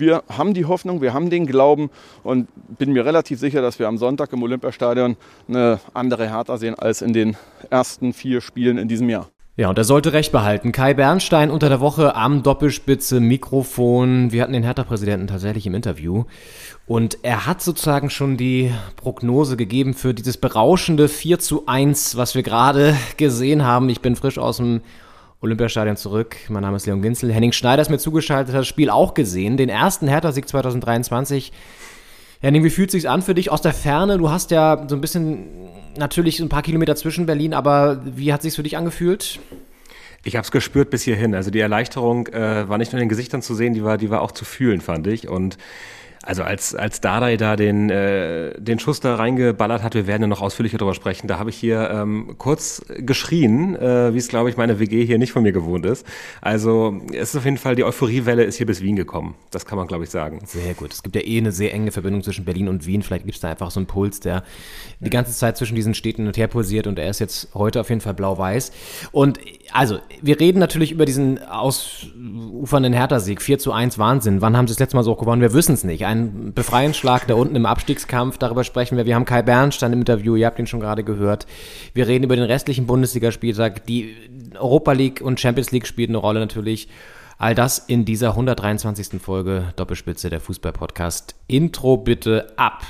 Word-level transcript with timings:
wir 0.00 0.24
haben 0.28 0.54
die 0.54 0.64
Hoffnung, 0.64 1.00
wir 1.00 1.14
haben 1.14 1.30
den 1.30 1.46
Glauben 1.46 1.90
und 2.22 2.48
bin 2.78 2.92
mir 2.92 3.04
relativ 3.04 3.38
sicher, 3.38 3.62
dass 3.62 3.78
wir 3.78 3.86
am 3.86 3.98
Sonntag 3.98 4.32
im 4.32 4.42
Olympiastadion 4.42 5.16
eine 5.48 5.80
andere 5.94 6.28
Hertha 6.28 6.56
sehen 6.56 6.74
als 6.74 7.02
in 7.02 7.12
den 7.12 7.36
ersten 7.68 8.12
vier 8.12 8.40
Spielen 8.40 8.78
in 8.78 8.88
diesem 8.88 9.08
Jahr. 9.08 9.28
Ja, 9.56 9.68
und 9.68 9.76
er 9.76 9.84
sollte 9.84 10.14
recht 10.14 10.32
behalten. 10.32 10.72
Kai 10.72 10.94
Bernstein 10.94 11.50
unter 11.50 11.68
der 11.68 11.80
Woche 11.80 12.16
am 12.16 12.42
Doppelspitze 12.42 13.20
Mikrofon. 13.20 14.32
Wir 14.32 14.42
hatten 14.42 14.54
den 14.54 14.62
Hertha-Präsidenten 14.62 15.26
tatsächlich 15.26 15.66
im 15.66 15.74
Interview. 15.74 16.24
Und 16.86 17.18
er 17.22 17.46
hat 17.46 17.60
sozusagen 17.60 18.08
schon 18.08 18.38
die 18.38 18.72
Prognose 18.96 19.58
gegeben 19.58 19.92
für 19.92 20.14
dieses 20.14 20.38
berauschende 20.38 21.08
4 21.08 21.40
zu 21.40 21.66
1, 21.66 22.16
was 22.16 22.34
wir 22.34 22.42
gerade 22.42 22.96
gesehen 23.18 23.62
haben. 23.62 23.90
Ich 23.90 24.00
bin 24.00 24.16
frisch 24.16 24.38
aus 24.38 24.56
dem 24.56 24.80
Olympiastadion 25.40 25.96
zurück. 25.96 26.36
Mein 26.48 26.62
Name 26.62 26.76
ist 26.76 26.86
Leon 26.86 27.00
Ginzel. 27.00 27.32
Henning 27.32 27.52
Schneider 27.52 27.80
ist 27.80 27.90
mir 27.90 27.98
zugeschaltet, 27.98 28.54
hat 28.54 28.60
das 28.60 28.68
Spiel 28.68 28.90
auch 28.90 29.14
gesehen. 29.14 29.56
Den 29.56 29.70
ersten 29.70 30.06
Hertha-Sieg 30.06 30.46
2023. 30.46 31.52
Henning, 32.40 32.62
wie 32.62 32.70
fühlt 32.70 32.90
es 32.90 32.92
sich 32.92 33.08
an 33.08 33.22
für 33.22 33.34
dich 33.34 33.50
aus 33.50 33.62
der 33.62 33.72
Ferne? 33.72 34.18
Du 34.18 34.30
hast 34.30 34.50
ja 34.50 34.84
so 34.86 34.94
ein 34.94 35.00
bisschen 35.00 35.46
natürlich 35.96 36.40
ein 36.40 36.50
paar 36.50 36.62
Kilometer 36.62 36.94
zwischen 36.94 37.26
Berlin, 37.26 37.54
aber 37.54 38.02
wie 38.04 38.32
hat 38.32 38.40
es 38.40 38.44
sich 38.44 38.56
für 38.56 38.62
dich 38.62 38.76
angefühlt? 38.76 39.40
Ich 40.24 40.36
habe 40.36 40.44
es 40.44 40.50
gespürt 40.50 40.90
bis 40.90 41.02
hierhin. 41.02 41.34
Also 41.34 41.50
die 41.50 41.60
Erleichterung 41.60 42.26
äh, 42.28 42.68
war 42.68 42.76
nicht 42.76 42.92
nur 42.92 43.00
in 43.00 43.06
den 43.06 43.08
Gesichtern 43.08 43.40
zu 43.40 43.54
sehen, 43.54 43.72
die 43.72 43.82
war, 43.82 43.96
die 43.96 44.10
war 44.10 44.20
auch 44.20 44.32
zu 44.32 44.44
fühlen, 44.44 44.82
fand 44.82 45.06
ich. 45.06 45.28
Und 45.28 45.56
also 46.22 46.42
als, 46.42 46.74
als 46.74 47.00
Dardai 47.00 47.36
da 47.38 47.56
den, 47.56 47.88
äh, 47.88 48.52
den 48.60 48.78
Schuss 48.78 49.00
da 49.00 49.14
reingeballert 49.14 49.82
hat, 49.82 49.94
wir 49.94 50.06
werden 50.06 50.22
ja 50.22 50.28
noch 50.28 50.42
ausführlicher 50.42 50.76
darüber 50.76 50.94
sprechen, 50.94 51.28
da 51.28 51.38
habe 51.38 51.48
ich 51.48 51.56
hier 51.56 51.90
ähm, 51.90 52.34
kurz 52.36 52.82
geschrien, 52.98 53.74
äh, 53.76 54.12
wie 54.12 54.18
es, 54.18 54.28
glaube 54.28 54.50
ich, 54.50 54.58
meine 54.58 54.78
WG 54.78 55.06
hier 55.06 55.18
nicht 55.18 55.32
von 55.32 55.42
mir 55.42 55.52
gewohnt 55.52 55.86
ist. 55.86 56.06
Also 56.42 57.00
es 57.12 57.30
ist 57.30 57.36
auf 57.36 57.46
jeden 57.46 57.56
Fall, 57.56 57.74
die 57.74 57.84
Euphoriewelle 57.84 58.44
ist 58.44 58.56
hier 58.56 58.66
bis 58.66 58.82
Wien 58.82 58.96
gekommen. 58.96 59.34
Das 59.50 59.64
kann 59.64 59.78
man, 59.78 59.86
glaube 59.86 60.04
ich, 60.04 60.10
sagen. 60.10 60.40
Sehr 60.44 60.74
gut. 60.74 60.92
Es 60.92 61.02
gibt 61.02 61.16
ja 61.16 61.22
eh 61.22 61.38
eine 61.38 61.52
sehr 61.52 61.72
enge 61.72 61.90
Verbindung 61.90 62.22
zwischen 62.22 62.44
Berlin 62.44 62.68
und 62.68 62.86
Wien. 62.86 63.02
Vielleicht 63.02 63.24
gibt 63.24 63.36
es 63.36 63.40
da 63.40 63.48
einfach 63.48 63.70
so 63.70 63.80
einen 63.80 63.86
Puls, 63.86 64.20
der 64.20 64.44
die 65.00 65.10
ganze 65.10 65.32
Zeit 65.32 65.56
zwischen 65.56 65.74
diesen 65.74 65.94
Städten 65.94 66.26
und 66.26 66.36
her 66.36 66.48
pulsiert 66.48 66.86
und 66.86 66.98
er 66.98 67.08
ist 67.08 67.20
jetzt 67.20 67.48
heute 67.54 67.80
auf 67.80 67.88
jeden 67.88 68.02
Fall 68.02 68.14
blau-weiß. 68.14 68.72
Und 69.12 69.40
also, 69.72 70.00
wir 70.20 70.38
reden 70.38 70.58
natürlich 70.58 70.92
über 70.92 71.06
diesen 71.06 71.38
ausufernden 72.60 72.92
Hertha-Sieg. 72.92 73.42
4 73.42 73.58
zu 73.58 73.72
1 73.72 73.98
Wahnsinn. 73.98 74.40
Wann 74.40 74.56
haben 74.56 74.66
sie 74.66 74.74
das 74.74 74.80
letzte 74.80 74.96
Mal 74.96 75.02
so 75.02 75.14
gewonnen? 75.14 75.40
Wir 75.40 75.52
wissen 75.52 75.74
es 75.74 75.84
nicht 75.84 76.06
ein 76.06 76.52
Befreiungsschlag 76.54 77.26
da 77.26 77.34
unten 77.34 77.56
im 77.56 77.66
Abstiegskampf. 77.66 78.38
Darüber 78.38 78.64
sprechen 78.64 78.96
wir. 78.96 79.06
Wir 79.06 79.14
haben 79.14 79.24
Kai 79.24 79.42
Bernstein 79.42 79.92
im 79.92 80.00
Interview, 80.00 80.36
ihr 80.36 80.46
habt 80.46 80.58
ihn 80.58 80.66
schon 80.66 80.80
gerade 80.80 81.04
gehört. 81.04 81.46
Wir 81.94 82.06
reden 82.06 82.24
über 82.24 82.36
den 82.36 82.44
restlichen 82.44 82.86
Bundesligaspieltag. 82.86 83.86
Die 83.86 84.14
Europa 84.58 84.92
League 84.92 85.20
und 85.20 85.40
Champions 85.40 85.70
League 85.70 85.86
spielen 85.86 86.10
eine 86.10 86.18
Rolle 86.18 86.40
natürlich. 86.40 86.88
All 87.38 87.54
das 87.54 87.78
in 87.78 88.04
dieser 88.04 88.30
123. 88.30 89.20
Folge 89.20 89.72
Doppelspitze 89.76 90.28
der 90.28 90.40
Fußball-Podcast. 90.40 91.34
Intro 91.46 91.96
bitte 91.96 92.52
ab. 92.56 92.82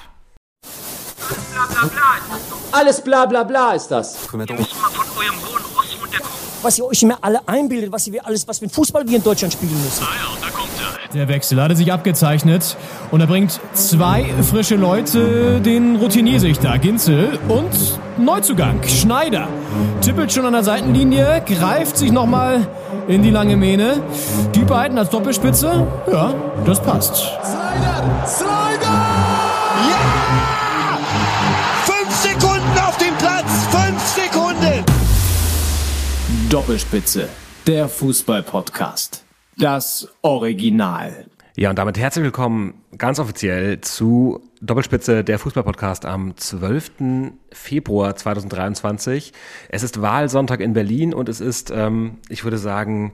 Alles 2.73 3.03
bla 3.03 3.27
bla 3.27 3.45
bla 3.45 3.73
ist 3.73 3.89
das. 3.89 4.29
Ihr 4.33 4.39
müsst 4.39 4.81
mal 4.81 4.91
von 4.91 5.07
eurem. 5.17 5.59
Was 6.62 6.78
ihr 6.78 6.84
euch 6.84 7.03
immer 7.03 7.19
alle 7.22 7.41
einbildet, 7.47 7.91
was 7.91 8.06
ihr 8.06 8.25
alles, 8.25 8.47
was 8.47 8.61
mit 8.61 8.70
Fußball 8.72 9.06
wir 9.08 9.16
in 9.16 9.22
Deutschland 9.22 9.53
spielen 9.53 9.72
müssen. 9.83 10.05
Ah 10.05 10.14
ja, 10.14 10.34
und 10.34 10.44
da 10.44 10.50
kommt 10.50 10.70
der 11.14 11.27
Wechsel 11.27 11.61
hatte 11.61 11.75
sich 11.75 11.92
abgezeichnet 11.92 12.77
und 13.11 13.20
er 13.20 13.27
bringt 13.27 13.61
zwei 13.72 14.25
frische 14.48 14.77
Leute, 14.77 15.61
den 15.61 15.97
Routinier-Sichter 15.97 16.78
Ginzel 16.78 17.36
und 17.48 17.98
Neuzugang 18.16 18.81
Schneider. 18.84 19.48
Tippelt 20.03 20.33
schon 20.33 20.47
an 20.47 20.53
der 20.53 20.62
Seitenlinie, 20.62 21.42
greift 21.44 21.97
sich 21.97 22.12
nochmal 22.12 22.69
in 23.08 23.22
die 23.22 23.31
lange 23.31 23.56
Mähne. 23.56 24.03
Die 24.55 24.64
beiden 24.64 24.98
als 24.98 25.11
Doppelspitze, 25.11 25.86
ja, 26.12 26.33
das 26.64 26.81
passt. 26.81 27.16
Slider! 27.16 28.27
Slider! 28.27 28.90
Doppelspitze, 36.50 37.28
der 37.69 37.88
Fußball-Podcast. 37.88 39.25
Das 39.56 40.09
Original. 40.22 41.27
Ja, 41.55 41.71
und 41.71 41.78
damit 41.78 41.97
herzlich 41.97 42.25
willkommen 42.25 42.83
ganz 42.99 43.21
offiziell 43.21 43.81
zu 43.83 44.43
Doppelspitze 44.61 45.22
der 45.22 45.38
Fußballpodcast 45.38 46.06
am 46.06 46.37
12. 46.37 47.34
Februar 47.53 48.16
2023. 48.16 49.33
Es 49.69 49.84
ist 49.84 50.03
Wahlsonntag 50.03 50.59
in 50.59 50.72
Berlin 50.72 51.15
und 51.15 51.28
es 51.28 51.41
ist, 51.41 51.71
ähm, 51.71 52.19
ich 52.28 52.43
würde 52.43 52.59
sagen, 52.59 53.12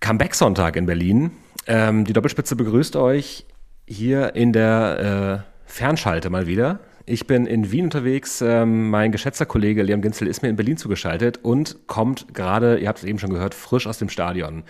Comeback-Sonntag 0.00 0.74
in 0.74 0.86
Berlin. 0.86 1.30
Ähm, 1.68 2.04
die 2.06 2.12
Doppelspitze 2.12 2.56
begrüßt 2.56 2.96
euch 2.96 3.46
hier 3.86 4.34
in 4.34 4.52
der 4.52 5.44
äh, 5.46 5.70
Fernschalte 5.70 6.28
mal 6.28 6.48
wieder. 6.48 6.80
Ich 7.10 7.26
bin 7.26 7.44
in 7.44 7.72
Wien 7.72 7.86
unterwegs. 7.86 8.40
Ähm, 8.40 8.88
mein 8.88 9.10
geschätzter 9.10 9.44
Kollege 9.44 9.82
Leon 9.82 10.00
Ginzel 10.00 10.28
ist 10.28 10.42
mir 10.42 10.48
in 10.48 10.54
Berlin 10.54 10.76
zugeschaltet 10.76 11.40
und 11.42 11.88
kommt 11.88 12.32
gerade, 12.34 12.78
ihr 12.78 12.86
habt 12.86 13.00
es 13.00 13.04
eben 13.04 13.18
schon 13.18 13.30
gehört, 13.30 13.52
frisch 13.52 13.88
aus 13.88 13.98
dem 13.98 14.08
Stadion. 14.08 14.62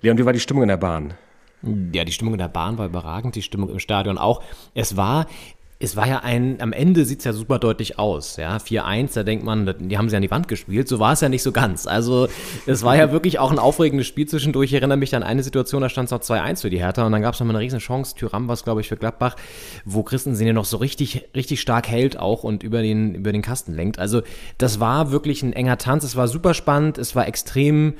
Leon, 0.00 0.18
wie 0.18 0.24
war 0.24 0.32
die 0.32 0.40
Stimmung 0.40 0.64
in 0.64 0.68
der 0.70 0.76
Bahn? 0.76 1.14
Ja, 1.92 2.04
die 2.04 2.10
Stimmung 2.10 2.34
in 2.34 2.38
der 2.38 2.48
Bahn 2.48 2.78
war 2.78 2.86
überragend, 2.86 3.36
die 3.36 3.42
Stimmung 3.42 3.70
im 3.70 3.78
Stadion 3.78 4.18
auch. 4.18 4.42
Es 4.74 4.96
war 4.96 5.26
es 5.84 5.96
war 5.96 6.08
ja 6.08 6.20
ein, 6.20 6.60
am 6.60 6.72
Ende 6.72 7.04
sieht 7.04 7.20
es 7.20 7.24
ja 7.24 7.32
super 7.32 7.58
deutlich 7.58 7.98
aus, 7.98 8.36
ja, 8.36 8.56
4-1, 8.56 9.14
da 9.14 9.22
denkt 9.22 9.44
man, 9.44 9.74
die 9.78 9.98
haben 9.98 10.08
sie 10.08 10.16
an 10.16 10.22
die 10.22 10.30
Wand 10.30 10.48
gespielt, 10.48 10.88
so 10.88 10.98
war 10.98 11.12
es 11.12 11.20
ja 11.20 11.28
nicht 11.28 11.42
so 11.42 11.52
ganz. 11.52 11.86
Also 11.86 12.28
es 12.66 12.82
war 12.82 12.96
ja 12.96 13.12
wirklich 13.12 13.38
auch 13.38 13.52
ein 13.52 13.58
aufregendes 13.58 14.06
Spiel 14.06 14.26
zwischendurch. 14.26 14.70
Ich 14.70 14.74
erinnere 14.74 14.98
mich 14.98 15.14
an 15.14 15.22
eine 15.22 15.42
Situation, 15.42 15.82
da 15.82 15.88
stand 15.88 16.06
es 16.06 16.10
noch 16.10 16.20
2-1 16.20 16.62
für 16.62 16.70
die 16.70 16.78
Hertha 16.78 17.04
und 17.04 17.12
dann 17.12 17.22
gab 17.22 17.34
es 17.34 17.40
nochmal 17.40 17.56
eine 17.56 17.64
riesen 17.64 17.78
Chance, 17.78 18.14
Tyram 18.16 18.48
war 18.48 18.54
es, 18.54 18.64
glaube 18.64 18.80
ich, 18.80 18.88
für 18.88 18.96
Gladbach, 18.96 19.36
wo 19.84 20.02
Christensen 20.02 20.46
ja 20.46 20.52
noch 20.52 20.64
so 20.64 20.78
richtig, 20.78 21.28
richtig 21.34 21.60
stark 21.60 21.88
hält 21.88 22.18
auch 22.18 22.44
und 22.44 22.62
über 22.62 22.82
den, 22.82 23.14
über 23.14 23.32
den 23.32 23.42
Kasten 23.42 23.74
lenkt. 23.74 23.98
Also 23.98 24.22
das 24.58 24.80
war 24.80 25.10
wirklich 25.10 25.42
ein 25.42 25.52
enger 25.52 25.78
Tanz, 25.78 26.04
es 26.04 26.16
war 26.16 26.28
super 26.28 26.54
spannend, 26.54 26.98
es 26.98 27.14
war 27.14 27.28
extrem, 27.28 27.94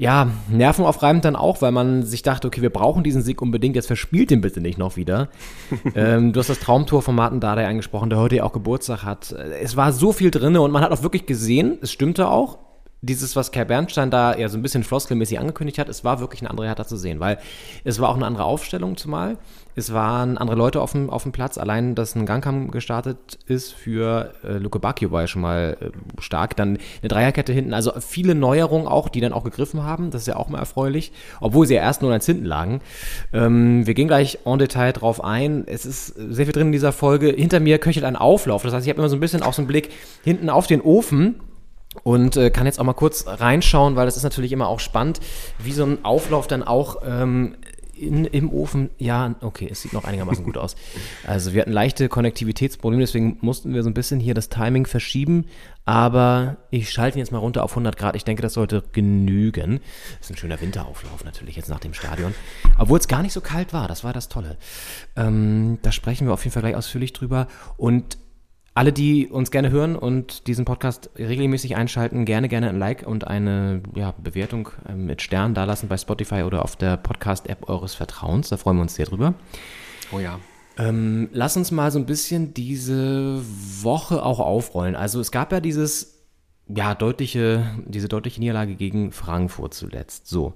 ja, 0.00 0.30
nervenaufreibend 0.48 1.26
dann 1.26 1.36
auch, 1.36 1.60
weil 1.60 1.72
man 1.72 2.04
sich 2.04 2.22
dachte, 2.22 2.48
okay, 2.48 2.62
wir 2.62 2.70
brauchen 2.70 3.04
diesen 3.04 3.20
Sieg 3.20 3.42
unbedingt, 3.42 3.76
jetzt 3.76 3.86
verspielt 3.86 4.30
den 4.30 4.40
bitte 4.40 4.62
nicht 4.62 4.78
noch 4.78 4.96
wieder. 4.96 5.28
ähm, 5.94 6.32
du 6.32 6.40
hast 6.40 6.48
das 6.48 6.58
Traumtor 6.58 7.02
von 7.02 7.14
Martin 7.14 7.38
Dardai 7.38 7.66
angesprochen, 7.66 8.08
der 8.08 8.18
heute 8.18 8.36
ja 8.36 8.44
auch 8.44 8.54
Geburtstag 8.54 9.02
hat. 9.02 9.32
Es 9.60 9.76
war 9.76 9.92
so 9.92 10.12
viel 10.12 10.30
drin 10.30 10.56
und 10.56 10.70
man 10.70 10.82
hat 10.82 10.90
auch 10.90 11.02
wirklich 11.02 11.26
gesehen, 11.26 11.76
es 11.82 11.92
stimmte 11.92 12.30
auch, 12.30 12.56
dieses, 13.02 13.34
was 13.34 13.50
Kai 13.50 13.64
Bernstein 13.64 14.10
da 14.10 14.36
ja 14.36 14.48
so 14.48 14.58
ein 14.58 14.62
bisschen 14.62 14.84
floskelmäßig 14.84 15.38
angekündigt 15.38 15.78
hat, 15.78 15.88
es 15.88 16.04
war 16.04 16.20
wirklich 16.20 16.42
eine 16.42 16.50
andere 16.50 16.66
Hertha 16.66 16.86
zu 16.86 16.96
sehen, 16.96 17.20
weil 17.20 17.38
es 17.84 17.98
war 17.98 18.10
auch 18.10 18.16
eine 18.16 18.26
andere 18.26 18.44
Aufstellung 18.44 18.96
zumal. 18.96 19.38
Es 19.76 19.94
waren 19.94 20.36
andere 20.36 20.56
Leute 20.56 20.80
auf 20.80 20.92
dem, 20.92 21.08
auf 21.08 21.22
dem 21.22 21.32
Platz. 21.32 21.56
Allein, 21.56 21.94
dass 21.94 22.14
ein 22.14 22.26
Gangkamm 22.26 22.70
gestartet 22.70 23.38
ist 23.46 23.72
für 23.72 24.34
äh, 24.44 24.58
Luke 24.58 24.78
Bacchio 24.78 25.10
war 25.10 25.22
ja 25.22 25.26
schon 25.26 25.42
mal 25.42 25.76
äh, 25.80 26.20
stark. 26.20 26.56
Dann 26.56 26.78
eine 27.00 27.08
Dreierkette 27.08 27.52
hinten. 27.52 27.72
Also 27.72 27.92
viele 28.00 28.34
Neuerungen 28.34 28.88
auch, 28.88 29.08
die 29.08 29.20
dann 29.20 29.32
auch 29.32 29.44
gegriffen 29.44 29.82
haben. 29.84 30.10
Das 30.10 30.22
ist 30.22 30.26
ja 30.26 30.36
auch 30.36 30.48
mal 30.48 30.58
erfreulich. 30.58 31.12
Obwohl 31.40 31.66
sie 31.66 31.74
ja 31.74 31.82
erst 31.82 32.02
nur 32.02 32.12
eins 32.12 32.26
hinten 32.26 32.44
lagen. 32.44 32.80
Ähm, 33.32 33.86
wir 33.86 33.94
gehen 33.94 34.08
gleich 34.08 34.40
en 34.44 34.58
Detail 34.58 34.92
drauf 34.92 35.22
ein. 35.22 35.64
Es 35.66 35.86
ist 35.86 36.08
sehr 36.08 36.46
viel 36.46 36.52
drin 36.52 36.66
in 36.66 36.72
dieser 36.72 36.92
Folge. 36.92 37.28
Hinter 37.28 37.60
mir 37.60 37.78
köchelt 37.78 38.04
ein 38.04 38.16
Auflauf. 38.16 38.62
Das 38.64 38.74
heißt, 38.74 38.84
ich 38.84 38.90
habe 38.90 39.00
immer 39.00 39.08
so 39.08 39.16
ein 39.16 39.20
bisschen 39.20 39.42
auch 39.42 39.54
so 39.54 39.62
einen 39.62 39.68
Blick 39.68 39.90
hinten 40.24 40.50
auf 40.50 40.66
den 40.66 40.80
Ofen 40.80 41.36
und 42.02 42.36
äh, 42.36 42.50
kann 42.50 42.66
jetzt 42.66 42.78
auch 42.78 42.84
mal 42.84 42.92
kurz 42.92 43.24
reinschauen, 43.26 43.96
weil 43.96 44.06
das 44.06 44.16
ist 44.16 44.22
natürlich 44.22 44.52
immer 44.52 44.68
auch 44.68 44.80
spannend, 44.80 45.20
wie 45.58 45.72
so 45.72 45.84
ein 45.84 46.04
Auflauf 46.04 46.46
dann 46.46 46.62
auch 46.62 47.02
ähm, 47.04 47.56
in, 48.00 48.24
im 48.24 48.50
Ofen. 48.52 48.90
Ja, 48.98 49.34
okay, 49.40 49.68
es 49.70 49.82
sieht 49.82 49.92
noch 49.92 50.04
einigermaßen 50.04 50.44
gut 50.44 50.56
aus. 50.56 50.74
Also 51.26 51.52
wir 51.52 51.60
hatten 51.60 51.72
leichte 51.72 52.08
Konnektivitätsprobleme, 52.08 53.02
deswegen 53.02 53.38
mussten 53.40 53.74
wir 53.74 53.82
so 53.82 53.90
ein 53.90 53.94
bisschen 53.94 54.20
hier 54.20 54.34
das 54.34 54.48
Timing 54.48 54.86
verschieben. 54.86 55.46
Aber 55.84 56.56
ich 56.70 56.90
schalte 56.90 57.18
ihn 57.18 57.20
jetzt 57.20 57.32
mal 57.32 57.38
runter 57.38 57.64
auf 57.64 57.72
100 57.72 57.96
Grad. 57.96 58.16
Ich 58.16 58.24
denke, 58.24 58.42
das 58.42 58.54
sollte 58.54 58.84
genügen. 58.92 59.80
Ist 60.20 60.30
ein 60.30 60.36
schöner 60.36 60.60
Winterauflauf 60.60 61.24
natürlich 61.24 61.56
jetzt 61.56 61.68
nach 61.68 61.80
dem 61.80 61.94
Stadion. 61.94 62.34
Obwohl 62.78 62.98
es 62.98 63.08
gar 63.08 63.22
nicht 63.22 63.32
so 63.32 63.40
kalt 63.40 63.72
war, 63.72 63.88
das 63.88 64.04
war 64.04 64.12
das 64.12 64.28
Tolle. 64.28 64.56
Ähm, 65.16 65.78
da 65.82 65.92
sprechen 65.92 66.26
wir 66.26 66.34
auf 66.34 66.44
jeden 66.44 66.52
Fall 66.52 66.62
gleich 66.62 66.76
ausführlich 66.76 67.12
drüber. 67.12 67.48
Und 67.76 68.18
alle, 68.74 68.92
die 68.92 69.26
uns 69.26 69.50
gerne 69.50 69.70
hören 69.70 69.96
und 69.96 70.46
diesen 70.46 70.64
Podcast 70.64 71.10
regelmäßig 71.18 71.76
einschalten, 71.76 72.24
gerne, 72.24 72.48
gerne 72.48 72.68
ein 72.68 72.78
Like 72.78 73.06
und 73.06 73.26
eine 73.26 73.82
ja, 73.94 74.14
Bewertung 74.22 74.70
äh, 74.88 74.94
mit 74.94 75.22
Sternen 75.22 75.54
dalassen 75.54 75.88
bei 75.88 75.96
Spotify 75.96 76.42
oder 76.42 76.62
auf 76.62 76.76
der 76.76 76.96
Podcast-App 76.96 77.68
eures 77.68 77.94
Vertrauens. 77.94 78.48
Da 78.48 78.56
freuen 78.56 78.76
wir 78.76 78.82
uns 78.82 78.94
sehr 78.94 79.06
drüber. 79.06 79.34
Oh 80.12 80.18
ja. 80.18 80.38
Ähm, 80.78 81.28
lass 81.32 81.56
uns 81.56 81.72
mal 81.72 81.90
so 81.90 81.98
ein 81.98 82.06
bisschen 82.06 82.54
diese 82.54 83.42
Woche 83.82 84.24
auch 84.24 84.38
aufrollen. 84.38 84.94
Also 84.94 85.20
es 85.20 85.32
gab 85.32 85.52
ja 85.52 85.60
dieses 85.60 86.09
ja, 86.74 86.94
deutliche, 86.94 87.64
diese 87.86 88.08
deutliche 88.08 88.40
Niederlage 88.40 88.74
gegen 88.74 89.12
Frankfurt 89.12 89.74
zuletzt. 89.74 90.26
So. 90.26 90.54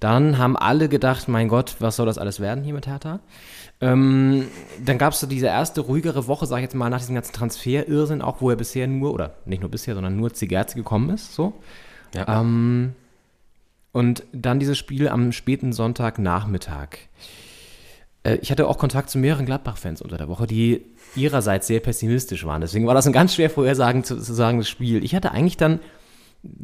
Dann 0.00 0.38
haben 0.38 0.56
alle 0.56 0.88
gedacht, 0.88 1.28
mein 1.28 1.48
Gott, 1.48 1.76
was 1.78 1.96
soll 1.96 2.06
das 2.06 2.18
alles 2.18 2.40
werden 2.40 2.64
hier 2.64 2.74
mit 2.74 2.86
Hertha? 2.86 3.20
Ähm, 3.80 4.46
dann 4.84 4.98
gab 4.98 5.12
es 5.12 5.20
so 5.20 5.26
diese 5.26 5.46
erste 5.46 5.80
ruhigere 5.80 6.26
Woche, 6.26 6.46
sag 6.46 6.58
ich 6.58 6.62
jetzt 6.62 6.74
mal, 6.74 6.88
nach 6.88 7.00
diesem 7.00 7.14
ganzen 7.14 7.32
Transfer-Irrsinn, 7.32 8.22
auch 8.22 8.40
wo 8.40 8.50
er 8.50 8.56
bisher 8.56 8.86
nur, 8.86 9.12
oder 9.12 9.34
nicht 9.44 9.60
nur 9.60 9.70
bisher, 9.70 9.94
sondern 9.94 10.16
nur 10.16 10.32
Zigerzi 10.32 10.76
gekommen 10.76 11.10
ist, 11.10 11.34
so. 11.34 11.54
Ja. 12.14 12.40
Ähm, 12.40 12.94
und 13.92 14.24
dann 14.32 14.58
dieses 14.58 14.78
Spiel 14.78 15.08
am 15.08 15.32
späten 15.32 15.72
Sonntagnachmittag. 15.72 16.98
Äh, 18.22 18.36
ich 18.36 18.50
hatte 18.50 18.66
auch 18.68 18.78
Kontakt 18.78 19.10
zu 19.10 19.18
mehreren 19.18 19.46
Gladbach-Fans 19.46 20.02
unter 20.02 20.16
der 20.16 20.28
Woche, 20.28 20.46
die 20.46 20.86
ihrerseits 21.14 21.66
sehr 21.66 21.80
pessimistisch 21.80 22.46
waren. 22.46 22.60
Deswegen 22.60 22.86
war 22.86 22.94
das 22.94 23.06
ein 23.06 23.12
ganz 23.12 23.34
schwer 23.34 23.50
vorhersagen 23.50 24.04
zu, 24.04 24.16
zu 24.18 24.32
sagen, 24.32 24.58
das 24.58 24.68
Spiel. 24.68 25.04
Ich 25.04 25.14
hatte 25.14 25.32
eigentlich 25.32 25.56
dann 25.56 25.80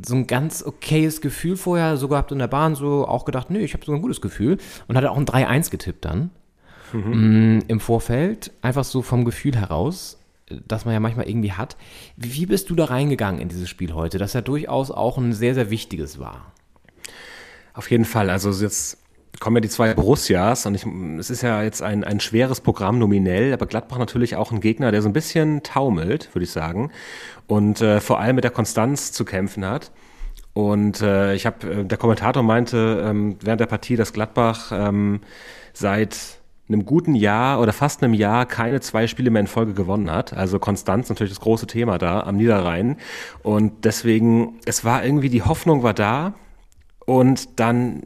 so 0.04 0.14
ein 0.14 0.26
ganz 0.26 0.64
okayes 0.64 1.20
Gefühl 1.20 1.56
vorher, 1.56 1.96
so 1.96 2.08
gehabt 2.08 2.32
in 2.32 2.38
der 2.38 2.48
Bahn, 2.48 2.74
so 2.74 3.06
auch 3.06 3.24
gedacht, 3.24 3.50
nee, 3.50 3.60
ich 3.60 3.74
habe 3.74 3.84
so 3.84 3.92
ein 3.92 4.02
gutes 4.02 4.20
Gefühl 4.20 4.58
und 4.88 4.96
hatte 4.96 5.10
auch 5.10 5.16
ein 5.16 5.26
3-1 5.26 5.70
getippt 5.70 6.04
dann 6.04 6.30
mhm. 6.92 7.62
im 7.68 7.80
Vorfeld, 7.80 8.52
einfach 8.62 8.84
so 8.84 9.02
vom 9.02 9.24
Gefühl 9.24 9.56
heraus, 9.56 10.18
das 10.66 10.84
man 10.84 10.94
ja 10.94 11.00
manchmal 11.00 11.28
irgendwie 11.28 11.52
hat. 11.52 11.76
Wie 12.16 12.46
bist 12.46 12.70
du 12.70 12.74
da 12.74 12.86
reingegangen 12.86 13.40
in 13.40 13.48
dieses 13.48 13.68
Spiel 13.68 13.92
heute, 13.94 14.18
das 14.18 14.32
ja 14.32 14.40
durchaus 14.40 14.90
auch 14.90 15.18
ein 15.18 15.32
sehr, 15.32 15.54
sehr 15.54 15.70
wichtiges 15.70 16.18
war? 16.18 16.52
Auf 17.74 17.90
jeden 17.90 18.04
Fall, 18.04 18.30
also 18.30 18.50
jetzt 18.50 18.98
kommen 19.40 19.56
ja 19.56 19.60
die 19.60 19.68
zwei 19.68 19.94
Borussias 19.94 20.66
und 20.66 20.74
ich, 20.74 20.84
es 21.18 21.30
ist 21.30 21.42
ja 21.42 21.62
jetzt 21.62 21.82
ein, 21.82 22.04
ein 22.04 22.20
schweres 22.20 22.60
Programm 22.60 22.98
nominell, 22.98 23.52
aber 23.52 23.66
Gladbach 23.66 23.98
natürlich 23.98 24.36
auch 24.36 24.52
ein 24.52 24.60
Gegner, 24.60 24.90
der 24.90 25.02
so 25.02 25.08
ein 25.08 25.12
bisschen 25.12 25.62
taumelt, 25.62 26.34
würde 26.34 26.44
ich 26.44 26.50
sagen, 26.50 26.90
und 27.46 27.80
äh, 27.80 28.00
vor 28.00 28.20
allem 28.20 28.36
mit 28.36 28.44
der 28.44 28.50
Konstanz 28.50 29.12
zu 29.12 29.24
kämpfen 29.24 29.64
hat. 29.64 29.90
Und 30.54 31.02
äh, 31.02 31.34
ich 31.34 31.46
habe, 31.46 31.70
äh, 31.70 31.84
der 31.84 31.98
Kommentator 31.98 32.42
meinte 32.42 33.04
ähm, 33.06 33.36
während 33.40 33.60
der 33.60 33.66
Partie, 33.66 33.96
dass 33.96 34.12
Gladbach 34.12 34.72
ähm, 34.72 35.20
seit 35.72 36.38
einem 36.68 36.84
guten 36.84 37.14
Jahr 37.14 37.60
oder 37.60 37.72
fast 37.72 38.02
einem 38.02 38.12
Jahr 38.12 38.44
keine 38.44 38.80
zwei 38.80 39.06
Spiele 39.06 39.30
mehr 39.30 39.40
in 39.40 39.46
Folge 39.46 39.72
gewonnen 39.72 40.10
hat. 40.10 40.32
Also 40.32 40.58
Konstanz 40.58 41.08
natürlich 41.08 41.32
das 41.32 41.40
große 41.40 41.66
Thema 41.66 41.96
da 41.98 42.20
am 42.20 42.36
Niederrhein. 42.36 42.96
Und 43.42 43.84
deswegen, 43.84 44.58
es 44.66 44.84
war 44.84 45.04
irgendwie, 45.04 45.30
die 45.30 45.42
Hoffnung 45.42 45.82
war 45.82 45.94
da. 45.94 46.34
Und 47.06 47.58
dann 47.58 48.02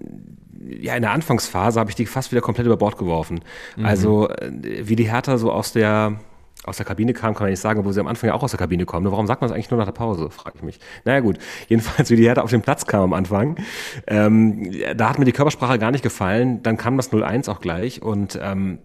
ja, 0.80 0.94
in 0.94 1.02
der 1.02 1.12
Anfangsphase 1.12 1.78
habe 1.80 1.90
ich 1.90 1.96
die 1.96 2.06
fast 2.06 2.32
wieder 2.32 2.40
komplett 2.40 2.66
über 2.66 2.76
Bord 2.76 2.98
geworfen. 2.98 3.40
Mhm. 3.76 3.86
Also, 3.86 4.28
äh, 4.28 4.50
wie 4.82 4.96
die 4.96 5.10
Hertha 5.10 5.38
so 5.38 5.50
aus 5.50 5.72
der, 5.72 6.18
aus 6.64 6.76
der 6.76 6.86
Kabine 6.86 7.12
kam, 7.12 7.34
kann 7.34 7.44
man 7.44 7.50
nicht 7.50 7.60
sagen, 7.60 7.84
wo 7.84 7.92
sie 7.92 8.00
am 8.00 8.06
Anfang 8.06 8.28
ja 8.28 8.34
auch 8.34 8.42
aus 8.42 8.52
der 8.52 8.58
Kabine 8.58 8.84
kommen. 8.84 9.10
Warum 9.10 9.26
sagt 9.26 9.40
man 9.40 9.50
es 9.50 9.54
eigentlich 9.54 9.70
nur 9.70 9.78
nach 9.78 9.86
der 9.86 9.92
Pause, 9.92 10.30
frage 10.30 10.58
ich 10.58 10.62
mich. 10.62 10.80
Naja 11.04 11.20
gut, 11.20 11.38
jedenfalls 11.68 12.10
wie 12.10 12.16
die 12.16 12.24
Hertha 12.24 12.42
auf 12.42 12.50
den 12.50 12.62
Platz 12.62 12.86
kam 12.86 13.02
am 13.02 13.12
Anfang, 13.12 13.56
ähm, 14.06 14.70
da 14.96 15.08
hat 15.08 15.18
mir 15.18 15.24
die 15.24 15.32
Körpersprache 15.32 15.78
gar 15.78 15.90
nicht 15.90 16.02
gefallen. 16.02 16.62
Dann 16.62 16.76
kam 16.76 16.96
das 16.96 17.12
0-1 17.12 17.50
auch 17.50 17.60
gleich 17.60 18.02
und 18.02 18.38
ähm, 18.40 18.78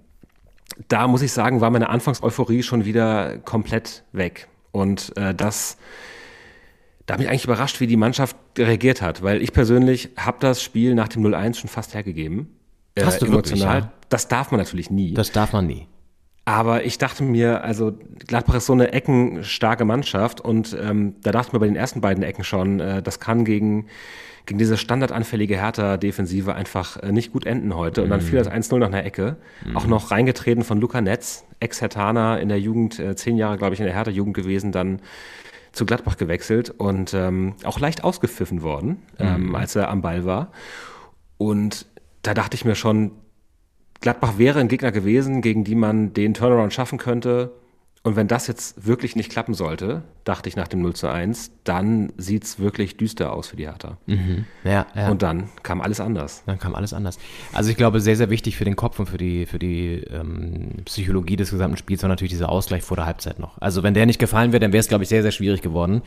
da 0.87 1.07
muss 1.07 1.21
ich 1.21 1.31
sagen, 1.31 1.61
war 1.61 1.69
meine 1.69 1.89
Anfangseuphorie 1.89 2.63
schon 2.63 2.85
wieder 2.85 3.37
komplett 3.39 4.03
weg. 4.11 4.47
Und 4.71 5.15
äh, 5.17 5.33
das 5.33 5.77
da 7.07 7.13
habe 7.13 7.23
ich 7.23 7.29
eigentlich 7.29 7.45
überrascht, 7.45 7.79
wie 7.79 7.87
die 7.87 7.95
Mannschaft 7.95 8.35
reagiert 8.57 9.01
hat, 9.01 9.23
weil 9.23 9.41
ich 9.41 9.53
persönlich 9.53 10.09
habe 10.17 10.37
das 10.41 10.61
Spiel 10.61 10.93
nach 10.93 11.07
dem 11.07 11.25
0-1 11.25 11.55
schon 11.55 11.69
fast 11.69 11.95
hergegeben. 11.95 12.49
Äh, 12.95 13.05
Hast 13.05 13.21
du 13.21 13.25
emotional. 13.25 13.75
Wirklich, 13.75 13.85
ja? 13.85 13.93
Das 14.09 14.27
darf 14.27 14.51
man 14.51 14.59
natürlich 14.59 14.91
nie. 14.91 15.13
Das 15.13 15.31
darf 15.31 15.53
man 15.53 15.65
nie. 15.67 15.87
Aber 16.43 16.83
ich 16.83 16.97
dachte 16.97 17.23
mir, 17.23 17.63
also 17.63 17.97
Gladbach 18.25 18.55
ist 18.55 18.65
so 18.65 18.73
eine 18.73 18.91
eckenstarke 18.91 19.85
Mannschaft 19.85 20.41
und 20.41 20.77
ähm, 20.81 21.15
da 21.21 21.31
dachte 21.31 21.53
mir 21.53 21.59
bei 21.59 21.67
den 21.67 21.75
ersten 21.77 22.01
beiden 22.01 22.23
Ecken 22.23 22.43
schon, 22.43 22.79
äh, 22.81 23.01
das 23.01 23.21
kann 23.21 23.45
gegen, 23.45 23.87
gegen 24.45 24.57
diese 24.57 24.77
standardanfällige 24.77 25.57
Hertha-Defensive 25.57 26.55
einfach 26.55 26.97
äh, 26.97 27.13
nicht 27.13 27.31
gut 27.31 27.45
enden 27.45 27.73
heute. 27.73 28.03
Und 28.03 28.09
dann 28.09 28.21
fiel 28.21 28.39
das 28.39 28.49
1-0 28.49 28.79
nach 28.79 28.87
einer 28.87 29.05
Ecke. 29.05 29.37
Mhm. 29.65 29.77
Auch 29.77 29.87
noch 29.87 30.11
reingetreten 30.11 30.63
von 30.63 30.79
Luca 30.81 30.99
Netz, 30.99 31.45
Ex-Hertaner 31.61 32.39
in 32.41 32.49
der 32.49 32.59
Jugend, 32.59 32.99
äh, 32.99 33.15
zehn 33.15 33.37
Jahre, 33.37 33.57
glaube 33.57 33.73
ich, 33.75 33.79
in 33.79 33.85
der 33.85 33.95
Hertha-Jugend 33.95 34.33
gewesen, 34.33 34.71
dann 34.73 35.01
zu 35.77 35.85
Gladbach 35.85 36.17
gewechselt 36.17 36.69
und 36.69 37.13
ähm, 37.13 37.55
auch 37.63 37.79
leicht 37.79 38.03
ausgepfiffen 38.03 38.61
worden, 38.61 39.03
ähm, 39.19 39.47
mhm. 39.47 39.55
als 39.55 39.75
er 39.75 39.89
am 39.89 40.01
Ball 40.01 40.25
war. 40.25 40.51
Und 41.37 41.85
da 42.23 42.33
dachte 42.33 42.55
ich 42.55 42.65
mir 42.65 42.75
schon, 42.75 43.11
Gladbach 44.01 44.37
wäre 44.37 44.59
ein 44.59 44.67
Gegner 44.67 44.91
gewesen, 44.91 45.41
gegen 45.41 45.63
die 45.63 45.75
man 45.75 46.13
den 46.13 46.33
Turnaround 46.33 46.73
schaffen 46.73 46.97
könnte. 46.97 47.53
Und 48.03 48.15
wenn 48.15 48.27
das 48.27 48.47
jetzt 48.47 48.85
wirklich 48.85 49.15
nicht 49.15 49.31
klappen 49.31 49.53
sollte, 49.53 50.03
dachte 50.27 50.49
ich 50.49 50.55
nach 50.55 50.67
dem 50.67 50.81
0 50.81 50.93
zu 50.93 51.07
1, 51.07 51.51
dann 51.63 52.11
sieht 52.17 52.43
es 52.43 52.59
wirklich 52.59 52.97
düster 52.97 53.31
aus 53.31 53.47
für 53.47 53.55
die 53.55 53.65
Hertha. 53.65 53.97
Mhm. 54.07 54.45
Ja, 54.63 54.85
ja. 54.95 55.09
Und 55.09 55.21
dann 55.21 55.49
kam 55.63 55.79
alles 55.79 55.99
anders. 56.01 56.43
Dann 56.45 56.59
kam 56.59 56.75
alles 56.75 56.93
anders. 56.93 57.17
Also 57.53 57.69
ich 57.69 57.77
glaube, 57.77 58.01
sehr, 58.01 58.17
sehr 58.17 58.29
wichtig 58.29 58.57
für 58.57 58.65
den 58.65 58.75
Kopf 58.75 58.99
und 58.99 59.07
für 59.07 59.17
die, 59.17 59.45
für 59.45 59.59
die 59.59 60.03
ähm, 60.11 60.83
Psychologie 60.85 61.37
des 61.37 61.51
gesamten 61.51 61.77
Spiels 61.77 62.01
war 62.01 62.09
natürlich 62.09 62.31
dieser 62.31 62.49
Ausgleich 62.49 62.83
vor 62.83 62.97
der 62.97 63.05
Halbzeit 63.05 63.39
noch. 63.39 63.57
Also 63.61 63.83
wenn 63.83 63.93
der 63.93 64.05
nicht 64.05 64.19
gefallen 64.19 64.51
wäre, 64.51 64.59
dann 64.59 64.73
wäre 64.73 64.81
es, 64.81 64.89
glaube 64.89 65.03
ich, 65.03 65.09
sehr, 65.09 65.21
sehr 65.21 65.31
schwierig 65.31 65.61
geworden. 65.61 66.01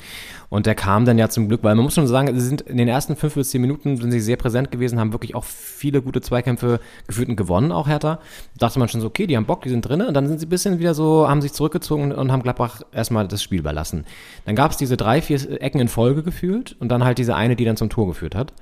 Und 0.50 0.66
der 0.66 0.74
kam 0.74 1.06
dann 1.06 1.16
ja 1.16 1.30
zum 1.30 1.48
Glück, 1.48 1.62
weil 1.62 1.74
man 1.74 1.84
muss 1.84 1.94
schon 1.94 2.06
sagen, 2.06 2.38
sie 2.38 2.46
sind 2.46 2.60
in 2.62 2.76
den 2.76 2.88
ersten 2.88 3.16
fünf 3.16 3.34
bis 3.34 3.50
zehn 3.50 3.60
Minuten 3.60 3.96
sind 3.96 4.12
sie 4.12 4.20
sehr 4.20 4.36
präsent 4.36 4.70
gewesen, 4.70 4.98
haben 5.00 5.12
wirklich 5.12 5.34
auch 5.34 5.44
viele 5.44 6.02
gute 6.02 6.20
Zweikämpfe 6.20 6.80
geführt 7.06 7.28
und 7.28 7.36
gewonnen, 7.36 7.72
auch 7.72 7.88
Hertha. 7.88 8.16
Da 8.58 8.66
dachte 8.66 8.78
man 8.78 8.88
schon 8.88 9.00
so, 9.00 9.06
okay, 9.06 9.26
die 9.26 9.36
haben 9.36 9.46
Bock, 9.46 9.62
die 9.62 9.70
sind 9.70 9.82
drin. 9.82 10.02
Und 10.02 10.12
dann 10.12 10.28
sind 10.28 10.40
sie 10.40 10.46
ein 10.46 10.50
bisschen 10.50 10.78
wieder 10.78 10.94
so, 10.94 11.28
haben 11.28 11.40
sich 11.40 11.54
zurückgezogen 11.54 12.12
und 12.12 12.32
haben 12.32 12.42
Gladbach 12.42 12.82
erstmal 12.92 13.26
das 13.26 13.42
Spiel 13.42 13.60
überlassen. 13.60 14.04
Dann 14.44 14.56
gab 14.56 14.70
es 14.70 14.76
diese 14.76 14.96
drei, 14.96 15.22
vier 15.22 15.62
Ecken 15.62 15.80
in 15.80 15.88
Folge 15.88 16.22
gefühlt 16.22 16.76
und 16.80 16.88
dann 16.88 17.04
halt 17.04 17.18
diese 17.18 17.34
eine, 17.34 17.56
die 17.56 17.64
dann 17.64 17.76
zum 17.76 17.90
Tor 17.90 18.06
geführt 18.06 18.34
hat. 18.34 18.52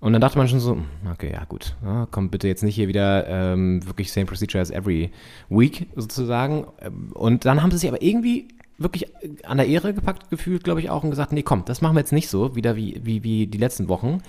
Und 0.00 0.14
dann 0.14 0.22
dachte 0.22 0.38
man 0.38 0.48
schon 0.48 0.60
so, 0.60 0.72
hm, 0.72 0.84
okay, 1.12 1.30
ja 1.32 1.44
gut, 1.44 1.76
ja, 1.84 2.08
komm 2.10 2.30
bitte 2.30 2.48
jetzt 2.48 2.62
nicht 2.62 2.74
hier 2.74 2.88
wieder 2.88 3.26
ähm, 3.28 3.86
wirklich 3.86 4.10
same 4.10 4.26
procedure 4.26 4.60
as 4.60 4.70
every 4.70 5.10
week 5.50 5.88
sozusagen. 5.94 6.64
Und 7.12 7.44
dann 7.44 7.62
haben 7.62 7.70
sie 7.70 7.78
sich 7.78 7.88
aber 7.88 8.00
irgendwie 8.02 8.48
wirklich 8.78 9.08
an 9.44 9.58
der 9.58 9.66
Ehre 9.66 9.92
gepackt 9.92 10.30
gefühlt, 10.30 10.64
glaube 10.64 10.80
ich 10.80 10.88
auch, 10.88 11.04
und 11.04 11.10
gesagt, 11.10 11.32
nee, 11.32 11.42
komm, 11.42 11.64
das 11.66 11.82
machen 11.82 11.94
wir 11.94 12.00
jetzt 12.00 12.12
nicht 12.12 12.28
so, 12.28 12.56
wieder 12.56 12.76
wie, 12.76 12.98
wie, 13.04 13.22
wie 13.22 13.46
die 13.46 13.58
letzten 13.58 13.88
Wochen. 13.88 14.22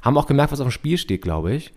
Haben 0.00 0.16
auch 0.16 0.26
gemerkt, 0.26 0.50
was 0.50 0.60
auf 0.60 0.66
dem 0.66 0.72
Spiel 0.72 0.96
steht, 0.96 1.20
glaube 1.20 1.54
ich. 1.54 1.72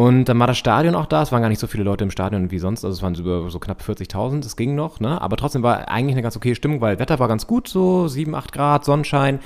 Und 0.00 0.30
dann 0.30 0.38
war 0.38 0.46
das 0.46 0.56
Stadion 0.56 0.94
auch 0.94 1.04
da. 1.04 1.20
Es 1.20 1.30
waren 1.30 1.42
gar 1.42 1.50
nicht 1.50 1.58
so 1.58 1.66
viele 1.66 1.84
Leute 1.84 2.04
im 2.04 2.10
Stadion 2.10 2.50
wie 2.50 2.58
sonst. 2.58 2.86
Also 2.86 2.96
es 2.96 3.02
waren 3.02 3.14
über 3.16 3.50
so 3.50 3.58
knapp 3.58 3.82
40.000. 3.82 4.46
Es 4.46 4.56
ging 4.56 4.74
noch, 4.74 4.98
ne? 4.98 5.20
Aber 5.20 5.36
trotzdem 5.36 5.62
war 5.62 5.90
eigentlich 5.90 6.14
eine 6.14 6.22
ganz 6.22 6.34
okay 6.38 6.54
Stimmung, 6.54 6.80
weil 6.80 6.98
Wetter 6.98 7.18
war 7.18 7.28
ganz 7.28 7.46
gut, 7.46 7.68
so 7.68 8.08
7, 8.08 8.34
8 8.34 8.50
Grad, 8.50 8.86
Sonnenschein. 8.86 9.40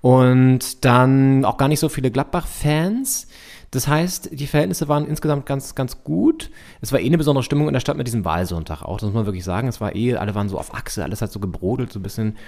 Und 0.00 0.86
dann 0.86 1.44
auch 1.44 1.58
gar 1.58 1.68
nicht 1.68 1.80
so 1.80 1.90
viele 1.90 2.10
Gladbach-Fans. 2.10 3.28
Das 3.70 3.86
heißt, 3.86 4.30
die 4.32 4.46
Verhältnisse 4.46 4.88
waren 4.88 5.06
insgesamt 5.06 5.44
ganz, 5.44 5.74
ganz 5.74 6.02
gut. 6.04 6.48
Es 6.80 6.90
war 6.90 7.00
eh 7.00 7.06
eine 7.06 7.18
besondere 7.18 7.42
Stimmung 7.42 7.68
in 7.68 7.74
der 7.74 7.80
Stadt 7.80 7.98
mit 7.98 8.06
diesem 8.06 8.24
Wahlsonntag 8.24 8.80
auch. 8.80 8.96
Das 8.96 9.08
muss 9.08 9.14
man 9.14 9.26
wirklich 9.26 9.44
sagen. 9.44 9.68
Es 9.68 9.78
war 9.78 9.94
eh, 9.94 10.16
alle 10.16 10.34
waren 10.34 10.48
so 10.48 10.56
auf 10.56 10.72
Achse, 10.72 11.04
alles 11.04 11.20
hat 11.20 11.30
so 11.30 11.38
gebrodelt, 11.38 11.92
so 11.92 11.98
ein 11.98 12.02
bisschen 12.02 12.38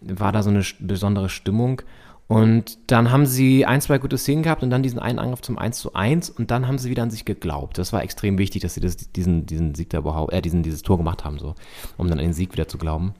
war 0.00 0.32
da 0.32 0.42
so 0.42 0.48
eine 0.48 0.64
besondere 0.78 1.28
Stimmung. 1.28 1.82
Und 2.30 2.78
dann 2.86 3.10
haben 3.10 3.26
sie 3.26 3.66
ein, 3.66 3.80
zwei 3.80 3.98
gute 3.98 4.16
Szenen 4.16 4.44
gehabt 4.44 4.62
und 4.62 4.70
dann 4.70 4.84
diesen 4.84 5.00
einen 5.00 5.18
Angriff 5.18 5.42
zum 5.42 5.58
1 5.58 5.80
zu 5.80 5.94
1 5.94 6.30
und 6.30 6.52
dann 6.52 6.68
haben 6.68 6.78
sie 6.78 6.88
wieder 6.88 7.02
an 7.02 7.10
sich 7.10 7.24
geglaubt. 7.24 7.76
Das 7.76 7.92
war 7.92 8.04
extrem 8.04 8.38
wichtig, 8.38 8.62
dass 8.62 8.74
sie 8.74 8.80
das, 8.80 8.96
diesen, 8.96 9.46
diesen 9.46 9.74
Sieg 9.74 9.90
da 9.90 9.98
überhaupt, 9.98 10.32
äh, 10.32 10.40
diesen, 10.40 10.62
dieses 10.62 10.82
Tor 10.82 10.96
gemacht 10.96 11.24
haben, 11.24 11.40
so, 11.40 11.56
um 11.96 12.06
dann 12.06 12.20
an 12.20 12.24
den 12.26 12.32
Sieg 12.32 12.52
wieder 12.52 12.68
zu 12.68 12.78
glauben. 12.78 13.14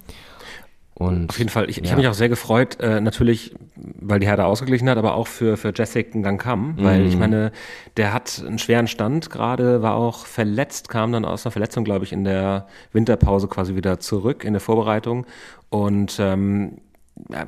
Und, 0.95 1.31
Auf 1.31 1.39
jeden 1.39 1.51
Fall, 1.51 1.69
ich, 1.69 1.79
ja. 1.79 1.83
ich 1.83 1.91
habe 1.91 2.03
mich 2.03 2.09
auch 2.09 2.15
sehr 2.15 2.29
gefreut, 2.29 2.79
äh, 2.79 3.01
natürlich, 3.01 3.53
weil 3.75 4.21
die 4.21 4.29
Hertha 4.29 4.45
ausgeglichen 4.45 4.89
hat, 4.89 4.97
aber 4.97 5.15
auch 5.15 5.27
für, 5.27 5.57
für 5.57 5.73
Jessic 5.75 6.15
Ngankam, 6.15 6.77
mhm. 6.77 6.85
weil 6.85 7.05
ich 7.05 7.17
meine, 7.17 7.51
der 7.97 8.13
hat 8.13 8.41
einen 8.47 8.61
schweren 8.61 8.87
Stand 8.87 9.29
gerade, 9.29 9.83
war 9.83 9.97
auch 9.97 10.25
verletzt, 10.25 10.89
kam 10.89 11.11
dann 11.11 11.25
aus 11.25 11.45
einer 11.45 11.51
Verletzung, 11.51 11.83
glaube 11.83 12.05
ich, 12.05 12.13
in 12.13 12.23
der 12.23 12.69
Winterpause 12.93 13.49
quasi 13.49 13.75
wieder 13.75 13.99
zurück 13.99 14.45
in 14.45 14.53
der 14.53 14.61
Vorbereitung 14.61 15.27
und 15.69 16.19
ähm, 16.21 16.77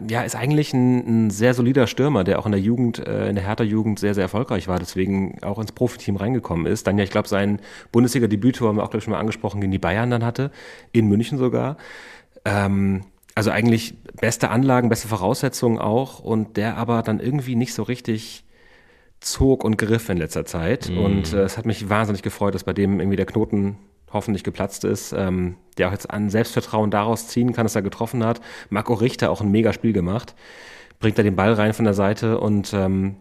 ja, 0.08 0.22
ist 0.22 0.36
eigentlich 0.36 0.72
ein, 0.72 1.26
ein, 1.26 1.30
sehr 1.30 1.54
solider 1.54 1.86
Stürmer, 1.86 2.24
der 2.24 2.38
auch 2.38 2.46
in 2.46 2.52
der 2.52 2.60
Jugend, 2.60 2.98
äh, 2.98 3.28
in 3.28 3.34
der 3.34 3.44
Hertha-Jugend 3.44 3.98
sehr, 3.98 4.14
sehr 4.14 4.22
erfolgreich 4.22 4.68
war, 4.68 4.78
deswegen 4.78 5.42
auch 5.42 5.58
ins 5.58 5.72
Profiteam 5.72 6.16
reingekommen 6.16 6.66
ist. 6.66 6.86
Dann 6.86 6.98
ja, 6.98 7.04
ich 7.04 7.10
glaube, 7.10 7.28
sein 7.28 7.60
Bundesliga-Debüt 7.92 8.60
haben 8.60 8.76
wir 8.76 8.82
auch, 8.82 8.90
glaube 8.90 8.98
ich, 8.98 9.04
schon 9.04 9.12
mal 9.12 9.20
angesprochen, 9.20 9.60
gegen 9.60 9.72
die 9.72 9.78
Bayern 9.78 10.10
dann 10.10 10.24
hatte, 10.24 10.50
in 10.92 11.08
München 11.08 11.38
sogar. 11.38 11.76
Ähm, 12.44 13.04
also 13.34 13.50
eigentlich 13.50 13.94
beste 14.20 14.50
Anlagen, 14.50 14.88
beste 14.88 15.08
Voraussetzungen 15.08 15.78
auch 15.78 16.20
und 16.20 16.56
der 16.56 16.76
aber 16.76 17.02
dann 17.02 17.20
irgendwie 17.20 17.56
nicht 17.56 17.74
so 17.74 17.82
richtig 17.82 18.44
zog 19.20 19.64
und 19.64 19.78
griff 19.78 20.08
in 20.08 20.18
letzter 20.18 20.44
Zeit. 20.44 20.90
Mm. 20.90 20.98
Und 20.98 21.32
äh, 21.32 21.42
es 21.42 21.56
hat 21.56 21.64
mich 21.64 21.88
wahnsinnig 21.88 22.22
gefreut, 22.22 22.54
dass 22.54 22.64
bei 22.64 22.72
dem 22.72 23.00
irgendwie 23.00 23.16
der 23.16 23.26
Knoten 23.26 23.78
hoffentlich 24.12 24.44
geplatzt 24.44 24.84
ist, 24.84 25.12
ähm, 25.12 25.56
der 25.78 25.88
auch 25.88 25.92
jetzt 25.92 26.10
an 26.10 26.30
Selbstvertrauen 26.30 26.90
daraus 26.90 27.28
ziehen 27.28 27.52
kann, 27.52 27.64
dass 27.64 27.74
er 27.74 27.82
getroffen 27.82 28.24
hat. 28.24 28.40
Marco 28.70 28.94
Richter 28.94 29.30
auch 29.30 29.40
ein 29.40 29.50
mega 29.50 29.72
Spiel 29.72 29.92
gemacht, 29.92 30.34
bringt 31.00 31.18
da 31.18 31.22
den 31.22 31.36
Ball 31.36 31.52
rein 31.52 31.72
von 31.72 31.84
der 31.84 31.94
Seite 31.94 32.38
und 32.38 32.72
ähm, 32.74 33.16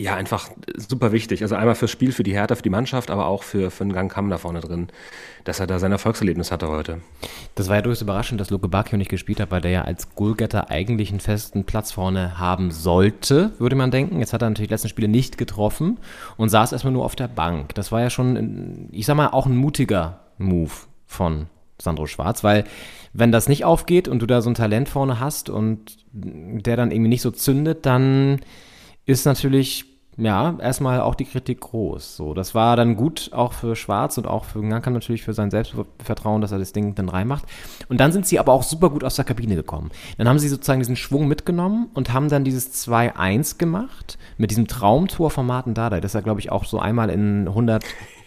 ja, 0.00 0.16
einfach 0.16 0.50
super 0.76 1.12
wichtig. 1.12 1.42
Also 1.42 1.54
einmal 1.54 1.76
fürs 1.76 1.90
Spiel, 1.90 2.10
für 2.10 2.24
die 2.24 2.32
Hertha, 2.32 2.56
für 2.56 2.62
die 2.62 2.70
Mannschaft, 2.70 3.10
aber 3.10 3.26
auch 3.26 3.44
für, 3.44 3.70
für 3.70 3.84
einen 3.84 3.92
Gang 3.92 4.10
Kamm 4.10 4.28
da 4.28 4.38
vorne 4.38 4.60
drin, 4.60 4.88
dass 5.44 5.60
er 5.60 5.68
da 5.68 5.78
sein 5.78 5.92
Erfolgserlebnis 5.92 6.50
hatte 6.50 6.68
heute. 6.68 7.00
Das 7.54 7.68
war 7.68 7.76
ja 7.76 7.82
durchaus 7.82 8.02
überraschend, 8.02 8.40
dass 8.40 8.50
Luke 8.50 8.66
Bacchio 8.66 8.98
nicht 8.98 9.10
gespielt 9.10 9.38
hat, 9.38 9.52
weil 9.52 9.60
der 9.60 9.70
ja 9.70 9.82
als 9.82 10.14
Goalgetter 10.16 10.68
eigentlich 10.68 11.10
einen 11.10 11.20
festen 11.20 11.62
Platz 11.62 11.92
vorne 11.92 12.40
haben 12.40 12.72
sollte, 12.72 13.52
würde 13.58 13.76
man 13.76 13.92
denken. 13.92 14.18
Jetzt 14.18 14.32
hat 14.32 14.42
er 14.42 14.50
natürlich 14.50 14.68
die 14.68 14.74
letzten 14.74 14.88
Spiele 14.88 15.06
nicht 15.08 15.38
getroffen 15.38 15.98
und 16.36 16.48
saß 16.48 16.72
erstmal 16.72 16.92
nur 16.92 17.04
auf 17.04 17.14
der 17.14 17.28
Bank. 17.28 17.76
Das 17.76 17.92
war 17.92 18.00
ja 18.00 18.10
schon, 18.10 18.88
ich 18.90 19.06
sag 19.06 19.14
mal, 19.16 19.28
auch 19.28 19.46
ein 19.46 19.56
mutiger 19.56 20.20
Move 20.38 20.72
von 21.06 21.46
Sandro 21.80 22.06
Schwarz, 22.06 22.42
weil 22.42 22.64
wenn 23.12 23.30
das 23.30 23.48
nicht 23.48 23.64
aufgeht 23.64 24.08
und 24.08 24.20
du 24.20 24.26
da 24.26 24.42
so 24.42 24.50
ein 24.50 24.54
Talent 24.54 24.88
vorne 24.88 25.20
hast 25.20 25.50
und 25.50 25.98
der 26.12 26.76
dann 26.76 26.90
irgendwie 26.90 27.10
nicht 27.10 27.22
so 27.22 27.30
zündet, 27.30 27.86
dann 27.86 28.40
ist 29.06 29.26
natürlich 29.26 29.84
ja, 30.16 30.56
erstmal 30.60 31.00
auch 31.00 31.14
die 31.14 31.24
Kritik 31.24 31.60
groß. 31.60 32.16
So, 32.16 32.34
das 32.34 32.54
war 32.54 32.76
dann 32.76 32.96
gut 32.96 33.30
auch 33.32 33.52
für 33.52 33.74
Schwarz 33.74 34.16
und 34.16 34.26
auch 34.26 34.44
für 34.44 34.60
Ngankam 34.60 34.92
natürlich 34.92 35.22
für 35.22 35.34
sein 35.34 35.50
Selbstvertrauen, 35.50 36.40
dass 36.40 36.52
er 36.52 36.58
das 36.58 36.72
Ding 36.72 36.94
dann 36.94 37.08
reinmacht. 37.08 37.44
Und 37.88 37.98
dann 37.98 38.12
sind 38.12 38.26
sie 38.26 38.38
aber 38.38 38.52
auch 38.52 38.62
super 38.62 38.90
gut 38.90 39.02
aus 39.02 39.16
der 39.16 39.24
Kabine 39.24 39.56
gekommen. 39.56 39.90
Dann 40.16 40.28
haben 40.28 40.38
sie 40.38 40.48
sozusagen 40.48 40.80
diesen 40.80 40.96
Schwung 40.96 41.26
mitgenommen 41.26 41.88
und 41.94 42.12
haben 42.12 42.28
dann 42.28 42.44
dieses 42.44 42.72
2-1 42.88 43.58
gemacht 43.58 44.18
mit 44.38 44.50
diesem 44.50 44.68
Traumtor 44.68 45.30
von 45.30 45.46
Martin 45.46 45.74
Dardai, 45.74 46.00
das 46.00 46.14
er, 46.14 46.22
glaube 46.22 46.40
ich, 46.40 46.52
auch 46.52 46.64
so 46.64 46.78
einmal 46.78 47.10
in 47.10 47.48
100 47.48 47.84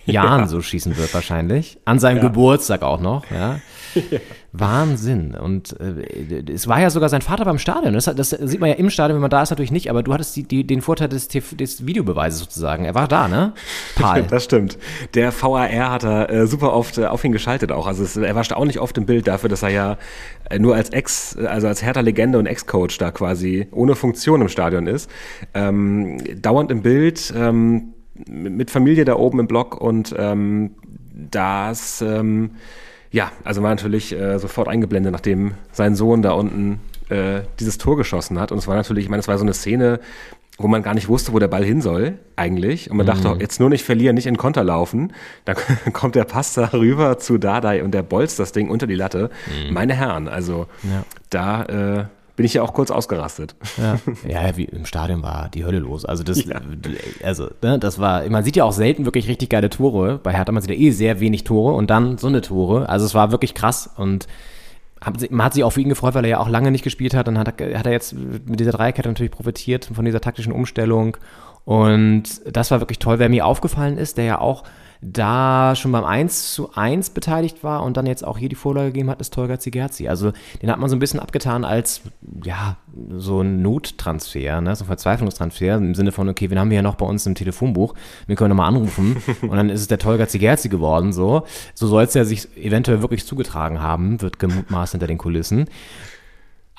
Jahren 0.12 0.42
ja. 0.42 0.48
so 0.48 0.62
schießen 0.62 0.98
wird 0.98 1.14
wahrscheinlich. 1.14 1.80
An 1.86 2.00
seinem 2.00 2.18
ja. 2.18 2.24
Geburtstag 2.24 2.82
auch 2.82 3.00
noch, 3.00 3.30
ja. 3.30 3.60
ja. 3.96 4.20
Wahnsinn. 4.54 5.36
Und 5.36 5.76
äh, 5.80 6.44
es 6.52 6.68
war 6.68 6.80
ja 6.80 6.90
sogar 6.90 7.10
sein 7.10 7.22
Vater 7.22 7.46
beim 7.46 7.60
Stadion. 7.60 7.94
Das, 7.94 8.06
das, 8.06 8.30
sieht 8.30 8.60
man 8.60 8.70
ja 8.70 8.76
im 8.76 8.90
Stadion, 8.90 9.18
wenn 9.18 9.22
man 9.22 9.30
da 9.30 9.42
ist, 9.42 9.50
natürlich 9.50 9.72
nicht, 9.72 9.90
aber 9.90 10.04
du 10.04 10.14
hattest 10.14 10.36
die, 10.36 10.44
die, 10.44 10.66
den 10.66 10.82
Vorteil 10.82 11.10
des, 11.10 11.28
des 11.28 11.86
Videobeweises 11.86 12.40
sozusagen. 12.40 12.86
Er 12.86 12.96
war 12.96 13.08
da, 13.08 13.28
ne? 13.28 13.54
Paul. 13.96 14.24
das 14.30 14.46
stimmt. 14.46 14.78
Der 15.14 15.32
VAR 15.34 15.92
hat 15.92 16.04
er 16.04 16.30
äh, 16.30 16.48
super 16.48 16.74
oft 16.74 16.98
äh, 16.98 17.06
auf 17.06 17.24
ihn 17.24 17.32
geschaltet 17.32 17.72
auch. 17.72 17.88
Also 17.88 18.04
es, 18.04 18.16
er 18.16 18.36
war 18.36 18.44
auch 18.56 18.66
nicht 18.66 18.80
oft 18.80 18.98
im 18.98 19.06
Bild 19.06 19.28
dafür, 19.28 19.50
dass 19.50 19.64
er 19.64 19.70
ja 19.70 19.98
äh, 20.50 20.60
nur 20.60 20.76
als 20.76 20.90
Ex, 20.90 21.38
also 21.38 21.68
als 21.68 21.84
härter 21.84 22.02
Legende 22.02 22.40
und 22.40 22.46
Ex-Coach 22.46 22.98
da 22.98 23.12
quasi 23.12 23.68
ohne 23.72 23.96
Funktion 23.96 24.42
im 24.42 24.50
Stadion 24.50 24.88
ist. 24.88 25.10
Ähm, 25.54 26.18
dauernd 26.42 26.72
im 26.72 26.82
Bild. 26.82 27.34
Ähm, 27.36 27.94
mit 28.30 28.72
Familie 28.72 29.06
da 29.06 29.16
oben 29.16 29.40
im 29.40 29.48
Block 29.48 29.80
und 29.80 30.14
ähm, 30.18 30.72
das, 31.32 32.02
ähm, 32.02 32.52
ja, 33.12 33.32
also 33.44 33.64
war 33.64 33.70
natürlich 33.70 34.14
äh, 34.14 34.38
sofort 34.40 34.68
eingeblendet, 34.68 35.12
nachdem 35.12 35.54
sein 35.72 35.96
Sohn 35.96 36.22
da 36.22 36.32
unten 36.32 36.80
äh, 37.10 37.42
dieses 37.60 37.78
Tor 37.78 37.98
geschossen 37.98 38.40
hat. 38.40 38.52
Und 38.52 38.60
es 38.60 38.68
war 38.68 38.76
natürlich, 38.76 39.06
ich 39.06 39.10
meine, 39.10 39.22
es 39.22 39.28
war 39.28 39.38
so 39.38 39.44
eine 39.44 39.54
Szene, 39.54 40.00
wo 40.58 40.68
man 40.68 40.82
gar 40.82 40.94
nicht 40.94 41.08
wusste, 41.08 41.34
wo 41.34 41.40
der 41.40 41.48
Ball 41.48 41.64
hin 41.64 41.82
soll, 41.82 42.18
eigentlich. 42.36 42.90
Und 42.90 42.98
man 42.98 43.06
mhm. 43.06 43.10
dachte, 43.10 43.38
jetzt 43.40 43.60
nur 43.60 43.70
nicht 43.70 43.84
verlieren, 43.84 44.16
nicht 44.16 44.26
in 44.26 44.38
Konter 44.38 44.64
laufen. 44.64 45.14
Dann 45.46 45.56
kommt 45.94 46.16
der 46.16 46.26
Pass 46.26 46.54
da 46.54 46.70
rüber 46.74 47.20
zu 47.20 47.38
Dardai 47.38 47.84
und 47.84 47.92
der 47.92 48.04
bolzt 48.04 48.40
das 48.40 48.52
Ding 48.52 48.70
unter 48.70 48.88
die 48.88 48.96
Latte. 48.96 49.30
Mhm. 49.48 49.74
Meine 49.74 49.94
Herren, 49.94 50.28
also 50.28 50.68
ja. 50.84 51.04
da 51.30 51.64
äh, 51.64 52.06
bin 52.38 52.46
ich 52.46 52.54
ja 52.54 52.62
auch 52.62 52.74
kurz 52.74 52.92
ausgerastet. 52.92 53.56
Ja, 53.78 54.00
ja 54.28 54.56
wie 54.56 54.66
im 54.66 54.86
Stadion 54.86 55.24
war 55.24 55.50
die 55.50 55.66
Hölle 55.66 55.80
los. 55.80 56.06
Also 56.06 56.24
das, 56.24 56.46
ja. 56.46 56.62
also, 57.24 57.50
ne, 57.64 57.80
das 57.80 58.00
war, 58.00 58.30
man 58.30 58.44
sieht 58.44 58.56
ja 58.56 58.64
auch 58.64 58.72
selten 58.72 59.06
wirklich 59.06 59.28
richtig 59.28 59.50
geile 59.50 59.70
Tore. 59.70 60.20
Bei 60.22 60.32
Hertha 60.32 60.52
man 60.52 60.62
sieht 60.62 60.72
ja 60.72 60.78
eh 60.78 60.92
sehr 60.92 61.20
wenig 61.20 61.44
Tore 61.44 61.74
und 61.74 61.90
dann 61.90 62.20
so 62.20 62.28
eine 62.28 62.42
Tore. 62.42 62.88
Also 62.88 63.08
es 63.08 63.16
war 63.16 63.32
wirklich 63.32 63.56
krass 63.56 63.90
und 63.98 64.28
man 65.30 65.46
hat 65.46 65.54
sich 65.54 65.64
auch 65.64 65.72
für 65.72 65.82
ihn 65.82 65.90
gefreut, 65.90 66.14
weil 66.14 66.26
er 66.26 66.30
ja 66.30 66.40
auch 66.40 66.50
lange 66.50 66.72
nicht 66.72 66.84
gespielt 66.84 67.16
hat. 67.16 67.28
Dann 67.28 67.40
hat 67.40 67.60
er, 67.60 67.78
hat 67.78 67.86
er 67.88 67.92
jetzt 67.92 68.14
mit 68.14 68.60
dieser 68.60 68.72
Dreierkette 68.72 69.10
natürlich 69.10 69.32
profitiert 69.32 69.90
von 69.94 70.06
dieser 70.06 70.22
taktischen 70.22 70.54
Umstellung. 70.54 71.18
Und 71.66 72.24
das 72.46 72.72
war 72.72 72.80
wirklich 72.82 73.00
toll. 73.00 73.20
Wer 73.20 73.30
mir 73.30 73.46
aufgefallen 73.46 73.98
ist, 73.98 74.18
der 74.18 74.26
ja 74.26 74.40
auch 74.40 74.64
da 75.02 75.76
schon 75.76 75.92
beim 75.92 76.04
1 76.04 76.54
zu 76.54 76.74
1 76.74 77.12
beteiligt 77.12 77.64
war 77.64 77.84
und 77.84 77.98
dann 77.98 78.06
jetzt 78.06 78.26
auch 78.26 78.38
hier 78.38 78.50
die 78.50 78.56
Vorlage 78.56 78.88
gegeben 78.88 79.10
hat, 79.10 79.22
ist 79.22 79.34
Tolga 79.34 79.60
Zigerzi. 79.60 80.08
Also 80.08 80.32
den 80.62 80.72
hat 80.72 80.80
man 80.80 80.90
so 80.90 80.96
ein 80.96 81.00
bisschen 81.00 81.20
abgetan 81.20 81.66
als, 81.66 82.02
ja, 82.44 82.78
so 83.16 83.42
ein 83.42 83.62
Nottransfer, 83.62 84.62
ne? 84.62 84.76
so 84.76 84.84
ein 84.84 84.88
Verzweiflungstransfer 84.88 85.76
im 85.76 85.96
Sinne 85.96 86.12
von, 86.12 86.30
okay, 86.30 86.50
wen 86.50 86.60
haben 86.60 86.70
wir 86.70 86.78
ja 86.78 86.82
noch 86.82 86.96
bei 86.96 87.06
uns 87.06 87.26
im 87.26 87.36
Telefonbuch? 87.36 87.94
Wir 88.26 88.36
können 88.36 88.50
nochmal 88.50 88.70
anrufen 88.70 89.18
und 89.42 89.56
dann 89.56 89.70
ist 89.70 89.82
es 89.82 89.88
der 89.88 90.00
Tolga 90.00 90.28
Zigerzi 90.28 90.70
geworden, 90.70 91.14
so. 91.14 91.44
So 91.74 91.88
soll 91.88 92.04
es 92.04 92.14
ja 92.14 92.26
sich 92.26 92.56
eventuell 92.58 93.02
wirklich 93.02 93.26
zugetragen 93.26 93.82
haben, 93.82 94.22
wird 94.22 94.40
gemutmaßt 94.40 94.94
hinter 94.94 95.08
den 95.08 95.18
Kulissen. 95.18 95.66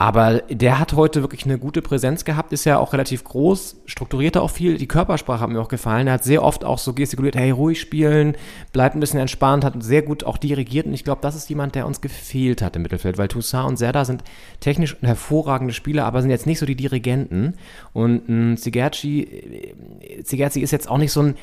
Aber 0.00 0.42
der 0.48 0.78
hat 0.78 0.92
heute 0.92 1.22
wirklich 1.22 1.44
eine 1.44 1.58
gute 1.58 1.82
Präsenz 1.82 2.24
gehabt, 2.24 2.52
ist 2.52 2.64
ja 2.64 2.78
auch 2.78 2.92
relativ 2.92 3.24
groß, 3.24 3.82
strukturierte 3.84 4.40
auch 4.40 4.50
viel. 4.50 4.78
Die 4.78 4.86
Körpersprache 4.86 5.40
hat 5.40 5.50
mir 5.50 5.60
auch 5.60 5.66
gefallen. 5.66 6.06
Er 6.06 6.12
hat 6.12 6.22
sehr 6.22 6.44
oft 6.44 6.64
auch 6.64 6.78
so 6.78 6.92
gestikuliert, 6.92 7.34
hey, 7.34 7.50
ruhig 7.50 7.80
spielen, 7.80 8.36
bleibt 8.72 8.94
ein 8.94 9.00
bisschen 9.00 9.18
entspannt, 9.18 9.64
hat 9.64 9.82
sehr 9.82 10.02
gut 10.02 10.22
auch 10.22 10.38
dirigiert. 10.38 10.86
Und 10.86 10.94
ich 10.94 11.02
glaube, 11.02 11.20
das 11.20 11.34
ist 11.34 11.48
jemand, 11.50 11.74
der 11.74 11.84
uns 11.84 12.00
gefehlt 12.00 12.62
hat 12.62 12.76
im 12.76 12.82
Mittelfeld, 12.82 13.18
weil 13.18 13.26
Toussaint 13.26 13.66
und 13.66 13.76
Serda 13.76 14.04
sind 14.04 14.22
technisch 14.60 14.96
hervorragende 15.00 15.74
Spieler, 15.74 16.04
aber 16.06 16.22
sind 16.22 16.30
jetzt 16.30 16.46
nicht 16.46 16.60
so 16.60 16.66
die 16.66 16.76
Dirigenten. 16.76 17.54
Und 17.92 18.56
Zigerci, 18.56 19.22
äh, 19.22 20.22
Zigerci 20.22 20.60
ist 20.60 20.70
jetzt 20.70 20.88
auch 20.88 20.98
nicht 20.98 21.10
so 21.10 21.22
ein 21.22 21.34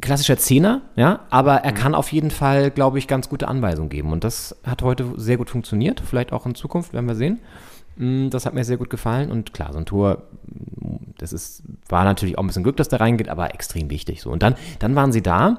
klassischer 0.00 0.36
Zehner, 0.36 0.82
ja, 0.96 1.20
aber 1.30 1.56
er 1.56 1.72
mhm. 1.72 1.76
kann 1.76 1.94
auf 1.94 2.12
jeden 2.12 2.30
Fall, 2.30 2.70
glaube 2.70 2.98
ich, 2.98 3.06
ganz 3.06 3.28
gute 3.28 3.48
Anweisungen 3.48 3.88
geben. 3.88 4.12
Und 4.12 4.24
das 4.24 4.56
hat 4.64 4.82
heute 4.82 5.06
sehr 5.16 5.36
gut 5.36 5.50
funktioniert. 5.50 6.02
Vielleicht 6.04 6.32
auch 6.32 6.46
in 6.46 6.54
Zukunft, 6.54 6.92
werden 6.92 7.06
wir 7.06 7.14
sehen. 7.14 7.40
Mm, 7.96 8.30
das 8.30 8.46
hat 8.46 8.54
mir 8.54 8.64
sehr 8.64 8.76
gut 8.76 8.90
gefallen. 8.90 9.30
Und 9.30 9.52
klar, 9.52 9.72
so 9.72 9.78
ein 9.78 9.86
Tor, 9.86 10.22
das 11.18 11.32
ist, 11.32 11.62
war 11.88 12.04
natürlich 12.04 12.38
auch 12.38 12.42
ein 12.42 12.46
bisschen 12.46 12.62
Glück, 12.62 12.76
dass 12.76 12.88
der 12.88 13.00
reingeht, 13.00 13.28
aber 13.28 13.54
extrem 13.54 13.90
wichtig. 13.90 14.22
So. 14.22 14.30
Und 14.30 14.42
dann, 14.42 14.54
dann 14.78 14.94
waren 14.94 15.12
sie 15.12 15.22
da. 15.22 15.58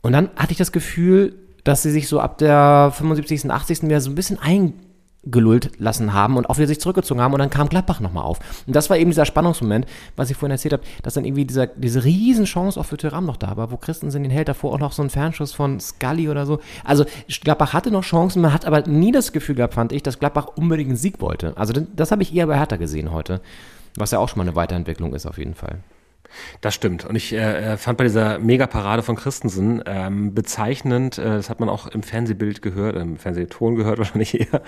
Und 0.00 0.12
dann 0.12 0.30
hatte 0.36 0.52
ich 0.52 0.58
das 0.58 0.72
Gefühl, 0.72 1.34
dass 1.64 1.82
sie 1.82 1.90
sich 1.90 2.08
so 2.08 2.20
ab 2.20 2.38
der 2.38 2.92
75., 2.94 3.50
80. 3.50 3.82
wieder 3.84 4.00
so 4.00 4.10
ein 4.10 4.14
bisschen 4.14 4.38
ein 4.40 4.74
gelullt 5.24 5.70
lassen 5.78 6.12
haben 6.12 6.36
und 6.36 6.50
auch 6.50 6.56
wieder 6.56 6.66
sich 6.66 6.80
zurückgezogen 6.80 7.20
haben 7.20 7.32
und 7.32 7.38
dann 7.38 7.50
kam 7.50 7.68
Gladbach 7.68 8.00
nochmal 8.00 8.24
auf. 8.24 8.40
Und 8.66 8.74
das 8.74 8.90
war 8.90 8.96
eben 8.96 9.10
dieser 9.10 9.24
Spannungsmoment, 9.24 9.86
was 10.16 10.30
ich 10.30 10.36
vorhin 10.36 10.52
erzählt 10.52 10.72
habe, 10.72 10.82
dass 11.02 11.14
dann 11.14 11.24
irgendwie 11.24 11.44
dieser, 11.44 11.68
diese 11.68 12.04
Riesenchance 12.04 12.78
auch 12.78 12.86
für 12.86 12.96
Thuram 12.96 13.24
noch 13.24 13.36
da 13.36 13.56
war, 13.56 13.70
wo 13.70 13.76
Christensen 13.76 14.22
den 14.22 14.32
hält, 14.32 14.48
davor 14.48 14.72
auch 14.72 14.78
noch 14.78 14.92
so 14.92 15.02
ein 15.02 15.10
Fernschuss 15.10 15.52
von 15.52 15.78
Scully 15.78 16.28
oder 16.28 16.44
so. 16.44 16.58
Also 16.84 17.04
Gladbach 17.42 17.72
hatte 17.72 17.90
noch 17.90 18.02
Chancen, 18.02 18.42
man 18.42 18.52
hat 18.52 18.64
aber 18.64 18.86
nie 18.88 19.12
das 19.12 19.32
Gefühl 19.32 19.54
gehabt, 19.54 19.74
fand 19.74 19.92
ich, 19.92 20.02
dass 20.02 20.18
Gladbach 20.18 20.48
unbedingt 20.56 20.88
einen 20.88 20.96
Sieg 20.96 21.20
wollte. 21.20 21.56
Also 21.56 21.72
das, 21.72 21.84
das 21.94 22.10
habe 22.10 22.22
ich 22.22 22.34
eher 22.34 22.46
bei 22.48 22.58
Hertha 22.58 22.76
gesehen 22.76 23.12
heute, 23.12 23.40
was 23.96 24.10
ja 24.10 24.18
auch 24.18 24.28
schon 24.28 24.38
mal 24.38 24.44
eine 24.44 24.56
Weiterentwicklung 24.56 25.14
ist 25.14 25.26
auf 25.26 25.38
jeden 25.38 25.54
Fall. 25.54 25.78
Das 26.60 26.74
stimmt. 26.74 27.04
Und 27.04 27.16
ich 27.16 27.32
äh, 27.32 27.76
fand 27.76 27.98
bei 27.98 28.04
dieser 28.04 28.38
Megaparade 28.38 29.02
von 29.02 29.16
Christensen 29.16 29.82
ähm, 29.86 30.34
bezeichnend, 30.34 31.18
äh, 31.18 31.24
das 31.24 31.50
hat 31.50 31.60
man 31.60 31.68
auch 31.68 31.86
im 31.88 32.02
Fernsehbild 32.02 32.62
gehört, 32.62 32.96
im 32.96 33.16
Fernsehton 33.16 33.74
gehört 33.76 33.98
wahrscheinlich 33.98 34.40
eher, 34.40 34.62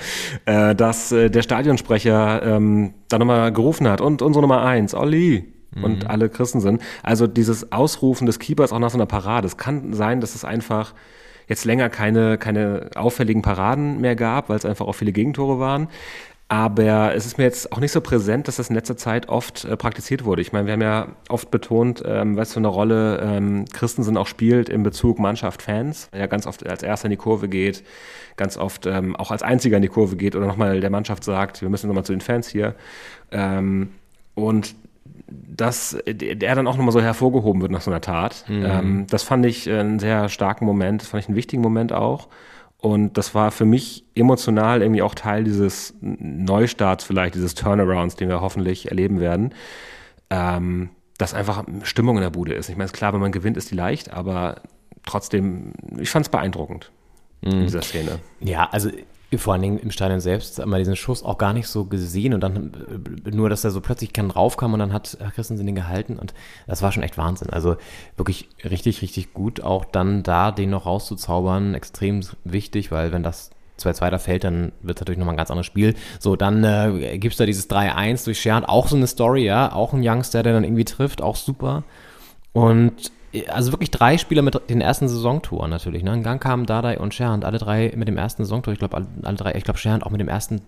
äh, 0.46 0.74
dass 0.74 1.12
äh, 1.12 1.30
der 1.30 1.42
Stadionsprecher 1.42 2.42
ähm, 2.42 2.94
da 3.08 3.18
nochmal 3.18 3.52
gerufen 3.52 3.88
hat 3.88 4.00
und 4.00 4.22
unsere 4.22 4.42
Nummer 4.42 4.62
eins, 4.62 4.94
Olli. 4.94 5.50
Und 5.82 6.04
mhm. 6.04 6.08
alle 6.08 6.28
Christensen. 6.28 6.78
Also 7.02 7.26
dieses 7.26 7.72
Ausrufen 7.72 8.26
des 8.26 8.38
Keepers 8.38 8.72
auch 8.72 8.78
nach 8.78 8.90
so 8.90 8.96
einer 8.96 9.06
Parade. 9.06 9.48
Es 9.48 9.56
kann 9.56 9.92
sein, 9.92 10.20
dass 10.20 10.36
es 10.36 10.44
einfach 10.44 10.94
jetzt 11.48 11.64
länger 11.64 11.88
keine, 11.88 12.38
keine 12.38 12.90
auffälligen 12.94 13.42
Paraden 13.42 14.00
mehr 14.00 14.16
gab, 14.16 14.48
weil 14.48 14.56
es 14.56 14.64
einfach 14.64 14.86
auch 14.86 14.94
viele 14.94 15.12
Gegentore 15.12 15.58
waren. 15.58 15.88
Aber 16.54 17.16
es 17.16 17.26
ist 17.26 17.36
mir 17.36 17.44
jetzt 17.44 17.72
auch 17.72 17.80
nicht 17.80 17.90
so 17.90 18.00
präsent, 18.00 18.46
dass 18.46 18.56
das 18.56 18.68
in 18.68 18.76
letzter 18.76 18.96
Zeit 18.96 19.28
oft 19.28 19.64
äh, 19.64 19.76
praktiziert 19.76 20.24
wurde. 20.24 20.40
Ich 20.40 20.52
meine, 20.52 20.66
wir 20.66 20.74
haben 20.74 20.82
ja 20.82 21.08
oft 21.28 21.50
betont, 21.50 22.00
ähm, 22.06 22.36
was 22.36 22.52
für 22.52 22.60
eine 22.60 22.68
Rolle 22.68 23.18
ähm, 23.20 23.64
Christensen 23.72 24.16
auch 24.16 24.28
spielt 24.28 24.68
in 24.68 24.84
Bezug 24.84 25.18
Mannschaft, 25.18 25.62
Fans. 25.62 26.08
Er 26.12 26.20
ja 26.20 26.26
ganz 26.26 26.46
oft 26.46 26.64
als 26.64 26.84
Erster 26.84 27.06
in 27.06 27.10
die 27.10 27.16
Kurve 27.16 27.48
geht, 27.48 27.82
ganz 28.36 28.56
oft 28.56 28.86
ähm, 28.86 29.16
auch 29.16 29.32
als 29.32 29.42
Einziger 29.42 29.76
in 29.76 29.82
die 29.82 29.88
Kurve 29.88 30.14
geht 30.14 30.36
oder 30.36 30.46
nochmal 30.46 30.78
der 30.78 30.90
Mannschaft 30.90 31.24
sagt, 31.24 31.60
wir 31.60 31.68
müssen 31.68 31.88
nochmal 31.88 32.04
zu 32.04 32.12
den 32.12 32.20
Fans 32.20 32.46
hier. 32.46 32.76
Ähm, 33.32 33.90
und 34.36 34.76
dass 35.26 35.94
er 35.94 36.54
dann 36.54 36.68
auch 36.68 36.76
nochmal 36.76 36.92
so 36.92 37.00
hervorgehoben 37.00 37.62
wird 37.62 37.72
nach 37.72 37.80
so 37.80 37.90
einer 37.90 38.00
Tat. 38.00 38.44
Mhm. 38.46 38.64
Ähm, 38.64 39.06
das 39.10 39.24
fand 39.24 39.44
ich 39.44 39.68
einen 39.68 39.98
sehr 39.98 40.28
starken 40.28 40.66
Moment, 40.66 41.02
das 41.02 41.08
fand 41.08 41.24
ich 41.24 41.28
einen 41.28 41.36
wichtigen 41.36 41.62
Moment 41.62 41.92
auch. 41.92 42.28
Und 42.84 43.16
das 43.16 43.34
war 43.34 43.50
für 43.50 43.64
mich 43.64 44.04
emotional 44.14 44.82
irgendwie 44.82 45.00
auch 45.00 45.14
Teil 45.14 45.44
dieses 45.44 45.94
Neustarts 46.02 47.02
vielleicht, 47.02 47.34
dieses 47.34 47.54
Turnarounds, 47.54 48.16
den 48.16 48.28
wir 48.28 48.42
hoffentlich 48.42 48.90
erleben 48.90 49.20
werden. 49.20 49.54
Ähm, 50.28 50.90
dass 51.16 51.32
einfach 51.32 51.64
Stimmung 51.82 52.16
in 52.16 52.22
der 52.22 52.28
Bude 52.28 52.52
ist. 52.52 52.68
Ich 52.68 52.76
meine, 52.76 52.84
es 52.84 52.92
ist 52.92 52.98
klar, 52.98 53.14
wenn 53.14 53.22
man 53.22 53.32
gewinnt, 53.32 53.56
ist 53.56 53.70
die 53.70 53.74
leicht, 53.74 54.12
aber 54.12 54.56
trotzdem, 55.06 55.72
ich 55.98 56.10
fand 56.10 56.26
es 56.26 56.30
beeindruckend 56.30 56.90
in 57.40 57.60
mhm. 57.60 57.62
dieser 57.62 57.80
Szene. 57.80 58.18
Ja, 58.40 58.68
also 58.70 58.90
vor 59.38 59.52
allen 59.52 59.62
Dingen 59.62 59.78
im 59.78 59.90
Stadion 59.90 60.20
selbst 60.20 60.64
man 60.64 60.78
diesen 60.78 60.96
Schuss 60.96 61.22
auch 61.22 61.38
gar 61.38 61.52
nicht 61.52 61.68
so 61.68 61.84
gesehen 61.84 62.34
und 62.34 62.40
dann 62.40 62.72
äh, 63.26 63.30
nur, 63.30 63.48
dass 63.48 63.64
er 63.64 63.70
so 63.70 63.80
plötzlich 63.80 64.12
kein 64.12 64.30
raufkam 64.30 64.72
und 64.72 64.78
dann 64.78 64.92
hat 64.92 65.16
Christensen 65.34 65.66
den 65.66 65.74
gehalten 65.74 66.18
und 66.18 66.34
das 66.66 66.82
war 66.82 66.92
schon 66.92 67.02
echt 67.02 67.18
Wahnsinn. 67.18 67.50
Also 67.50 67.76
wirklich 68.16 68.48
richtig, 68.64 69.02
richtig 69.02 69.34
gut, 69.34 69.62
auch 69.62 69.84
dann 69.84 70.22
da 70.22 70.50
den 70.50 70.70
noch 70.70 70.86
rauszuzaubern, 70.86 71.74
extrem 71.74 72.20
wichtig, 72.44 72.90
weil 72.90 73.12
wenn 73.12 73.22
das 73.22 73.50
2-2 73.80 74.10
da 74.10 74.18
fällt, 74.18 74.44
dann 74.44 74.72
wird 74.82 74.98
es 74.98 75.00
natürlich 75.00 75.18
nochmal 75.18 75.34
ein 75.34 75.38
ganz 75.38 75.50
anderes 75.50 75.66
Spiel. 75.66 75.94
So, 76.20 76.36
dann 76.36 76.62
äh, 76.64 77.18
gibt 77.18 77.32
es 77.32 77.38
da 77.38 77.46
dieses 77.46 77.68
3-1 77.68 78.24
durch 78.24 78.40
Schernd, 78.40 78.68
auch 78.68 78.88
so 78.88 78.96
eine 78.96 79.06
Story, 79.06 79.44
ja, 79.44 79.72
auch 79.72 79.92
ein 79.92 80.02
Youngster, 80.02 80.42
der 80.42 80.52
dann 80.52 80.64
irgendwie 80.64 80.84
trifft, 80.84 81.22
auch 81.22 81.36
super. 81.36 81.82
Und 82.52 83.10
also 83.48 83.72
wirklich 83.72 83.90
drei 83.90 84.18
Spieler 84.18 84.42
mit 84.42 84.58
den 84.68 84.80
ersten 84.80 85.08
Saisontoren 85.08 85.70
natürlich. 85.70 86.02
Ne? 86.02 86.14
In 86.14 86.22
Gang 86.22 86.42
kamen 86.42 86.66
Dardai 86.66 86.98
und 86.98 87.14
Scherhand, 87.14 87.44
alle 87.44 87.58
drei 87.58 87.92
mit 87.96 88.08
dem 88.08 88.16
ersten 88.16 88.44
Saisontor. 88.44 88.72
Ich 88.72 88.78
glaube, 88.78 88.96
alle, 88.96 89.06
alle, 89.22 89.36
drei, 89.36 89.54
ich 89.54 89.64
glaube, 89.64 89.78
Scherhand 89.78 90.04
auch 90.04 90.10
mit 90.10 90.20
dem 90.20 90.28
ersten 90.28 90.62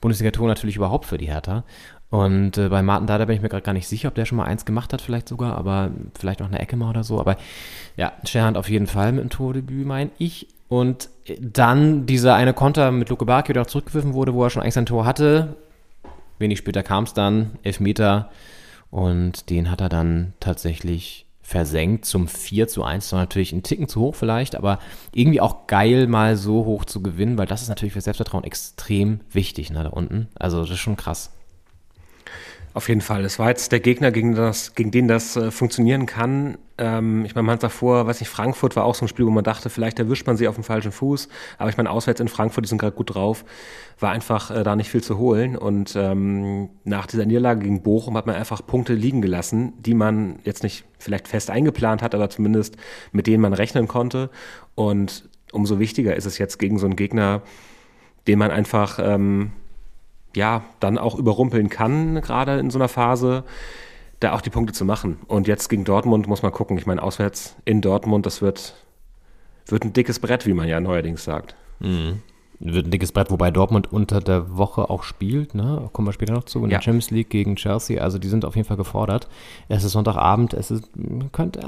Bundesliga-Tor 0.00 0.46
natürlich 0.46 0.76
überhaupt 0.76 1.06
für 1.06 1.18
die 1.18 1.28
Hertha. 1.28 1.64
Und 2.10 2.58
äh, 2.58 2.68
bei 2.68 2.82
Martin 2.82 3.06
Dardai 3.06 3.26
bin 3.26 3.36
ich 3.36 3.42
mir 3.42 3.48
gerade 3.48 3.62
gar 3.62 3.72
nicht 3.72 3.88
sicher, 3.88 4.08
ob 4.08 4.14
der 4.14 4.26
schon 4.26 4.36
mal 4.36 4.44
eins 4.44 4.64
gemacht 4.64 4.92
hat, 4.92 5.00
vielleicht 5.00 5.28
sogar, 5.28 5.56
aber 5.56 5.90
vielleicht 6.18 6.40
noch 6.40 6.48
eine 6.48 6.58
Ecke 6.58 6.76
mal 6.76 6.90
oder 6.90 7.04
so. 7.04 7.20
Aber 7.20 7.36
ja, 7.96 8.12
Scherhand 8.24 8.56
auf 8.56 8.68
jeden 8.68 8.86
Fall 8.86 9.12
mit 9.12 9.22
dem 9.22 9.30
Tordebüt, 9.30 9.86
meine 9.86 10.10
ich. 10.18 10.48
Und 10.68 11.08
dann 11.40 12.06
dieser 12.06 12.34
eine 12.34 12.52
Konter 12.52 12.90
mit 12.90 13.08
Luke 13.08 13.24
Bakio, 13.24 13.52
der 13.52 13.62
auch 13.62 13.66
zurückgewiffen 13.66 14.14
wurde, 14.14 14.34
wo 14.34 14.44
er 14.44 14.50
schon 14.50 14.62
eigentlich 14.62 14.74
sein 14.74 14.86
Tor 14.86 15.04
hatte. 15.04 15.56
Wenig 16.38 16.58
später 16.58 16.82
kam 16.82 17.04
es 17.04 17.14
dann, 17.14 17.52
Elfmeter. 17.62 18.30
Und 18.90 19.50
den 19.50 19.70
hat 19.70 19.80
er 19.80 19.88
dann 19.88 20.32
tatsächlich 20.40 21.26
versenkt 21.50 22.04
zum 22.04 22.28
4 22.28 22.68
zu 22.68 22.84
1. 22.84 23.06
Das 23.06 23.12
war 23.12 23.18
natürlich 23.18 23.52
ein 23.52 23.64
Ticken 23.64 23.88
zu 23.88 24.00
hoch 24.00 24.14
vielleicht, 24.14 24.54
aber 24.54 24.78
irgendwie 25.12 25.40
auch 25.40 25.66
geil, 25.66 26.06
mal 26.06 26.36
so 26.36 26.64
hoch 26.64 26.84
zu 26.84 27.02
gewinnen, 27.02 27.38
weil 27.38 27.48
das 27.48 27.62
ist 27.62 27.68
natürlich 27.68 27.92
für 27.92 28.00
Selbstvertrauen 28.00 28.44
extrem 28.44 29.18
wichtig, 29.32 29.70
ne, 29.70 29.82
da 29.82 29.88
unten. 29.88 30.28
Also 30.36 30.60
das 30.60 30.70
ist 30.70 30.78
schon 30.78 30.96
krass. 30.96 31.32
Auf 32.72 32.88
jeden 32.88 33.00
Fall. 33.00 33.24
Es 33.24 33.40
war 33.40 33.48
jetzt 33.48 33.72
der 33.72 33.80
Gegner, 33.80 34.12
gegen, 34.12 34.36
das, 34.36 34.76
gegen 34.76 34.92
den 34.92 35.08
das 35.08 35.34
äh, 35.36 35.50
funktionieren 35.50 36.06
kann. 36.06 36.56
Ähm, 36.78 37.24
ich 37.24 37.34
meine, 37.34 37.46
man 37.46 37.54
hat 37.54 37.64
davor, 37.64 38.06
weiß 38.06 38.20
nicht, 38.20 38.28
Frankfurt 38.28 38.76
war 38.76 38.84
auch 38.84 38.94
so 38.94 39.04
ein 39.04 39.08
Spiel, 39.08 39.26
wo 39.26 39.30
man 39.30 39.42
dachte, 39.42 39.70
vielleicht 39.70 39.98
erwischt 39.98 40.24
man 40.28 40.36
sie 40.36 40.46
auf 40.46 40.54
dem 40.54 40.62
falschen 40.62 40.92
Fuß. 40.92 41.28
Aber 41.58 41.68
ich 41.68 41.76
meine, 41.76 41.90
auswärts 41.90 42.20
in 42.20 42.28
Frankfurt, 42.28 42.64
die 42.64 42.68
sind 42.68 42.78
gerade 42.78 42.94
gut 42.94 43.12
drauf, 43.12 43.44
war 43.98 44.12
einfach 44.12 44.52
äh, 44.52 44.62
da 44.62 44.76
nicht 44.76 44.88
viel 44.88 45.02
zu 45.02 45.18
holen. 45.18 45.56
Und 45.56 45.96
ähm, 45.96 46.70
nach 46.84 47.06
dieser 47.06 47.26
Niederlage 47.26 47.60
gegen 47.60 47.82
Bochum 47.82 48.16
hat 48.16 48.26
man 48.26 48.36
einfach 48.36 48.64
Punkte 48.64 48.94
liegen 48.94 49.20
gelassen, 49.20 49.72
die 49.80 49.94
man 49.94 50.38
jetzt 50.44 50.62
nicht 50.62 50.84
vielleicht 51.00 51.26
fest 51.26 51.50
eingeplant 51.50 52.02
hat, 52.02 52.14
aber 52.14 52.30
zumindest 52.30 52.76
mit 53.10 53.26
denen 53.26 53.42
man 53.42 53.52
rechnen 53.52 53.88
konnte. 53.88 54.30
Und 54.76 55.28
umso 55.50 55.80
wichtiger 55.80 56.14
ist 56.14 56.26
es 56.26 56.38
jetzt 56.38 56.58
gegen 56.60 56.78
so 56.78 56.86
einen 56.86 56.94
Gegner, 56.94 57.42
den 58.28 58.38
man 58.38 58.52
einfach 58.52 59.00
ähm, 59.02 59.50
ja, 60.34 60.62
dann 60.80 60.98
auch 60.98 61.16
überrumpeln 61.16 61.68
kann, 61.68 62.20
gerade 62.20 62.58
in 62.58 62.70
so 62.70 62.78
einer 62.78 62.88
Phase, 62.88 63.44
da 64.20 64.32
auch 64.32 64.40
die 64.40 64.50
Punkte 64.50 64.72
zu 64.72 64.84
machen. 64.84 65.18
Und 65.26 65.48
jetzt 65.48 65.68
gegen 65.68 65.84
Dortmund 65.84 66.26
muss 66.26 66.42
man 66.42 66.52
gucken. 66.52 66.76
Ich 66.76 66.86
meine, 66.86 67.02
auswärts 67.02 67.56
in 67.64 67.80
Dortmund, 67.80 68.26
das 68.26 68.42
wird, 68.42 68.74
wird 69.66 69.84
ein 69.84 69.92
dickes 69.92 70.18
Brett, 70.18 70.46
wie 70.46 70.52
man 70.52 70.68
ja 70.68 70.80
neuerdings 70.80 71.24
sagt. 71.24 71.54
Mhm 71.80 72.20
wird 72.60 72.86
ein 72.86 72.90
dickes 72.90 73.10
Brett, 73.12 73.30
wobei 73.30 73.50
Dortmund 73.50 73.90
unter 73.90 74.20
der 74.20 74.56
Woche 74.56 74.90
auch 74.90 75.02
spielt, 75.02 75.54
ne? 75.54 75.88
Kommen 75.94 76.06
wir 76.06 76.12
später 76.12 76.34
noch 76.34 76.44
zu. 76.44 76.58
In 76.58 76.70
ja. 76.70 76.76
der 76.76 76.82
Champions 76.82 77.10
League 77.10 77.30
gegen 77.30 77.56
Chelsea. 77.56 78.02
Also 78.02 78.18
die 78.18 78.28
sind 78.28 78.44
auf 78.44 78.54
jeden 78.54 78.68
Fall 78.68 78.76
gefordert. 78.76 79.28
Es 79.68 79.82
ist 79.82 79.92
Sonntagabend, 79.92 80.52
es 80.52 80.70
ist, 80.70 80.84
könnte, 81.32 81.60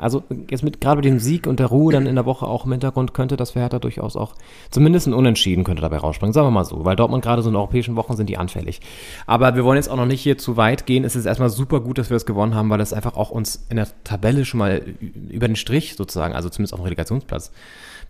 also 0.00 0.24
jetzt 0.50 0.64
mit 0.64 0.80
gerade 0.80 0.96
mit 0.96 1.04
dem 1.04 1.20
Sieg 1.20 1.46
und 1.46 1.60
der 1.60 1.68
Ruhe 1.68 1.92
dann 1.92 2.06
in 2.06 2.16
der 2.16 2.26
Woche 2.26 2.46
auch 2.46 2.66
im 2.66 2.72
Hintergrund 2.72 3.14
könnte 3.14 3.36
das 3.36 3.52
für 3.52 3.60
Hertha 3.60 3.78
durchaus 3.78 4.16
auch 4.16 4.34
zumindest 4.70 5.06
ein 5.06 5.14
Unentschieden 5.14 5.62
könnte 5.62 5.80
dabei 5.80 5.98
rausspringen. 5.98 6.32
Sagen 6.32 6.48
wir 6.48 6.50
mal 6.50 6.64
so, 6.64 6.84
weil 6.84 6.96
Dortmund 6.96 7.22
gerade 7.22 7.42
so 7.42 7.48
in 7.48 7.56
europäischen 7.56 7.94
Wochen 7.94 8.16
sind 8.16 8.28
die 8.28 8.36
anfällig. 8.36 8.80
Aber 9.26 9.54
wir 9.54 9.64
wollen 9.64 9.76
jetzt 9.76 9.88
auch 9.88 9.96
noch 9.96 10.06
nicht 10.06 10.22
hier 10.22 10.38
zu 10.38 10.56
weit 10.56 10.86
gehen. 10.86 11.04
Es 11.04 11.14
ist 11.14 11.24
erstmal 11.24 11.50
super 11.50 11.80
gut, 11.80 11.98
dass 11.98 12.10
wir 12.10 12.16
das 12.16 12.26
gewonnen 12.26 12.56
haben, 12.56 12.68
weil 12.68 12.80
es 12.80 12.92
einfach 12.92 13.16
auch 13.16 13.30
uns 13.30 13.64
in 13.68 13.76
der 13.76 13.86
Tabelle 14.02 14.44
schon 14.44 14.58
mal 14.58 14.82
über 15.30 15.46
den 15.46 15.56
Strich 15.56 15.94
sozusagen, 15.94 16.34
also 16.34 16.48
zumindest 16.48 16.74
auf 16.74 16.80
dem 16.80 16.84
Relegationsplatz 16.84 17.52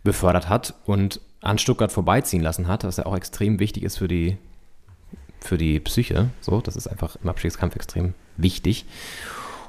befördert 0.05 0.49
hat 0.49 0.75
und 0.85 1.21
an 1.41 1.59
Stuttgart 1.59 1.93
vorbeiziehen 1.93 2.43
lassen 2.43 2.69
hat, 2.69 2.85
was 2.85 2.97
ja 2.97 3.07
auch 3.07 3.17
extrem 3.17 3.59
wichtig 3.59 3.83
ist 3.83 3.99
für 3.99 4.09
die, 4.09 4.37
für 5.41 5.59
die 5.59 5.81
Psyche. 5.81 6.31
So, 6.41 6.61
das 6.61 6.77
ist 6.77 6.87
einfach 6.87 7.17
im 7.23 7.29
Abstiegskampf 7.29 7.77
extrem 7.77 8.15
wichtig. 8.37 8.87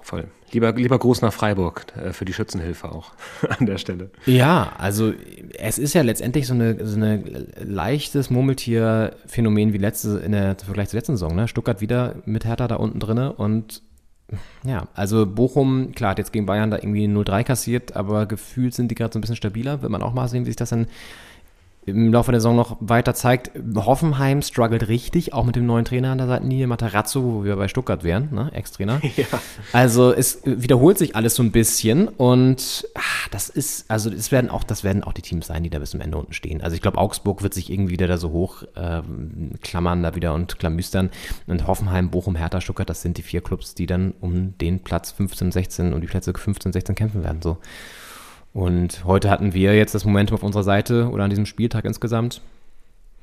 Voll. 0.03 0.27
Lieber, 0.51 0.73
lieber 0.73 0.99
Gruß 0.99 1.21
nach 1.21 1.33
Freiburg 1.33 1.85
äh, 1.97 2.13
für 2.13 2.25
die 2.25 2.33
Schützenhilfe 2.33 2.91
auch 2.91 3.13
an 3.57 3.65
der 3.65 3.79
Stelle. 3.79 4.11
Ja, 4.25 4.73
also 4.77 5.13
es 5.57 5.79
ist 5.79 5.93
ja 5.93 6.03
letztendlich 6.03 6.45
so 6.45 6.53
eine, 6.53 6.85
so 6.85 6.95
eine 6.95 7.23
leichtes 7.63 8.29
Murmeltier-Phänomen 8.29 9.73
wie 9.73 9.77
letzte, 9.79 10.19
in 10.19 10.33
der 10.33 10.55
Vergleich 10.55 10.89
zur 10.89 10.97
letzten 10.97 11.13
Saison. 11.13 11.35
Ne? 11.35 11.47
Stuttgart 11.47 11.81
wieder 11.81 12.15
mit 12.25 12.45
Hertha 12.45 12.67
da 12.67 12.75
unten 12.75 12.99
drin 12.99 13.17
und 13.17 13.81
ja, 14.65 14.87
also 14.93 15.25
Bochum, 15.25 15.91
klar, 15.93 16.11
hat 16.11 16.17
jetzt 16.17 16.33
gegen 16.33 16.45
Bayern 16.45 16.71
da 16.71 16.77
irgendwie 16.77 17.05
0-3 17.05 17.43
kassiert, 17.43 17.95
aber 17.95 18.25
gefühlt 18.25 18.73
sind 18.73 18.89
die 18.89 18.95
gerade 18.95 19.13
so 19.13 19.19
ein 19.19 19.21
bisschen 19.21 19.35
stabiler. 19.35 19.81
Wird 19.81 19.91
man 19.91 20.01
auch 20.01 20.13
mal 20.13 20.27
sehen, 20.27 20.45
wie 20.45 20.49
sich 20.49 20.55
das 20.55 20.69
dann 20.69 20.87
im 21.85 22.11
Laufe 22.13 22.31
der 22.31 22.39
Saison 22.39 22.55
noch 22.55 22.77
weiter 22.79 23.13
zeigt. 23.13 23.51
Hoffenheim 23.75 24.41
struggelt 24.41 24.87
richtig, 24.87 25.33
auch 25.33 25.45
mit 25.45 25.55
dem 25.55 25.65
neuen 25.65 25.85
Trainer 25.85 26.11
an 26.11 26.17
der 26.17 26.27
Seitenlinie, 26.27 26.67
Matarazzo, 26.67 27.23
wo 27.23 27.43
wir 27.43 27.55
bei 27.55 27.67
Stuttgart 27.67 28.03
wären, 28.03 28.29
ne? 28.31 28.49
Ex-Trainer. 28.53 29.01
Ja. 29.15 29.25
Also 29.73 30.11
es 30.11 30.41
wiederholt 30.43 30.97
sich 30.97 31.15
alles 31.15 31.35
so 31.35 31.43
ein 31.43 31.51
bisschen 31.51 32.07
und 32.07 32.87
ach, 32.95 33.27
das 33.29 33.47
ist, 33.49 33.89
also 33.91 34.09
es 34.09 34.31
werden 34.31 34.49
auch, 34.49 34.63
das 34.63 34.83
werden 34.83 35.03
auch 35.03 35.13
die 35.13 35.21
Teams 35.21 35.45
sein, 35.45 35.63
die 35.63 35.69
da 35.69 35.77
bis 35.77 35.91
zum 35.91 36.01
Ende 36.01 36.17
unten 36.17 36.33
stehen. 36.33 36.61
Also 36.61 36.75
ich 36.75 36.81
glaube, 36.81 36.97
Augsburg 36.97 37.43
wird 37.43 37.53
sich 37.53 37.71
irgendwie 37.71 37.93
wieder 37.93 38.07
da 38.07 38.17
so 38.17 38.31
hoch 38.31 38.63
ähm, 38.75 39.51
klammern 39.61 40.01
da 40.01 40.15
wieder 40.15 40.33
und 40.33 40.57
klamüstern. 40.57 41.11
Und 41.45 41.67
Hoffenheim, 41.67 42.09
Bochum, 42.09 42.35
Hertha, 42.35 42.59
Stuttgart, 42.59 42.89
das 42.89 43.01
sind 43.03 43.17
die 43.17 43.21
vier 43.21 43.41
Clubs, 43.41 43.75
die 43.75 43.85
dann 43.85 44.13
um 44.19 44.57
den 44.57 44.79
Platz 44.79 45.11
15, 45.11 45.51
16 45.51 45.93
und 45.93 46.01
die 46.01 46.07
Plätze 46.07 46.33
15, 46.33 46.73
16 46.73 46.95
kämpfen 46.95 47.23
werden. 47.23 47.41
So. 47.41 47.57
Und 48.53 49.03
heute 49.05 49.29
hatten 49.29 49.53
wir 49.53 49.75
jetzt 49.75 49.95
das 49.95 50.05
Momentum 50.05 50.35
auf 50.35 50.43
unserer 50.43 50.63
Seite 50.63 51.09
oder 51.09 51.23
an 51.23 51.29
diesem 51.29 51.45
Spieltag 51.45 51.85
insgesamt. 51.85 52.41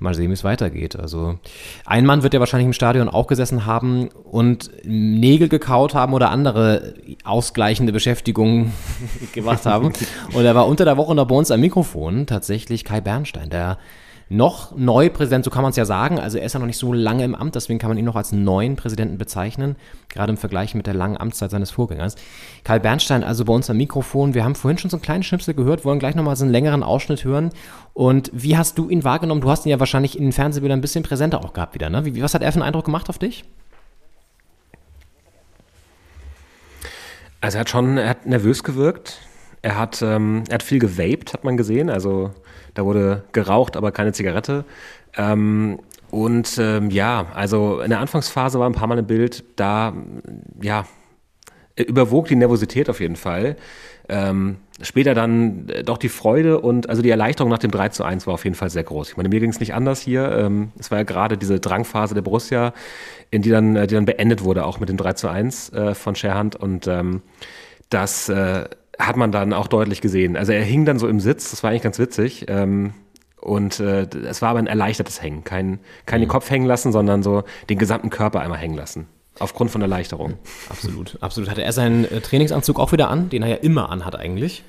Mal 0.01 0.15
sehen, 0.15 0.31
wie 0.31 0.35
es 0.35 0.45
weitergeht. 0.45 0.97
Also 0.97 1.39
ein 1.85 2.07
Mann 2.07 2.23
wird 2.23 2.33
ja 2.33 2.41
wahrscheinlich 2.41 2.67
im 2.67 2.73
Stadion 2.73 3.11
auch 3.11 3.27
gesessen 3.27 3.67
haben 3.67 4.09
und 4.09 4.71
Nägel 4.83 5.49
gekaut 5.49 5.95
haben 5.95 6.15
oder 6.15 6.31
andere 6.31 6.95
ausgleichende 7.23 7.93
Beschäftigungen 7.93 8.73
gemacht 9.35 9.67
haben. 9.67 9.93
und 10.33 10.45
er 10.45 10.55
war 10.55 10.67
unter 10.67 10.87
der 10.87 10.97
Woche 10.97 11.15
noch 11.15 11.27
bei 11.27 11.35
uns 11.35 11.51
am 11.51 11.61
Mikrofon 11.61 12.27
tatsächlich 12.27 12.85
Kai 12.85 13.03
Bernstein, 13.03 13.51
der 13.51 13.79
noch 14.33 14.77
neu 14.77 15.11
Präsident, 15.11 15.45
so 15.45 15.51
kann 15.51 15.63
man 15.63 15.71
es 15.71 15.77
ja 15.77 15.85
sagen. 15.85 16.21
Also 16.21 16.39
er 16.39 16.45
ist 16.45 16.53
ja 16.53 16.61
noch 16.61 16.69
nicht 16.69 16.79
so 16.79 16.93
lange 16.93 17.25
im 17.25 17.35
Amt, 17.35 17.57
deswegen 17.57 17.81
kann 17.81 17.91
man 17.91 17.99
ihn 17.99 18.05
noch 18.05 18.15
als 18.15 18.31
neuen 18.31 18.77
Präsidenten 18.77 19.19
bezeichnen, 19.19 19.75
gerade 20.09 20.31
im 20.31 20.37
Vergleich 20.37 20.77
mit 20.77 20.87
der 20.87 20.95
langen 20.95 21.17
Amtszeit 21.17 21.51
seines 21.51 21.73
Vorgängers. 21.73 22.15
Karl 22.63 22.79
Bernstein, 22.79 23.25
also 23.25 23.45
bei 23.45 23.53
uns 23.53 23.69
am 23.69 23.77
Mikrofon. 23.77 24.33
Wir 24.33 24.45
haben 24.45 24.55
vorhin 24.55 24.79
schon 24.79 24.89
so 24.89 24.99
einen 24.99 25.03
kleinen 25.03 25.25
Schnipsel 25.25 25.53
gehört, 25.53 25.85
wollen 25.85 25.99
gleich 25.99 26.15
nochmal 26.15 26.37
so 26.37 26.45
einen 26.45 26.53
längeren 26.53 26.85
Ausschnitt 26.85 27.25
hören. 27.25 27.51
Und 27.93 28.31
wie 28.33 28.57
hast 28.57 28.79
du 28.79 28.89
ihn 28.89 29.03
wahrgenommen? 29.03 29.41
Du 29.41 29.51
hast 29.51 29.67
ihn 29.67 29.71
ja 29.71 29.81
wahrscheinlich 29.81 30.17
in 30.17 30.27
den 30.27 30.33
Fernsehbildern 30.33 30.79
ein 30.79 30.83
bisschen 30.83 31.03
präsenter 31.03 31.45
auch 31.45 31.53
gehabt 31.53 31.75
wieder, 31.75 31.91
ne? 31.91 32.05
Wie, 32.05 32.23
was 32.23 32.33
hat 32.33 32.43
er 32.43 32.53
für 32.53 32.61
einen 32.61 32.69
Eindruck 32.69 32.85
gemacht 32.85 33.09
auf 33.09 33.19
dich? 33.19 33.45
Also 37.41 37.59
er 37.59 37.63
hat 37.63 37.71
schon, 37.71 37.99
er 37.99 38.11
hat 38.11 38.27
nervös 38.27 38.63
gewirkt. 38.63 39.23
Er 39.63 39.77
hat, 39.77 40.03
ähm, 40.03 40.45
er 40.49 40.55
hat 40.55 40.63
viel 40.63 40.79
gewaped, 40.79 41.33
hat 41.33 41.43
man 41.43 41.57
gesehen. 41.57 41.91
Also 41.91 42.31
da 42.75 42.85
wurde 42.85 43.25
geraucht, 43.33 43.77
aber 43.77 43.93
keine 43.93 44.13
Zigarette. 44.13 44.65
Ähm, 45.17 45.79
und 46.11 46.59
ähm, 46.59 46.91
ja, 46.91 47.27
also 47.35 47.81
in 47.81 47.91
der 47.91 48.01
Anfangsphase 48.01 48.59
war 48.59 48.69
ein 48.69 48.75
paar 48.75 48.89
Mal 48.89 48.99
ein 48.99 49.07
Bild, 49.07 49.45
da 49.57 49.93
ja, 50.61 50.85
überwog 51.77 52.27
die 52.29 52.37
Nervosität 52.37 52.91
auf 52.91 53.01
jeden 53.01 53.17
Fall. 53.17 53.57
Ähm, 54.09 54.57
später 54.83 55.15
dann 55.15 55.69
äh, 55.69 55.85
doch 55.85 55.97
die 55.97 56.09
Freude 56.09 56.61
und 56.61 56.89
also 56.89 57.01
die 57.01 57.11
Erleichterung 57.11 57.51
nach 57.51 57.59
dem 57.59 57.71
3 57.71 57.91
zu 57.91 58.03
1 58.03 58.27
war 58.27 58.35
auf 58.35 58.45
jeden 58.45 58.57
Fall 58.57 58.71
sehr 58.71 58.83
groß. 58.83 59.11
Ich 59.11 59.17
meine, 59.17 59.29
mir 59.29 59.39
ging 59.39 59.51
es 59.51 59.61
nicht 59.61 59.73
anders 59.73 60.01
hier. 60.01 60.33
Ähm, 60.33 60.73
es 60.79 60.91
war 60.91 60.99
ja 60.99 61.05
gerade 61.05 61.39
diese 61.39 61.61
Drangphase 61.61 62.15
der 62.15 62.23
Borussia, 62.23 62.75
in 63.31 63.43
die 63.43 63.51
dann, 63.51 63.77
äh, 63.77 63.87
die 63.87 63.95
dann 63.95 64.07
beendet 64.07 64.43
wurde, 64.43 64.65
auch 64.65 64.81
mit 64.81 64.89
dem 64.89 64.97
3 64.97 65.13
zu 65.13 65.29
1 65.29 65.73
äh, 65.73 65.95
von 65.95 66.17
Scherhand. 66.17 66.57
Und 66.57 66.89
ähm, 66.89 67.23
das 67.89 68.29
äh, 68.29 68.65
hat 69.01 69.17
man 69.17 69.33
dann 69.33 69.53
auch 69.53 69.67
deutlich 69.67 70.01
gesehen. 70.01 70.37
Also 70.37 70.53
er 70.53 70.63
hing 70.63 70.85
dann 70.85 70.99
so 70.99 71.09
im 71.09 71.21
Sitz, 71.21 71.51
das 71.51 71.63
war 71.63 71.71
eigentlich 71.71 71.83
ganz 71.83 71.99
witzig. 71.99 72.47
Ähm, 72.49 72.93
und 73.41 73.81
äh, 73.81 74.07
es 74.29 74.43
war 74.43 74.51
aber 74.51 74.59
ein 74.59 74.67
erleichtertes 74.67 75.23
Hängen. 75.23 75.45
Kein, 75.45 75.81
kein 76.07 76.21
mhm. 76.21 76.29
Kopf 76.29 76.51
hängen 76.51 76.67
lassen, 76.67 76.93
sondern 76.93 77.23
so 77.23 77.45
den 77.71 77.79
gesamten 77.79 78.11
Körper 78.11 78.41
einmal 78.41 78.59
hängen 78.59 78.77
lassen. 78.77 79.07
Aufgrund 79.39 79.71
von 79.71 79.81
Erleichterung. 79.81 80.35
Absolut, 80.69 81.17
absolut. 81.23 81.49
Hatte 81.49 81.63
er 81.63 81.73
seinen 81.73 82.05
äh, 82.05 82.21
Trainingsanzug 82.21 82.79
auch 82.79 82.93
wieder 82.93 83.09
an, 83.09 83.31
den 83.31 83.43
er 83.43 83.49
ja 83.49 83.57
immer 83.57 83.91
anhat 83.91 84.15
eigentlich? 84.15 84.63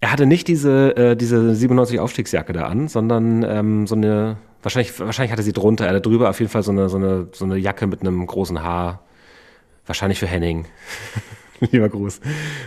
Er 0.00 0.12
hatte 0.12 0.24
nicht 0.24 0.48
diese, 0.48 0.96
äh, 0.96 1.16
diese 1.16 1.54
97 1.54 2.00
Aufstiegsjacke 2.00 2.52
da 2.52 2.66
an, 2.66 2.88
sondern 2.88 3.42
ähm, 3.42 3.86
so 3.86 3.94
eine, 3.94 4.38
wahrscheinlich, 4.62 4.98
wahrscheinlich 4.98 5.32
hatte 5.32 5.42
sie 5.42 5.52
drunter, 5.52 5.84
er 5.84 5.90
hatte 5.90 6.00
drüber 6.00 6.30
auf 6.30 6.38
jeden 6.38 6.50
Fall 6.50 6.62
so 6.62 6.70
eine, 6.70 6.88
so 6.88 6.96
eine, 6.96 7.28
so 7.32 7.44
eine 7.44 7.56
Jacke 7.56 7.86
mit 7.86 8.00
einem 8.00 8.26
großen 8.26 8.62
Haar. 8.62 9.02
Wahrscheinlich 9.84 10.18
für 10.18 10.26
Henning. 10.26 10.66
Lieber 11.70 11.88
Gruß. 11.88 12.20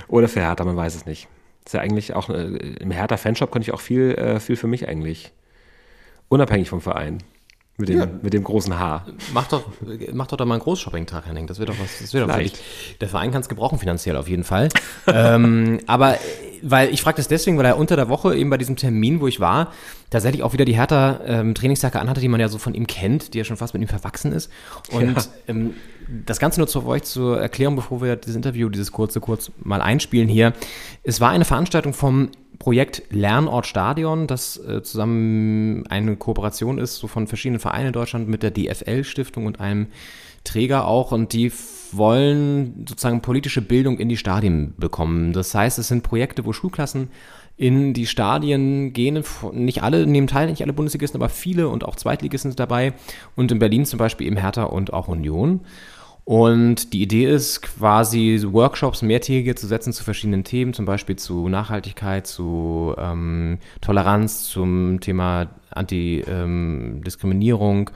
Oder 0.07 0.27
für 0.27 0.41
Hertha, 0.41 0.63
man 0.63 0.77
weiß 0.77 0.95
es 0.95 1.05
nicht. 1.05 1.27
Ist 1.65 1.73
ja 1.73 1.81
eigentlich 1.81 2.13
auch, 2.13 2.29
äh, 2.29 2.45
im 2.79 2.91
Hertha-Fanshop 2.91 3.51
könnte 3.51 3.69
ich 3.69 3.73
auch 3.73 3.81
viel, 3.81 4.15
äh, 4.15 4.39
viel 4.39 4.55
für 4.55 4.67
mich 4.67 4.87
eigentlich. 4.87 5.31
Unabhängig 6.29 6.69
vom 6.69 6.81
Verein. 6.81 7.23
Mit 7.79 7.87
dem, 7.87 7.99
ja. 7.99 8.07
mit 8.21 8.33
dem 8.33 8.43
großen 8.43 8.77
Haar. 8.77 9.05
Mach 9.33 9.47
doch, 9.47 9.63
mach 10.11 10.27
doch 10.27 10.35
da 10.35 10.43
mal 10.43 10.55
einen 10.55 10.63
Großshopping-Tag, 10.63 11.25
Henning. 11.25 11.47
Das 11.47 11.59
wird 11.59 11.69
doch 11.69 11.79
was, 11.79 11.99
das 12.01 12.13
wird 12.13 12.27
doch 12.27 12.33
vielleicht. 12.33 12.59
Der 12.99 13.07
Verein 13.07 13.31
kann 13.31 13.39
es 13.39 13.47
gebrauchen 13.47 13.79
finanziell 13.79 14.17
auf 14.17 14.27
jeden 14.27 14.43
Fall. 14.43 14.67
ähm, 15.07 15.79
aber, 15.87 16.17
weil 16.61 16.89
ich 16.89 17.01
frage 17.01 17.15
das 17.15 17.29
deswegen, 17.29 17.57
weil 17.57 17.65
er 17.65 17.77
unter 17.77 17.95
der 17.95 18.09
Woche 18.09 18.35
eben 18.35 18.49
bei 18.49 18.57
diesem 18.57 18.75
Termin, 18.75 19.21
wo 19.21 19.27
ich 19.27 19.39
war, 19.39 19.71
tatsächlich 20.09 20.43
auch 20.43 20.51
wieder 20.51 20.65
die 20.65 20.75
Hertha 20.75 21.21
ähm, 21.25 21.55
Trainingsjacke 21.55 22.01
anhatte, 22.01 22.19
die 22.19 22.27
man 22.27 22.41
ja 22.41 22.49
so 22.49 22.57
von 22.57 22.73
ihm 22.73 22.85
kennt, 22.85 23.33
die 23.33 23.37
ja 23.37 23.45
schon 23.45 23.55
fast 23.55 23.73
mit 23.73 23.81
ihm 23.81 23.87
verwachsen 23.87 24.33
ist. 24.33 24.51
Und 24.91 25.15
ja. 25.15 25.23
ähm, 25.47 25.73
das 26.25 26.39
Ganze 26.39 26.59
nur 26.59 26.67
zu 26.67 26.85
euch 26.85 27.03
zur 27.03 27.39
Erklärung, 27.39 27.77
bevor 27.77 28.01
wir 28.01 28.17
dieses 28.17 28.35
Interview, 28.35 28.67
dieses 28.67 28.91
kurze 28.91 29.21
kurz 29.21 29.51
mal 29.63 29.81
einspielen 29.81 30.27
hier. 30.27 30.51
Es 31.03 31.21
war 31.21 31.29
eine 31.29 31.45
Veranstaltung 31.45 31.93
vom 31.93 32.29
Projekt 32.59 33.03
Lernort 33.09 33.65
Stadion, 33.65 34.27
das 34.27 34.57
äh, 34.57 34.83
zusammen 34.83 35.87
eine 35.87 36.17
Kooperation 36.17 36.77
ist, 36.77 36.97
so 36.97 37.07
von 37.07 37.25
verschiedenen 37.25 37.61
Vereinen 37.61 37.87
in 37.87 37.93
Deutschland 37.93 38.27
mit 38.27 38.43
der 38.43 38.51
DFL-Stiftung 38.51 39.45
und 39.45 39.61
einem 39.61 39.87
Träger 40.43 40.85
auch. 40.85 41.13
Und 41.13 41.31
die 41.31 41.51
wollen 41.93 42.85
sozusagen 42.87 43.21
politische 43.21 43.61
Bildung 43.61 43.97
in 43.97 44.09
die 44.09 44.17
Stadien 44.17 44.73
bekommen. 44.77 45.31
Das 45.31 45.55
heißt, 45.55 45.79
es 45.79 45.87
sind 45.87 46.03
Projekte, 46.03 46.45
wo 46.45 46.51
Schulklassen 46.51 47.07
in 47.55 47.93
die 47.93 48.05
Stadien 48.05 48.91
gehen. 48.93 49.23
Nicht 49.53 49.81
alle 49.81 50.05
nehmen 50.05 50.27
teil, 50.27 50.49
nicht 50.49 50.61
alle 50.61 50.73
Bundesligisten, 50.73 51.19
aber 51.19 51.29
viele 51.29 51.69
und 51.69 51.85
auch 51.85 51.95
Zweitligisten 51.95 52.51
sind 52.51 52.59
dabei. 52.59 52.93
Und 53.35 53.51
in 53.51 53.59
Berlin 53.59 53.85
zum 53.85 53.99
Beispiel 53.99 54.27
eben 54.27 54.37
Hertha 54.37 54.63
und 54.63 54.93
auch 54.93 55.07
Union. 55.07 55.61
Und 56.29 56.93
die 56.93 57.01
Idee 57.01 57.25
ist 57.25 57.63
quasi 57.63 58.39
Workshops 58.45 59.01
mehrtägige 59.01 59.55
zu 59.55 59.65
setzen 59.65 59.93
zu 59.93 60.03
verschiedenen 60.03 60.43
Themen, 60.43 60.75
zum 60.75 60.85
Beispiel 60.85 61.15
zu 61.15 61.49
Nachhaltigkeit, 61.49 62.27
zu 62.27 62.93
ähm, 62.99 63.57
Toleranz, 63.81 64.43
zum 64.43 64.99
Thema 64.99 65.47
Antidiskriminierung, 65.71 67.89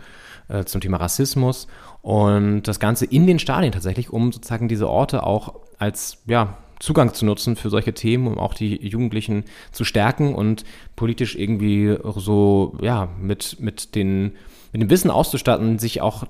ähm, 0.50 0.62
äh, 0.62 0.65
zum 0.65 0.82
Thema 0.82 0.98
Rassismus. 0.98 1.67
Und 2.02 2.63
das 2.63 2.80
Ganze 2.80 3.06
in 3.06 3.28
den 3.28 3.38
Stadien 3.38 3.72
tatsächlich, 3.72 4.10
um 4.10 4.32
sozusagen 4.32 4.67
diese 4.67 4.89
Orte 4.89 5.28
auch 5.28 5.54
als 5.78 6.17
ja, 6.26 6.58
Zugang 6.80 7.13
zu 7.13 7.28
nutzen 7.28 7.56
für 7.56 7.69
solche 7.69 7.93
Themen, 7.93 8.26
um 8.26 8.39
auch 8.39 8.56
die 8.56 8.84
Jugendlichen 8.84 9.43
zu 9.72 9.84
stärken 9.84 10.34
und 10.34 10.63
politisch 10.96 11.36
irgendwie 11.36 11.96
so 12.15 12.80
ja 12.82 13.10
mit 13.22 13.58
mit 13.60 13.93
den 13.93 14.32
mit 14.73 14.81
dem 14.81 14.89
Wissen 14.89 15.12
auszustatten, 15.12 15.79
sich 15.79 16.01
auch 16.01 16.25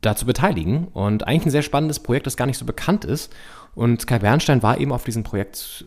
da 0.00 0.16
zu 0.16 0.26
beteiligen. 0.26 0.88
Und 0.88 1.26
eigentlich 1.26 1.46
ein 1.46 1.50
sehr 1.50 1.62
spannendes 1.62 2.00
Projekt, 2.00 2.26
das 2.26 2.36
gar 2.36 2.46
nicht 2.46 2.58
so 2.58 2.66
bekannt 2.66 3.04
ist. 3.04 3.32
Und 3.74 4.06
Kai 4.06 4.18
Bernstein 4.18 4.62
war 4.62 4.78
eben 4.78 4.92
auf 4.92 5.04
diesem 5.04 5.22
Projekt 5.22 5.86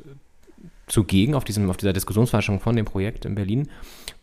zugegen, 0.87 1.35
auf, 1.35 1.43
diesem, 1.43 1.69
auf 1.69 1.77
dieser 1.77 1.93
Diskussionsveranstaltung 1.93 2.61
von 2.63 2.75
dem 2.75 2.85
Projekt 2.85 3.25
in 3.25 3.35
Berlin. 3.35 3.69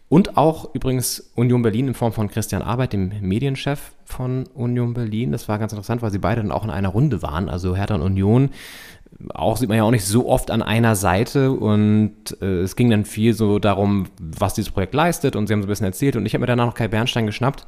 Und 0.08 0.36
auch 0.36 0.72
übrigens 0.74 1.32
Union 1.34 1.62
Berlin 1.62 1.88
in 1.88 1.94
Form 1.94 2.12
von 2.12 2.28
Christian 2.28 2.62
Arbeit, 2.62 2.92
dem 2.92 3.12
Medienchef 3.22 3.92
von 4.04 4.44
Union 4.54 4.94
Berlin. 4.94 5.32
Das 5.32 5.48
war 5.48 5.58
ganz 5.58 5.72
interessant, 5.72 6.00
weil 6.00 6.12
sie 6.12 6.18
beide 6.18 6.42
dann 6.42 6.52
auch 6.52 6.62
in 6.62 6.70
einer 6.70 6.90
Runde 6.90 7.22
waren. 7.22 7.48
Also 7.48 7.74
Hertha 7.74 7.96
und 7.96 8.02
Union 8.02 8.50
auch 9.34 9.56
sieht 9.56 9.68
man 9.68 9.78
ja 9.78 9.84
auch 9.84 9.90
nicht 9.90 10.04
so 10.04 10.28
oft 10.28 10.50
an 10.50 10.62
einer 10.62 10.94
Seite 10.94 11.52
und 11.52 12.36
äh, 12.40 12.60
es 12.60 12.76
ging 12.76 12.90
dann 12.90 13.04
viel 13.04 13.34
so 13.34 13.58
darum, 13.58 14.06
was 14.20 14.54
dieses 14.54 14.70
Projekt 14.70 14.94
leistet 14.94 15.36
und 15.36 15.46
sie 15.46 15.54
haben 15.54 15.62
so 15.62 15.66
ein 15.66 15.70
bisschen 15.70 15.86
erzählt 15.86 16.16
und 16.16 16.26
ich 16.26 16.34
habe 16.34 16.40
mir 16.40 16.46
danach 16.46 16.66
noch 16.66 16.74
Kai 16.74 16.88
Bernstein 16.88 17.26
geschnappt 17.26 17.66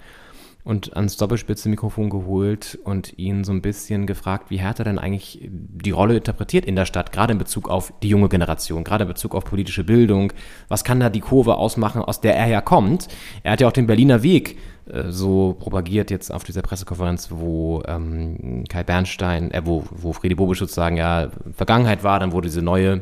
und 0.68 0.94
ans 0.94 1.16
Doppelspitze-Mikrofon 1.16 2.10
geholt 2.10 2.78
und 2.84 3.18
ihn 3.18 3.42
so 3.42 3.52
ein 3.52 3.62
bisschen 3.62 4.06
gefragt, 4.06 4.50
wie 4.50 4.58
Hertha 4.58 4.84
denn 4.84 4.98
eigentlich 4.98 5.40
die 5.42 5.92
Rolle 5.92 6.18
interpretiert 6.18 6.66
in 6.66 6.76
der 6.76 6.84
Stadt, 6.84 7.10
gerade 7.10 7.32
in 7.32 7.38
Bezug 7.38 7.70
auf 7.70 7.90
die 8.02 8.10
junge 8.10 8.28
Generation, 8.28 8.84
gerade 8.84 9.04
in 9.04 9.08
Bezug 9.08 9.34
auf 9.34 9.46
politische 9.46 9.82
Bildung. 9.82 10.30
Was 10.68 10.84
kann 10.84 11.00
da 11.00 11.08
die 11.08 11.20
Kurve 11.20 11.56
ausmachen, 11.56 12.02
aus 12.02 12.20
der 12.20 12.36
er 12.36 12.48
ja 12.48 12.60
kommt? 12.60 13.08
Er 13.44 13.52
hat 13.52 13.62
ja 13.62 13.68
auch 13.68 13.72
den 13.72 13.86
Berliner 13.86 14.22
Weg 14.22 14.58
äh, 14.92 15.04
so 15.08 15.56
propagiert 15.58 16.10
jetzt 16.10 16.30
auf 16.30 16.44
dieser 16.44 16.60
Pressekonferenz, 16.60 17.30
wo 17.30 17.82
ähm, 17.86 18.64
Kai 18.68 18.84
Bernstein, 18.84 19.50
äh, 19.52 19.62
wo, 19.64 19.84
wo 19.90 20.12
Friedi 20.12 20.34
Bobisch 20.34 20.58
sozusagen 20.58 20.98
ja 20.98 21.30
Vergangenheit 21.56 22.04
war, 22.04 22.20
dann 22.20 22.32
wurde 22.32 22.48
diese 22.48 22.60
neue 22.60 23.00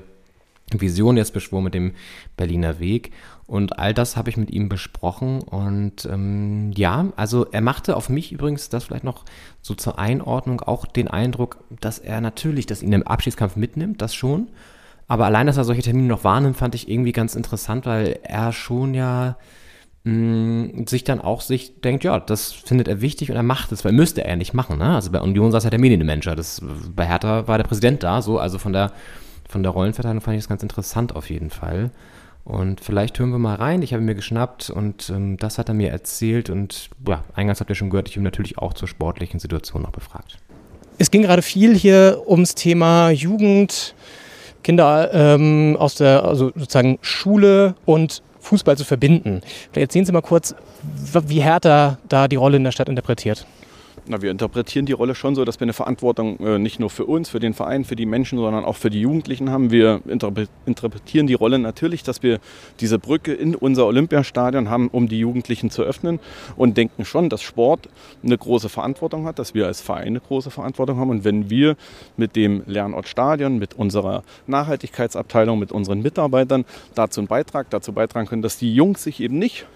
Vision 0.72 1.16
jetzt 1.16 1.32
beschworen 1.32 1.64
mit 1.64 1.74
dem 1.74 1.94
Berliner 2.36 2.78
Weg. 2.78 3.12
Und 3.46 3.78
all 3.78 3.94
das 3.94 4.16
habe 4.16 4.28
ich 4.28 4.36
mit 4.36 4.50
ihm 4.50 4.68
besprochen. 4.68 5.40
Und 5.40 6.04
ähm, 6.06 6.72
ja, 6.74 7.06
also 7.16 7.46
er 7.46 7.60
machte 7.60 7.96
auf 7.96 8.08
mich 8.08 8.32
übrigens 8.32 8.68
das 8.68 8.84
vielleicht 8.84 9.04
noch 9.04 9.24
so 9.62 9.74
zur 9.74 9.98
Einordnung 9.98 10.60
auch 10.60 10.84
den 10.84 11.08
Eindruck, 11.08 11.58
dass 11.80 11.98
er 11.98 12.20
natürlich 12.20 12.66
das 12.66 12.82
in 12.82 12.90
dem 12.90 13.04
Abschiedskampf 13.04 13.54
mitnimmt, 13.56 14.02
das 14.02 14.14
schon. 14.14 14.48
Aber 15.08 15.26
allein, 15.26 15.46
dass 15.46 15.56
er 15.56 15.64
solche 15.64 15.82
Termine 15.82 16.08
noch 16.08 16.24
wahrnimmt, 16.24 16.56
fand 16.56 16.74
ich 16.74 16.88
irgendwie 16.88 17.12
ganz 17.12 17.36
interessant, 17.36 17.86
weil 17.86 18.18
er 18.24 18.52
schon 18.52 18.94
ja 18.94 19.36
mm, 20.02 20.86
sich 20.86 21.04
dann 21.04 21.20
auch 21.20 21.40
sich 21.40 21.80
denkt, 21.80 22.02
ja, 22.02 22.18
das 22.18 22.50
findet 22.50 22.88
er 22.88 23.00
wichtig 23.00 23.30
und 23.30 23.36
er 23.36 23.44
macht 23.44 23.70
es, 23.70 23.84
weil 23.84 23.92
müsste 23.92 24.24
er 24.24 24.34
nicht 24.34 24.54
machen. 24.54 24.78
Ne? 24.78 24.96
Also 24.96 25.12
bei 25.12 25.20
Union 25.20 25.52
saß 25.52 25.62
ja 25.62 25.70
der 25.70 25.78
Medienmanager, 25.78 26.34
das, 26.34 26.60
bei 26.94 27.06
Hertha 27.06 27.46
war 27.46 27.58
der 27.58 27.64
Präsident 27.64 28.02
da, 28.02 28.22
so, 28.22 28.40
also 28.40 28.58
von 28.58 28.72
der, 28.72 28.90
von 29.48 29.62
der 29.62 29.70
Rollenverteilung 29.70 30.20
fand 30.20 30.36
ich 30.36 30.42
das 30.42 30.48
ganz 30.48 30.64
interessant 30.64 31.14
auf 31.14 31.30
jeden 31.30 31.50
Fall. 31.50 31.92
Und 32.46 32.80
vielleicht 32.80 33.18
hören 33.18 33.30
wir 33.30 33.38
mal 33.38 33.56
rein. 33.56 33.82
Ich 33.82 33.92
habe 33.92 34.04
mir 34.04 34.14
geschnappt 34.14 34.70
und 34.70 35.10
ähm, 35.10 35.36
das 35.36 35.58
hat 35.58 35.68
er 35.68 35.74
mir 35.74 35.90
erzählt. 35.90 36.48
Und 36.48 36.90
ja, 37.06 37.24
eingangs 37.34 37.58
habt 37.58 37.70
ihr 37.70 37.74
schon 37.74 37.90
gehört, 37.90 38.08
ich 38.08 38.14
habe 38.14 38.22
natürlich 38.22 38.56
auch 38.56 38.72
zur 38.72 38.86
sportlichen 38.86 39.40
Situation 39.40 39.82
noch 39.82 39.90
befragt. 39.90 40.38
Es 40.98 41.10
ging 41.10 41.22
gerade 41.22 41.42
viel 41.42 41.76
hier 41.76 42.22
ums 42.24 42.54
Thema 42.54 43.10
Jugend, 43.10 43.96
Kinder 44.62 45.10
ähm, 45.12 45.76
aus 45.76 45.96
der, 45.96 46.24
also 46.24 46.52
sozusagen 46.54 46.98
Schule 47.02 47.74
und 47.84 48.22
Fußball 48.38 48.78
zu 48.78 48.84
verbinden. 48.84 49.40
Vielleicht 49.72 49.88
erzählen 49.88 50.06
Sie 50.06 50.12
mal 50.12 50.22
kurz, 50.22 50.54
wie 51.26 51.42
Hertha 51.42 51.98
da 52.08 52.28
die 52.28 52.36
Rolle 52.36 52.58
in 52.58 52.64
der 52.64 52.70
Stadt 52.70 52.88
interpretiert. 52.88 53.44
Na, 54.08 54.22
wir 54.22 54.30
interpretieren 54.30 54.86
die 54.86 54.92
Rolle 54.92 55.16
schon 55.16 55.34
so, 55.34 55.44
dass 55.44 55.58
wir 55.58 55.64
eine 55.64 55.72
Verantwortung 55.72 56.38
äh, 56.38 56.60
nicht 56.60 56.78
nur 56.78 56.90
für 56.90 57.06
uns, 57.06 57.28
für 57.28 57.40
den 57.40 57.54
Verein, 57.54 57.84
für 57.84 57.96
die 57.96 58.06
Menschen, 58.06 58.38
sondern 58.38 58.64
auch 58.64 58.76
für 58.76 58.88
die 58.88 59.00
Jugendlichen 59.00 59.50
haben. 59.50 59.72
Wir 59.72 60.00
interpretieren 60.64 61.26
die 61.26 61.34
Rolle 61.34 61.58
natürlich, 61.58 62.04
dass 62.04 62.22
wir 62.22 62.38
diese 62.78 63.00
Brücke 63.00 63.32
in 63.32 63.56
unser 63.56 63.84
Olympiastadion 63.86 64.70
haben, 64.70 64.86
um 64.88 65.08
die 65.08 65.18
Jugendlichen 65.18 65.70
zu 65.70 65.82
öffnen 65.82 66.20
und 66.56 66.76
denken 66.76 67.04
schon, 67.04 67.28
dass 67.28 67.42
Sport 67.42 67.88
eine 68.22 68.38
große 68.38 68.68
Verantwortung 68.68 69.26
hat, 69.26 69.40
dass 69.40 69.54
wir 69.54 69.66
als 69.66 69.80
Verein 69.80 70.06
eine 70.06 70.20
große 70.20 70.52
Verantwortung 70.52 70.98
haben. 70.98 71.10
Und 71.10 71.24
wenn 71.24 71.50
wir 71.50 71.76
mit 72.16 72.36
dem 72.36 72.62
Lernortstadion, 72.66 73.58
mit 73.58 73.74
unserer 73.74 74.22
Nachhaltigkeitsabteilung, 74.46 75.58
mit 75.58 75.72
unseren 75.72 76.00
Mitarbeitern 76.00 76.64
dazu 76.94 77.20
einen 77.20 77.26
Beitrag 77.28 77.70
dazu 77.70 77.92
beitragen 77.92 78.28
können, 78.28 78.42
dass 78.42 78.56
die 78.56 78.72
Jungs 78.72 79.02
sich 79.02 79.20
eben 79.20 79.40
nicht 79.40 79.66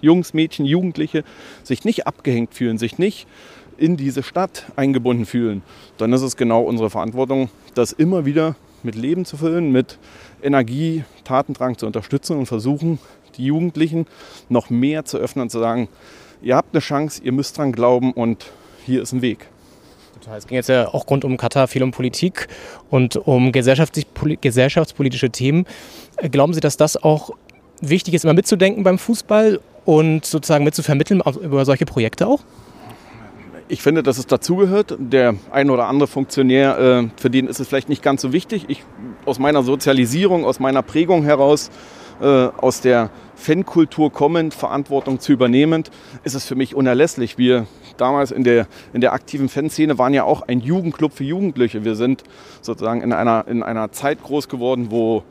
Jungs, 0.00 0.34
Mädchen, 0.34 0.64
Jugendliche 0.66 1.24
sich 1.62 1.84
nicht 1.84 2.06
abgehängt 2.06 2.54
fühlen, 2.54 2.78
sich 2.78 2.98
nicht 2.98 3.26
in 3.80 3.96
diese 3.96 4.22
Stadt 4.22 4.66
eingebunden 4.76 5.26
fühlen, 5.26 5.62
dann 5.98 6.12
ist 6.12 6.22
es 6.22 6.36
genau 6.36 6.62
unsere 6.62 6.90
Verantwortung, 6.90 7.48
das 7.74 7.92
immer 7.92 8.24
wieder 8.24 8.54
mit 8.82 8.94
Leben 8.94 9.24
zu 9.24 9.36
füllen, 9.36 9.72
mit 9.72 9.98
Energie, 10.42 11.04
Tatendrang 11.24 11.76
zu 11.78 11.86
unterstützen 11.86 12.38
und 12.38 12.46
versuchen, 12.46 12.98
die 13.36 13.46
Jugendlichen 13.46 14.06
noch 14.48 14.70
mehr 14.70 15.04
zu 15.04 15.18
öffnen 15.18 15.42
und 15.42 15.50
zu 15.50 15.58
sagen, 15.58 15.88
ihr 16.42 16.56
habt 16.56 16.74
eine 16.74 16.80
Chance, 16.80 17.22
ihr 17.24 17.32
müsst 17.32 17.58
dran 17.58 17.72
glauben 17.72 18.12
und 18.12 18.46
hier 18.84 19.02
ist 19.02 19.12
ein 19.12 19.22
Weg. 19.22 19.48
Es 20.36 20.46
ging 20.46 20.56
jetzt 20.56 20.68
ja 20.68 20.88
auch 20.88 21.08
rund 21.08 21.24
um 21.24 21.38
Katar 21.38 21.66
viel 21.66 21.82
um 21.82 21.92
Politik 21.92 22.48
und 22.90 23.16
um 23.16 23.52
gesellschaftspolitische 23.52 25.30
Themen. 25.30 25.64
Glauben 26.30 26.52
Sie, 26.52 26.60
dass 26.60 26.76
das 26.76 27.02
auch 27.02 27.30
wichtig 27.80 28.12
ist, 28.12 28.24
immer 28.24 28.34
mitzudenken 28.34 28.82
beim 28.82 28.98
Fußball 28.98 29.60
und 29.86 30.26
sozusagen 30.26 30.64
mitzuvermitteln 30.64 31.22
über 31.42 31.64
solche 31.64 31.86
Projekte 31.86 32.26
auch? 32.26 32.40
Ich 33.72 33.82
finde, 33.82 34.02
dass 34.02 34.18
es 34.18 34.26
dazugehört. 34.26 34.96
Der 34.98 35.36
ein 35.52 35.70
oder 35.70 35.86
andere 35.86 36.08
Funktionär, 36.08 36.76
äh, 37.04 37.08
für 37.16 37.30
den 37.30 37.46
ist 37.46 37.60
es 37.60 37.68
vielleicht 37.68 37.88
nicht 37.88 38.02
ganz 38.02 38.20
so 38.20 38.32
wichtig. 38.32 38.64
Ich, 38.66 38.82
aus 39.26 39.38
meiner 39.38 39.62
Sozialisierung, 39.62 40.44
aus 40.44 40.58
meiner 40.58 40.82
Prägung 40.82 41.22
heraus, 41.22 41.70
äh, 42.20 42.24
aus 42.26 42.80
der 42.80 43.10
Fankultur 43.36 44.12
kommend, 44.12 44.54
Verantwortung 44.54 45.20
zu 45.20 45.30
übernehmend, 45.30 45.92
ist 46.24 46.34
es 46.34 46.46
für 46.46 46.56
mich 46.56 46.74
unerlässlich. 46.74 47.38
Wir 47.38 47.68
damals 47.96 48.32
in 48.32 48.42
der, 48.42 48.66
in 48.92 49.02
der 49.02 49.12
aktiven 49.12 49.48
Fanszene 49.48 49.98
waren 49.98 50.14
ja 50.14 50.24
auch 50.24 50.42
ein 50.48 50.58
Jugendclub 50.58 51.12
für 51.12 51.22
Jugendliche. 51.22 51.84
Wir 51.84 51.94
sind 51.94 52.24
sozusagen 52.62 53.02
in 53.02 53.12
einer, 53.12 53.46
in 53.46 53.62
einer 53.62 53.92
Zeit 53.92 54.20
groß 54.20 54.48
geworden, 54.48 54.88
wo 54.90 55.22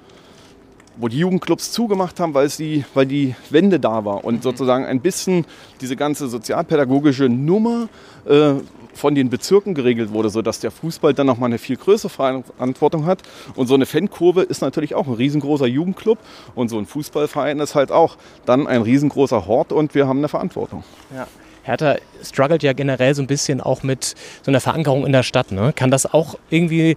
wo 0.98 1.08
die 1.08 1.20
Jugendclubs 1.20 1.72
zugemacht 1.72 2.20
haben, 2.20 2.34
weil, 2.34 2.50
sie, 2.50 2.84
weil 2.94 3.06
die 3.06 3.36
Wende 3.50 3.80
da 3.80 4.04
war 4.06 4.26
und 4.26 4.44
sozusagen 4.44 4.86
ein 4.86 5.00
bisschen 5.00 5.46
diese 5.82 5.96
ganze 5.96 6.28
sozialpädagogische 6.28 7.30
Nummer 7.30 7.88
äh, 8.26 8.56
von 8.94 9.16
den 9.16 9.30
Bezirken 9.30 9.74
geregelt 9.74 10.12
wurde, 10.12 10.30
sodass 10.30 10.60
der 10.60 10.72
Fußball 10.72 11.14
dann 11.14 11.28
nochmal 11.28 11.48
eine 11.48 11.58
viel 11.58 11.78
größere 11.78 12.10
Verantwortung 12.10 13.06
hat. 13.06 13.22
Und 13.56 13.68
so 13.68 13.76
eine 13.76 13.86
Fankurve 13.86 14.42
ist 14.42 14.62
natürlich 14.62 14.94
auch 14.94 15.08
ein 15.08 15.14
riesengroßer 15.14 15.68
Jugendclub 15.68 16.20
und 16.54 16.70
so 16.70 16.78
ein 16.78 16.86
Fußballverein 16.86 17.60
ist 17.60 17.76
halt 17.76 17.92
auch 17.92 18.18
dann 18.46 18.68
ein 18.68 18.82
riesengroßer 18.82 19.48
Hort 19.48 19.72
und 19.72 19.96
wir 19.96 20.08
haben 20.08 20.20
eine 20.20 20.28
Verantwortung. 20.28 20.84
Ja. 21.16 21.28
Hertha 21.64 21.98
struggelt 22.24 22.64
ja 22.64 22.74
generell 22.74 23.14
so 23.14 23.22
ein 23.22 23.28
bisschen 23.28 23.62
auch 23.62 23.84
mit 23.84 24.16
so 24.44 24.52
einer 24.52 24.60
Verankerung 24.60 25.06
in 25.06 25.12
der 25.12 25.24
Stadt. 25.24 25.52
Ne? 25.52 25.72
Kann 25.76 25.92
das 25.92 26.12
auch 26.12 26.36
irgendwie 26.50 26.96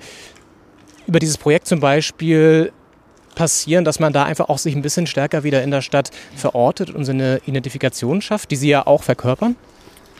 über 1.06 1.18
dieses 1.18 1.36
Projekt 1.36 1.66
zum 1.66 1.80
Beispiel 1.80 2.72
passieren, 3.34 3.84
dass 3.84 4.00
man 4.00 4.12
da 4.12 4.24
einfach 4.24 4.48
auch 4.48 4.58
sich 4.58 4.74
ein 4.74 4.82
bisschen 4.82 5.06
stärker 5.06 5.44
wieder 5.44 5.62
in 5.62 5.70
der 5.70 5.82
Stadt 5.82 6.10
verortet 6.36 6.90
und 6.90 7.04
so 7.04 7.12
eine 7.12 7.40
Identifikation 7.46 8.20
schafft, 8.20 8.50
die 8.50 8.56
Sie 8.56 8.68
ja 8.68 8.86
auch 8.86 9.02
verkörpern? 9.02 9.56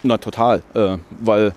Na 0.03 0.19
total, 0.19 0.63
äh, 0.75 0.99
weil 1.21 1.53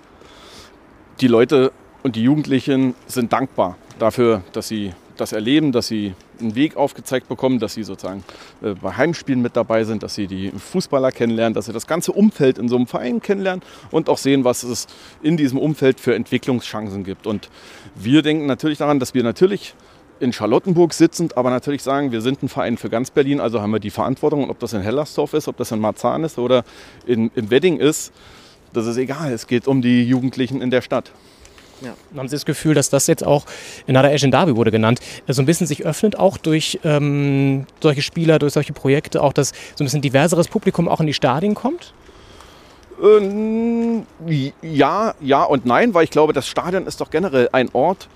die 1.20 1.28
Leute 1.28 1.72
und 2.02 2.16
die 2.16 2.22
Jugendlichen 2.22 2.94
sind 3.06 3.32
dankbar 3.32 3.76
dafür, 3.98 4.42
dass 4.52 4.68
sie 4.68 4.92
das 5.16 5.32
erleben, 5.32 5.72
dass 5.72 5.88
sie 5.88 6.14
einen 6.40 6.54
Weg 6.54 6.76
aufgezeigt 6.76 7.28
bekommen, 7.28 7.58
dass 7.58 7.74
sie 7.74 7.82
sozusagen 7.82 8.22
äh, 8.62 8.74
bei 8.74 8.92
Heimspielen 8.92 9.40
mit 9.40 9.56
dabei 9.56 9.84
sind, 9.84 10.02
dass 10.02 10.14
sie 10.14 10.26
die 10.26 10.50
Fußballer 10.50 11.10
kennenlernen, 11.10 11.54
dass 11.54 11.66
sie 11.66 11.72
das 11.72 11.86
ganze 11.86 12.12
Umfeld 12.12 12.58
in 12.58 12.68
so 12.68 12.76
einem 12.76 12.86
Verein 12.86 13.20
kennenlernen 13.20 13.62
und 13.90 14.08
auch 14.08 14.18
sehen, 14.18 14.44
was 14.44 14.62
es 14.62 14.86
in 15.22 15.36
diesem 15.36 15.58
Umfeld 15.58 15.98
für 15.98 16.14
Entwicklungschancen 16.14 17.04
gibt. 17.04 17.26
Und 17.26 17.48
wir 17.94 18.22
denken 18.22 18.46
natürlich 18.46 18.78
daran, 18.78 19.00
dass 19.00 19.14
wir 19.14 19.22
natürlich 19.22 19.74
in 20.20 20.32
Charlottenburg 20.32 20.92
sitzend, 20.92 21.36
aber 21.36 21.50
natürlich 21.50 21.82
sagen, 21.82 22.12
wir 22.12 22.20
sind 22.20 22.42
ein 22.42 22.48
Verein 22.48 22.76
für 22.76 22.88
ganz 22.88 23.10
Berlin, 23.10 23.40
also 23.40 23.60
haben 23.60 23.70
wir 23.72 23.80
die 23.80 23.90
Verantwortung. 23.90 24.44
Und 24.44 24.50
ob 24.50 24.58
das 24.58 24.72
in 24.72 24.80
Hellersdorf 24.80 25.34
ist, 25.34 25.48
ob 25.48 25.56
das 25.56 25.70
in 25.72 25.80
Marzahn 25.80 26.24
ist 26.24 26.38
oder 26.38 26.64
in, 27.06 27.30
im 27.34 27.50
Wedding 27.50 27.78
ist, 27.78 28.12
das 28.72 28.86
ist 28.86 28.96
egal. 28.96 29.32
Es 29.32 29.46
geht 29.46 29.66
um 29.66 29.82
die 29.82 30.04
Jugendlichen 30.04 30.60
in 30.60 30.70
der 30.70 30.82
Stadt. 30.82 31.12
Ja. 31.82 31.94
Haben 32.16 32.28
Sie 32.28 32.36
das 32.36 32.46
Gefühl, 32.46 32.74
dass 32.74 32.88
das 32.88 33.06
jetzt 33.06 33.24
auch, 33.24 33.44
Nada 33.86 34.08
Ejendabi 34.08 34.56
wurde 34.56 34.70
genannt, 34.70 35.00
so 35.28 35.42
ein 35.42 35.46
bisschen 35.46 35.66
sich 35.66 35.84
öffnet, 35.84 36.18
auch 36.18 36.38
durch 36.38 36.80
ähm, 36.84 37.66
solche 37.82 38.00
Spieler, 38.00 38.38
durch 38.38 38.54
solche 38.54 38.72
Projekte, 38.72 39.22
auch 39.22 39.34
dass 39.34 39.50
so 39.74 39.84
ein 39.84 39.86
bisschen 39.86 40.00
diverseres 40.00 40.48
Publikum 40.48 40.88
auch 40.88 41.00
in 41.00 41.06
die 41.06 41.12
Stadien 41.12 41.54
kommt? 41.54 41.92
Ähm, 43.02 44.06
ja, 44.62 45.14
ja 45.20 45.42
und 45.42 45.66
nein, 45.66 45.92
weil 45.92 46.04
ich 46.04 46.10
glaube, 46.10 46.32
das 46.32 46.48
Stadion 46.48 46.86
ist 46.86 47.00
doch 47.00 47.10
generell 47.10 47.50
ein 47.52 47.68
Ort, 47.74 48.08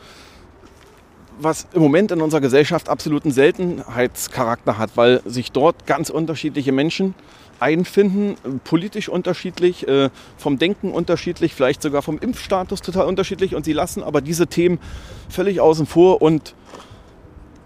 was 1.43 1.67
im 1.73 1.83
Moment 1.83 2.11
in 2.11 2.21
unserer 2.21 2.41
Gesellschaft 2.41 2.89
absoluten 2.89 3.31
Seltenheitscharakter 3.31 4.79
hat, 4.79 4.91
weil 4.97 5.23
sich 5.25 5.53
dort 5.53 5.87
ganz 5.87 6.11
unterschiedliche 6.11 6.73
Menschen 6.73 7.15
einfinden, 7.61 8.37
politisch 8.65 9.09
unterschiedlich, 9.09 9.87
äh, 9.87 10.11
vom 10.39 10.59
Denken 10.59 10.93
unterschiedlich, 10.93 11.55
vielleicht 11.55 11.83
sogar 11.83 12.03
vom 12.03 12.19
Impfstatus 12.19 12.81
total 12.81 13.07
unterschiedlich 13.07 13.55
und 13.55 13.65
sie 13.65 13.73
lassen 13.73 14.03
aber 14.03 14.21
diese 14.21 14.47
Themen 14.47 14.79
völlig 15.29 15.61
außen 15.61 15.87
vor 15.87 16.23
und 16.23 16.55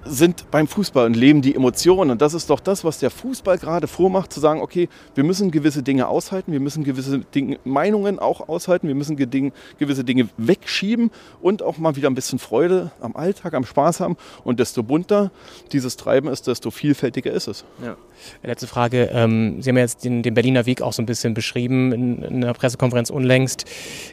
sind 0.04 0.50
beim 0.50 0.66
Fußball 0.66 1.06
und 1.06 1.14
leben 1.14 1.42
die 1.42 1.54
Emotionen. 1.54 2.10
Und 2.10 2.22
das 2.22 2.34
ist 2.34 2.50
doch 2.50 2.60
das, 2.60 2.84
was 2.84 2.98
der 2.98 3.10
Fußball 3.10 3.58
gerade 3.58 3.86
vormacht, 3.86 4.32
zu 4.32 4.40
sagen, 4.40 4.60
okay, 4.60 4.88
wir 5.14 5.24
müssen 5.24 5.50
gewisse 5.50 5.82
Dinge 5.82 6.08
aushalten, 6.08 6.52
wir 6.52 6.60
müssen 6.60 6.84
gewisse 6.84 7.20
Dinge, 7.20 7.58
Meinungen 7.64 8.18
auch 8.18 8.48
aushalten, 8.48 8.88
wir 8.88 8.94
müssen 8.94 9.16
gewisse 9.16 10.04
Dinge 10.04 10.28
wegschieben 10.36 11.10
und 11.40 11.62
auch 11.62 11.78
mal 11.78 11.96
wieder 11.96 12.10
ein 12.10 12.14
bisschen 12.14 12.38
Freude 12.38 12.90
am 13.00 13.16
Alltag, 13.16 13.54
am 13.54 13.64
Spaß 13.64 14.00
haben. 14.00 14.16
Und 14.44 14.60
desto 14.60 14.82
bunter 14.82 15.30
dieses 15.72 15.96
Treiben 15.96 16.28
ist, 16.28 16.46
desto 16.46 16.70
vielfältiger 16.70 17.32
ist 17.32 17.48
es. 17.48 17.64
Ja. 17.82 17.96
Letzte 18.42 18.66
Frage. 18.66 19.10
Ähm, 19.12 19.60
Sie 19.60 19.70
haben 19.70 19.76
ja 19.76 19.82
jetzt 19.82 20.04
den, 20.04 20.22
den, 20.22 20.34
Berliner 20.34 20.66
Weg 20.66 20.82
auch 20.82 20.92
so 20.92 21.02
ein 21.02 21.06
bisschen 21.06 21.34
beschrieben 21.34 21.92
in, 21.92 22.22
in 22.22 22.44
einer 22.44 22.54
Pressekonferenz 22.54 23.10
unlängst. 23.10 23.64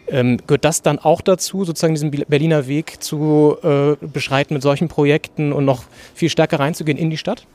Ähm, 0.07 0.37
gehört 0.47 0.65
das 0.65 0.81
dann 0.81 0.99
auch 0.99 1.21
dazu, 1.21 1.65
sozusagen 1.65 1.93
diesen 1.93 2.11
Berliner 2.11 2.67
Weg 2.67 3.01
zu 3.01 3.57
äh, 3.63 3.95
beschreiten 4.05 4.53
mit 4.53 4.63
solchen 4.63 4.87
Projekten 4.87 5.53
und 5.53 5.65
noch 5.65 5.80
viel 6.13 6.29
stärker 6.29 6.59
reinzugehen 6.59 6.97
in 6.97 7.09
die 7.09 7.17
Stadt? 7.17 7.45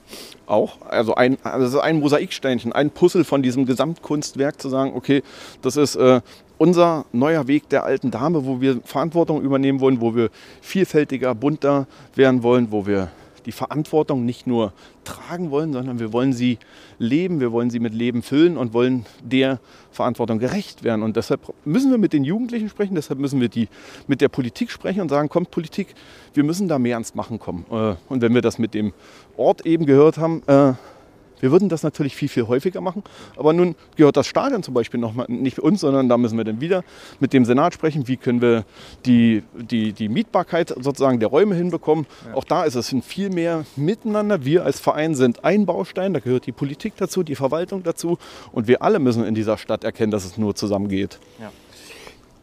Auch, 0.46 0.80
also 0.82 1.14
ein, 1.14 1.38
also 1.42 1.80
ein 1.80 2.00
Mosaiksteinchen, 2.00 2.72
ein 2.72 2.90
Puzzle 2.90 3.24
von 3.24 3.42
diesem 3.42 3.66
Gesamtkunstwerk 3.66 4.60
zu 4.60 4.68
sagen, 4.68 4.92
okay, 4.94 5.22
das 5.62 5.76
ist 5.76 5.96
äh, 5.96 6.20
unser 6.58 7.04
neuer 7.12 7.48
Weg 7.48 7.68
der 7.68 7.84
alten 7.84 8.10
Dame, 8.10 8.46
wo 8.46 8.60
wir 8.60 8.80
Verantwortung 8.84 9.42
übernehmen 9.42 9.80
wollen, 9.80 10.00
wo 10.00 10.14
wir 10.14 10.30
vielfältiger, 10.60 11.34
bunter 11.34 11.86
werden 12.14 12.42
wollen, 12.42 12.70
wo 12.70 12.86
wir 12.86 13.10
die 13.46 13.52
Verantwortung 13.52 14.24
nicht 14.24 14.46
nur 14.46 14.72
tragen 15.04 15.50
wollen, 15.50 15.72
sondern 15.72 15.98
wir 16.00 16.12
wollen 16.12 16.32
sie 16.32 16.58
leben, 16.98 17.40
wir 17.40 17.52
wollen 17.52 17.70
sie 17.70 17.78
mit 17.78 17.94
Leben 17.94 18.22
füllen 18.22 18.56
und 18.56 18.74
wollen 18.74 19.06
der 19.22 19.60
Verantwortung 19.92 20.38
gerecht 20.38 20.84
werden. 20.84 21.02
Und 21.02 21.16
deshalb 21.16 21.40
müssen 21.64 21.90
wir 21.90 21.98
mit 21.98 22.12
den 22.12 22.24
Jugendlichen 22.24 22.68
sprechen, 22.68 22.96
deshalb 22.96 23.20
müssen 23.20 23.40
wir 23.40 23.48
die, 23.48 23.68
mit 24.08 24.20
der 24.20 24.28
Politik 24.28 24.70
sprechen 24.70 25.00
und 25.00 25.08
sagen, 25.08 25.28
kommt 25.28 25.50
Politik, 25.50 25.94
wir 26.34 26.44
müssen 26.44 26.68
da 26.68 26.78
mehr 26.78 26.96
ans 26.96 27.14
Machen 27.14 27.38
kommen. 27.38 27.64
Äh, 27.70 27.94
und 28.08 28.20
wenn 28.20 28.34
wir 28.34 28.42
das 28.42 28.58
mit 28.58 28.74
dem 28.74 28.92
Ort 29.36 29.64
eben 29.64 29.86
gehört 29.86 30.18
haben, 30.18 30.42
äh, 30.46 30.74
wir 31.40 31.50
würden 31.50 31.68
das 31.68 31.82
natürlich 31.82 32.16
viel, 32.16 32.28
viel 32.28 32.46
häufiger 32.46 32.80
machen. 32.80 33.02
Aber 33.36 33.52
nun 33.52 33.74
gehört 33.96 34.16
das 34.16 34.26
Stadion 34.26 34.62
zum 34.62 34.74
Beispiel 34.74 35.00
noch 35.00 35.14
mal, 35.14 35.26
nicht 35.28 35.58
uns, 35.58 35.80
sondern 35.80 36.08
da 36.08 36.16
müssen 36.16 36.36
wir 36.36 36.44
dann 36.44 36.60
wieder 36.60 36.84
mit 37.20 37.32
dem 37.32 37.44
Senat 37.44 37.74
sprechen, 37.74 38.08
wie 38.08 38.16
können 38.16 38.40
wir 38.40 38.64
die, 39.04 39.42
die, 39.54 39.92
die 39.92 40.08
Mietbarkeit 40.08 40.68
sozusagen 40.68 41.20
der 41.20 41.28
Räume 41.28 41.54
hinbekommen. 41.54 42.06
Ja. 42.28 42.34
Auch 42.34 42.44
da 42.44 42.64
ist 42.64 42.74
es 42.74 42.92
ein 42.92 43.02
viel 43.02 43.30
mehr 43.30 43.64
Miteinander. 43.76 44.44
Wir 44.44 44.64
als 44.64 44.80
Verein 44.80 45.14
sind 45.14 45.44
ein 45.44 45.66
Baustein, 45.66 46.14
da 46.14 46.20
gehört 46.20 46.46
die 46.46 46.52
Politik 46.52 46.94
dazu, 46.96 47.22
die 47.22 47.36
Verwaltung 47.36 47.82
dazu. 47.82 48.18
Und 48.52 48.68
wir 48.68 48.82
alle 48.82 48.98
müssen 48.98 49.24
in 49.24 49.34
dieser 49.34 49.58
Stadt 49.58 49.84
erkennen, 49.84 50.10
dass 50.10 50.24
es 50.24 50.38
nur 50.38 50.54
zusammen 50.54 50.88
geht. 50.88 51.18
Ja. 51.40 51.50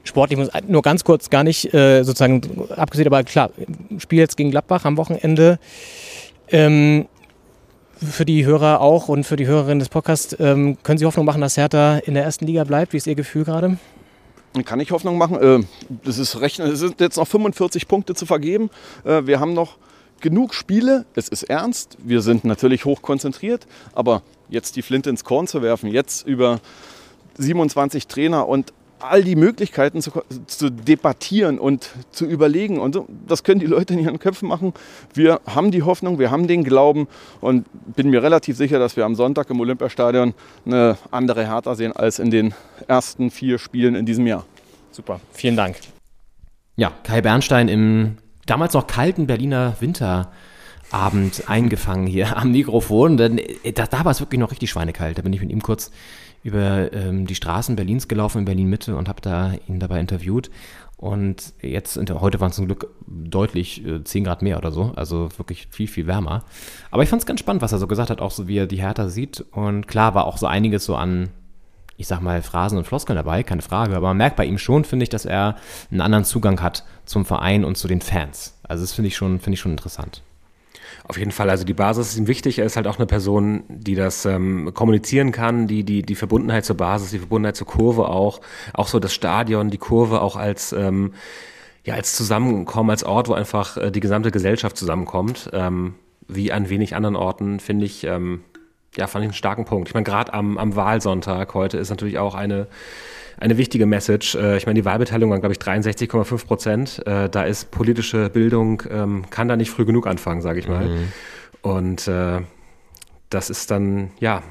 Sportlich 0.03 0.37
muss 0.37 0.49
nur 0.67 0.81
ganz 0.81 1.05
kurz 1.05 1.29
gar 1.29 1.43
nicht 1.43 1.73
äh, 1.73 2.03
sozusagen 2.03 2.41
abgesehen, 2.75 3.07
aber 3.07 3.23
klar, 3.23 3.51
Spiel 3.99 4.19
jetzt 4.19 4.35
gegen 4.35 4.51
Gladbach 4.51 4.83
am 4.83 4.97
Wochenende. 4.97 5.59
Ähm, 6.49 7.07
für 8.03 8.25
die 8.25 8.45
Hörer 8.45 8.81
auch 8.81 9.09
und 9.09 9.23
für 9.25 9.35
die 9.35 9.47
Hörerinnen 9.47 9.79
des 9.79 9.89
Podcasts, 9.89 10.35
ähm, 10.39 10.77
können 10.83 10.97
Sie 10.97 11.05
Hoffnung 11.05 11.25
machen, 11.25 11.41
dass 11.41 11.57
Hertha 11.57 11.97
in 11.97 12.13
der 12.13 12.23
ersten 12.23 12.45
Liga 12.45 12.63
bleibt? 12.63 12.93
Wie 12.93 12.97
ist 12.97 13.07
Ihr 13.07 13.15
Gefühl 13.15 13.43
gerade? 13.43 13.77
Kann 14.65 14.79
ich 14.79 14.91
Hoffnung 14.91 15.17
machen. 15.17 15.37
Äh, 15.41 15.63
das 16.03 16.17
ist 16.17 16.39
recht, 16.39 16.59
es 16.59 16.79
sind 16.79 16.99
jetzt 16.99 17.17
noch 17.17 17.27
45 17.27 17.87
Punkte 17.87 18.13
zu 18.13 18.25
vergeben. 18.25 18.69
Äh, 19.03 19.25
wir 19.25 19.39
haben 19.39 19.53
noch 19.53 19.77
genug 20.21 20.53
Spiele. 20.53 21.05
Es 21.15 21.27
ist 21.27 21.43
ernst. 21.43 21.97
Wir 22.03 22.21
sind 22.21 22.45
natürlich 22.45 22.85
hoch 22.85 23.01
konzentriert. 23.01 23.65
Aber 23.93 24.21
jetzt 24.49 24.75
die 24.75 24.81
Flinte 24.81 25.09
ins 25.09 25.23
Korn 25.23 25.47
zu 25.47 25.61
werfen, 25.61 25.89
jetzt 25.89 26.27
über 26.27 26.59
27 27.37 28.07
Trainer 28.07 28.47
und 28.47 28.73
all 29.03 29.23
die 29.23 29.35
Möglichkeiten 29.35 30.01
zu, 30.01 30.11
zu, 30.47 30.69
debattieren 30.69 31.59
und 31.59 31.89
zu 32.11 32.25
überlegen. 32.25 32.79
Und 32.79 32.93
so, 32.93 33.07
das 33.27 33.43
können 33.43 33.59
die 33.59 33.65
Leute 33.65 33.93
in 33.93 33.99
ihren 33.99 34.19
Köpfen 34.19 34.47
machen. 34.47 34.73
Wir 35.13 35.41
haben 35.45 35.71
die 35.71 35.83
Hoffnung, 35.83 36.19
wir 36.19 36.31
haben 36.31 36.47
den 36.47 36.63
Glauben 36.63 37.07
und 37.41 37.65
bin 37.95 38.09
mir 38.09 38.23
relativ 38.23 38.57
sicher, 38.57 38.79
dass 38.79 38.95
wir 38.95 39.05
am 39.05 39.15
Sonntag 39.15 39.49
im 39.49 39.59
Olympiastadion 39.59 40.33
eine 40.65 40.97
andere 41.11 41.45
Hertha 41.47 41.75
sehen 41.75 41.91
als 41.93 42.19
in 42.19 42.31
den 42.31 42.53
ersten 42.87 43.31
vier 43.31 43.59
Spielen 43.59 43.95
in 43.95 44.05
diesem 44.05 44.27
Jahr. 44.27 44.45
Super, 44.91 45.19
vielen 45.31 45.55
Dank. 45.55 45.77
Ja, 46.75 46.91
Kai 47.03 47.21
Bernstein 47.21 47.67
im 47.67 48.17
damals 48.45 48.73
noch 48.73 48.87
kalten 48.87 49.27
Berliner 49.27 49.75
Winterabend 50.93 51.49
eingefangen 51.49 52.05
hier 52.05 52.37
am 52.37 52.51
Mikrofon. 52.51 53.17
Denn 53.17 53.39
äh, 53.39 53.73
da, 53.73 53.87
da 53.87 54.05
war 54.05 54.11
es 54.11 54.21
wirklich 54.21 54.39
noch 54.39 54.51
richtig 54.51 54.69
schweinekalt. 54.69 55.17
Da 55.17 55.23
bin 55.23 55.33
ich 55.33 55.41
mit 55.41 55.49
ihm 55.49 55.61
kurz 55.61 55.91
über 56.43 56.93
ähm, 56.93 57.25
die 57.25 57.35
Straßen 57.35 57.75
Berlins 57.75 58.07
gelaufen, 58.07 58.39
in 58.39 58.45
Berlin 58.45 58.69
Mitte 58.69 58.95
und 58.95 59.09
habe 59.09 59.21
da 59.21 59.53
ihn 59.67 59.79
dabei 59.79 59.99
interviewt. 59.99 60.51
Und 60.97 61.53
jetzt, 61.61 61.97
heute 61.97 62.39
waren 62.39 62.51
es 62.51 62.55
zum 62.55 62.67
Glück 62.67 62.87
deutlich 63.07 63.85
äh, 63.85 64.03
10 64.03 64.23
Grad 64.23 64.41
mehr 64.41 64.57
oder 64.57 64.71
so, 64.71 64.93
also 64.95 65.29
wirklich 65.37 65.67
viel, 65.69 65.87
viel 65.87 66.07
wärmer. 66.07 66.45
Aber 66.91 67.03
ich 67.03 67.09
fand 67.09 67.21
es 67.21 67.25
ganz 67.25 67.39
spannend, 67.39 67.61
was 67.61 67.73
er 67.73 67.79
so 67.79 67.87
gesagt 67.87 68.09
hat, 68.09 68.21
auch 68.21 68.31
so 68.31 68.47
wie 68.47 68.57
er 68.57 68.67
die 68.67 68.81
Hertha 68.81 69.09
sieht. 69.09 69.43
Und 69.51 69.87
klar 69.87 70.15
war 70.15 70.25
auch 70.25 70.37
so 70.37 70.45
einiges 70.45 70.85
so 70.85 70.95
an, 70.95 71.29
ich 71.97 72.07
sag 72.07 72.21
mal, 72.21 72.41
Phrasen 72.41 72.77
und 72.77 72.85
Floskeln 72.85 73.17
dabei, 73.17 73.43
keine 73.43 73.61
Frage. 73.61 73.95
Aber 73.97 74.09
man 74.09 74.17
merkt 74.17 74.37
bei 74.37 74.45
ihm 74.45 74.57
schon, 74.57 74.85
finde 74.85 75.03
ich, 75.03 75.09
dass 75.09 75.25
er 75.25 75.55
einen 75.91 76.01
anderen 76.01 76.23
Zugang 76.23 76.61
hat 76.61 76.85
zum 77.05 77.25
Verein 77.25 77.65
und 77.65 77.77
zu 77.77 77.87
den 77.87 77.99
Fans. 77.99 78.59
Also 78.63 78.83
das 78.83 78.93
finde 78.93 79.07
ich 79.07 79.15
schon, 79.15 79.39
finde 79.39 79.55
ich 79.55 79.59
schon 79.59 79.71
interessant. 79.71 80.21
Auf 81.05 81.17
jeden 81.17 81.31
Fall, 81.31 81.49
also 81.49 81.65
die 81.65 81.73
Basis 81.73 82.09
ist 82.09 82.17
ihm 82.17 82.27
wichtig. 82.27 82.59
Er 82.59 82.65
ist 82.65 82.77
halt 82.77 82.87
auch 82.87 82.97
eine 82.97 83.05
Person, 83.05 83.63
die 83.67 83.95
das 83.95 84.25
ähm, 84.25 84.73
kommunizieren 84.73 85.33
kann, 85.33 85.67
die, 85.67 85.83
die 85.83 86.01
die 86.01 86.15
Verbundenheit 86.15 86.63
zur 86.63 86.77
Basis, 86.77 87.11
die 87.11 87.19
Verbundenheit 87.19 87.57
zur 87.57 87.67
Kurve 87.67 88.07
auch, 88.07 88.39
auch 88.73 88.87
so 88.87 88.99
das 88.99 89.13
Stadion, 89.13 89.69
die 89.69 89.77
Kurve 89.77 90.21
auch 90.21 90.37
als 90.37 90.71
ähm, 90.71 91.13
ja 91.83 91.95
als 91.95 92.15
Zusammenkommen, 92.15 92.89
als 92.89 93.03
Ort, 93.03 93.27
wo 93.27 93.33
einfach 93.33 93.75
äh, 93.75 93.91
die 93.91 93.99
gesamte 93.99 94.31
Gesellschaft 94.31 94.77
zusammenkommt. 94.77 95.49
Ähm, 95.51 95.95
wie 96.29 96.53
an 96.53 96.69
wenig 96.69 96.95
anderen 96.95 97.17
Orten 97.17 97.59
finde 97.59 97.85
ich 97.85 98.05
ähm, 98.05 98.41
ja 98.95 99.07
fand 99.07 99.23
ich 99.23 99.27
einen 99.27 99.33
starken 99.33 99.65
Punkt. 99.65 99.89
Ich 99.89 99.93
meine 99.93 100.05
gerade 100.05 100.33
am, 100.33 100.57
am 100.57 100.77
Wahlsonntag 100.77 101.53
heute 101.53 101.77
ist 101.77 101.89
natürlich 101.89 102.17
auch 102.17 102.33
eine 102.33 102.67
eine 103.43 103.57
wichtige 103.57 103.85
Message. 103.85 104.35
Äh, 104.35 104.57
ich 104.57 104.65
meine, 104.65 104.79
die 104.79 104.85
Wahlbeteiligung 104.85 105.31
war, 105.31 105.39
glaube 105.39 105.53
ich, 105.53 105.59
63,5 105.59 106.45
Prozent. 106.45 107.05
Äh, 107.05 107.29
da 107.29 107.43
ist 107.43 107.71
politische 107.71 108.29
Bildung, 108.29 108.83
ähm, 108.89 109.25
kann 109.29 109.47
da 109.47 109.55
nicht 109.55 109.69
früh 109.69 109.85
genug 109.85 110.07
anfangen, 110.07 110.41
sage 110.41 110.59
ich 110.59 110.67
mal. 110.67 110.87
Mhm. 110.87 111.11
Und 111.61 112.07
äh, 112.07 112.41
das 113.29 113.49
ist 113.49 113.69
dann, 113.71 114.11
ja, 114.19 114.43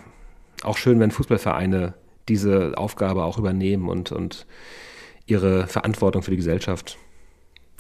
auch 0.63 0.77
schön, 0.77 1.01
wenn 1.01 1.11
Fußballvereine 1.11 1.95
diese 2.29 2.75
Aufgabe 2.77 3.25
auch 3.25 3.39
übernehmen 3.39 3.89
und, 3.89 4.13
und 4.13 4.47
ihre 5.27 5.67
Verantwortung 5.67 6.23
für 6.23 6.31
die 6.31 6.37
Gesellschaft 6.37 6.99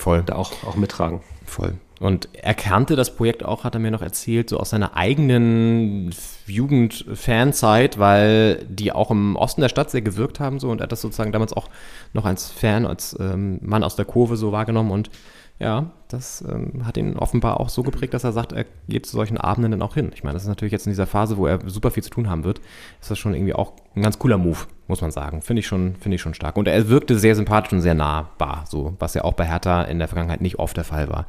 Voll. 0.02 0.22
da 0.24 0.34
auch, 0.34 0.52
auch 0.66 0.76
mittragen. 0.76 1.20
Voll. 1.46 1.74
Und 2.00 2.28
er 2.32 2.54
kannte 2.54 2.96
das 2.96 3.14
Projekt 3.14 3.44
auch, 3.44 3.62
hat 3.62 3.76
er 3.76 3.78
mir 3.78 3.92
noch 3.92 4.02
erzählt, 4.02 4.50
so 4.50 4.58
aus 4.58 4.70
seiner 4.70 4.96
eigenen 4.96 6.12
Jugend-Fanzeit, 6.46 7.96
weil 7.96 8.66
die 8.68 8.90
auch 8.90 9.12
im 9.12 9.36
Osten 9.36 9.60
der 9.60 9.68
Stadt 9.68 9.90
sehr 9.90 10.02
gewirkt 10.02 10.40
haben 10.40 10.58
so 10.58 10.70
und 10.70 10.80
er 10.80 10.84
hat 10.84 10.92
das 10.92 11.00
sozusagen 11.00 11.30
damals 11.30 11.52
auch 11.52 11.68
noch 12.12 12.24
als 12.24 12.50
Fan, 12.50 12.86
als 12.86 13.16
ähm, 13.20 13.60
Mann 13.62 13.84
aus 13.84 13.94
der 13.94 14.04
Kurve 14.04 14.36
so 14.36 14.50
wahrgenommen 14.50 14.90
und 14.90 15.10
ja, 15.60 15.92
das 16.08 16.42
ähm, 16.42 16.84
hat 16.84 16.96
ihn 16.96 17.16
offenbar 17.16 17.60
auch 17.60 17.68
so 17.68 17.84
geprägt, 17.84 18.14
dass 18.14 18.24
er 18.24 18.32
sagt, 18.32 18.50
er 18.50 18.66
geht 18.88 19.06
zu 19.06 19.12
solchen 19.12 19.38
Abenden 19.38 19.70
dann 19.70 19.82
auch 19.82 19.94
hin. 19.94 20.10
Ich 20.12 20.24
meine, 20.24 20.34
das 20.34 20.42
ist 20.42 20.48
natürlich 20.48 20.72
jetzt 20.72 20.86
in 20.86 20.90
dieser 20.90 21.06
Phase, 21.06 21.36
wo 21.36 21.46
er 21.46 21.60
super 21.66 21.92
viel 21.92 22.02
zu 22.02 22.10
tun 22.10 22.28
haben 22.28 22.42
wird, 22.42 22.60
ist 23.00 23.12
das 23.12 23.18
schon 23.20 23.32
irgendwie 23.32 23.54
auch 23.54 23.74
ein 23.94 24.02
ganz 24.02 24.18
cooler 24.18 24.38
Move, 24.38 24.58
muss 24.92 25.00
man 25.00 25.10
sagen. 25.10 25.40
Finde 25.40 25.60
ich 25.60 25.66
schon, 25.66 25.96
finde 25.96 26.16
ich 26.16 26.20
schon 26.20 26.34
stark. 26.34 26.58
Und 26.58 26.68
er 26.68 26.90
wirkte 26.90 27.18
sehr 27.18 27.34
sympathisch 27.34 27.72
und 27.72 27.80
sehr 27.80 27.94
nahbar, 27.94 28.64
so, 28.68 28.94
was 28.98 29.14
ja 29.14 29.24
auch 29.24 29.32
bei 29.32 29.46
Hertha 29.46 29.84
in 29.84 29.98
der 29.98 30.06
Vergangenheit 30.06 30.42
nicht 30.42 30.58
oft 30.58 30.76
der 30.76 30.84
Fall 30.84 31.08
war. 31.08 31.26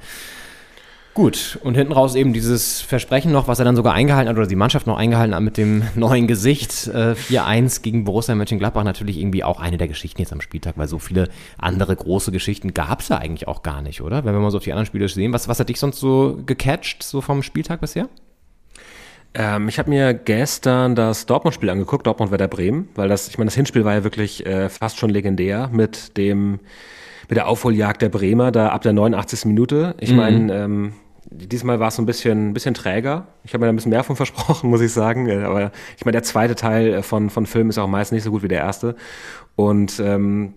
Gut, 1.14 1.60
und 1.64 1.76
hinten 1.76 1.94
raus 1.94 2.16
eben 2.16 2.34
dieses 2.34 2.82
Versprechen 2.82 3.32
noch, 3.32 3.48
was 3.48 3.60
er 3.60 3.66
dann 3.66 3.78
sogar 3.78 3.94
eingehalten 3.94 4.28
hat, 4.28 4.36
oder 4.36 4.48
die 4.48 4.58
Mannschaft 4.58 4.86
noch 4.86 4.98
eingehalten 4.98 5.34
hat 5.34 5.42
mit 5.42 5.56
dem 5.56 5.84
neuen 5.96 6.28
Gesicht. 6.28 6.88
Äh, 6.88 7.14
4-1 7.14 7.84
gegen 7.84 8.04
Borussia 8.04 8.36
Mönchengladbach 8.36 8.84
natürlich 8.84 9.18
irgendwie 9.18 9.46
auch 9.46 9.62
eine 9.62 9.78
der 9.78 9.88
Geschichten 9.88 10.20
jetzt 10.20 10.34
am 10.34 10.42
Spieltag, 10.42 10.78
weil 10.78 10.90
so 10.90 11.00
viele 11.00 11.30
andere 11.58 11.96
große 11.96 12.34
Geschichten 12.34 12.74
gab 12.74 13.00
es 13.00 13.08
ja 13.08 13.18
eigentlich 13.20 13.48
auch 13.48 13.64
gar 13.64 13.82
nicht, 13.82 14.02
oder? 14.02 14.26
Wenn 14.26 14.34
wir 14.34 14.42
mal 14.42 14.52
so 14.52 14.58
auf 14.58 14.64
die 14.64 14.74
anderen 14.74 14.88
Spiele 14.88 15.08
sehen. 15.08 15.32
Was, 15.32 15.48
was 15.48 15.60
hat 15.60 15.70
dich 15.70 15.80
sonst 15.80 16.00
so 16.00 16.42
gecatcht, 16.46 17.04
so 17.04 17.22
vom 17.22 17.44
Spieltag 17.44 17.80
bisher? 17.80 18.10
Ähm, 19.36 19.68
ich 19.68 19.80
habe 19.80 19.90
mir 19.90 20.14
gestern 20.14 20.96
das 20.96 21.26
Dortmund-Spiel 21.26 21.70
angeguckt, 21.70 22.06
Dortmund-Werder 22.06 22.48
Bremen, 22.48 22.90
weil 22.96 23.10
das, 23.10 23.28
ich 23.28 23.38
meine, 23.38 23.48
das 23.48 23.56
Hinspiel 23.56 23.84
war 23.84 23.94
ja 23.94 24.04
wirklich 24.04 24.46
äh, 24.46 24.70
fast 24.70 25.00
schon 25.00 25.10
legendär 25.10 25.70
mit 25.72 26.18
dem 26.18 26.60
mit 27.30 27.38
der 27.38 27.48
Aufholjagd 27.48 28.02
der 28.02 28.10
Bremer 28.10 28.52
da 28.52 28.70
ab 28.70 28.82
der 28.82 28.94
89. 28.94 29.46
Minute. 29.46 29.96
Ich 30.00 30.12
mhm. 30.12 30.16
meine, 30.18 30.54
ähm, 30.54 30.94
diesmal 31.32 31.80
war 31.80 31.88
es 31.88 31.96
so 31.96 32.02
ein 32.02 32.06
bisschen, 32.06 32.50
ein 32.50 32.54
bisschen 32.54 32.74
träger. 32.74 33.28
Ich 33.44 33.54
habe 33.54 33.62
mir 33.62 33.68
da 33.68 33.74
ein 33.74 33.76
bisschen 33.76 33.92
mehr 33.92 34.04
von 34.04 34.16
versprochen, 34.18 34.70
muss 34.70 34.82
ich 34.82 34.92
sagen. 34.92 35.32
Aber 35.44 35.72
ich 35.98 36.06
meine, 36.06 36.14
der 36.14 36.24
zweite 36.24 36.56
Teil 36.56 37.02
von, 37.02 37.30
von 37.30 37.46
Film 37.46 37.70
ist 37.70 37.78
auch 37.78 37.88
meist 37.88 38.12
nicht 38.12 38.24
so 38.24 38.32
gut 38.32 38.44
wie 38.44 38.48
der 38.48 38.60
erste. 38.60 38.96
Und 39.56 40.00
ähm, 40.00 40.54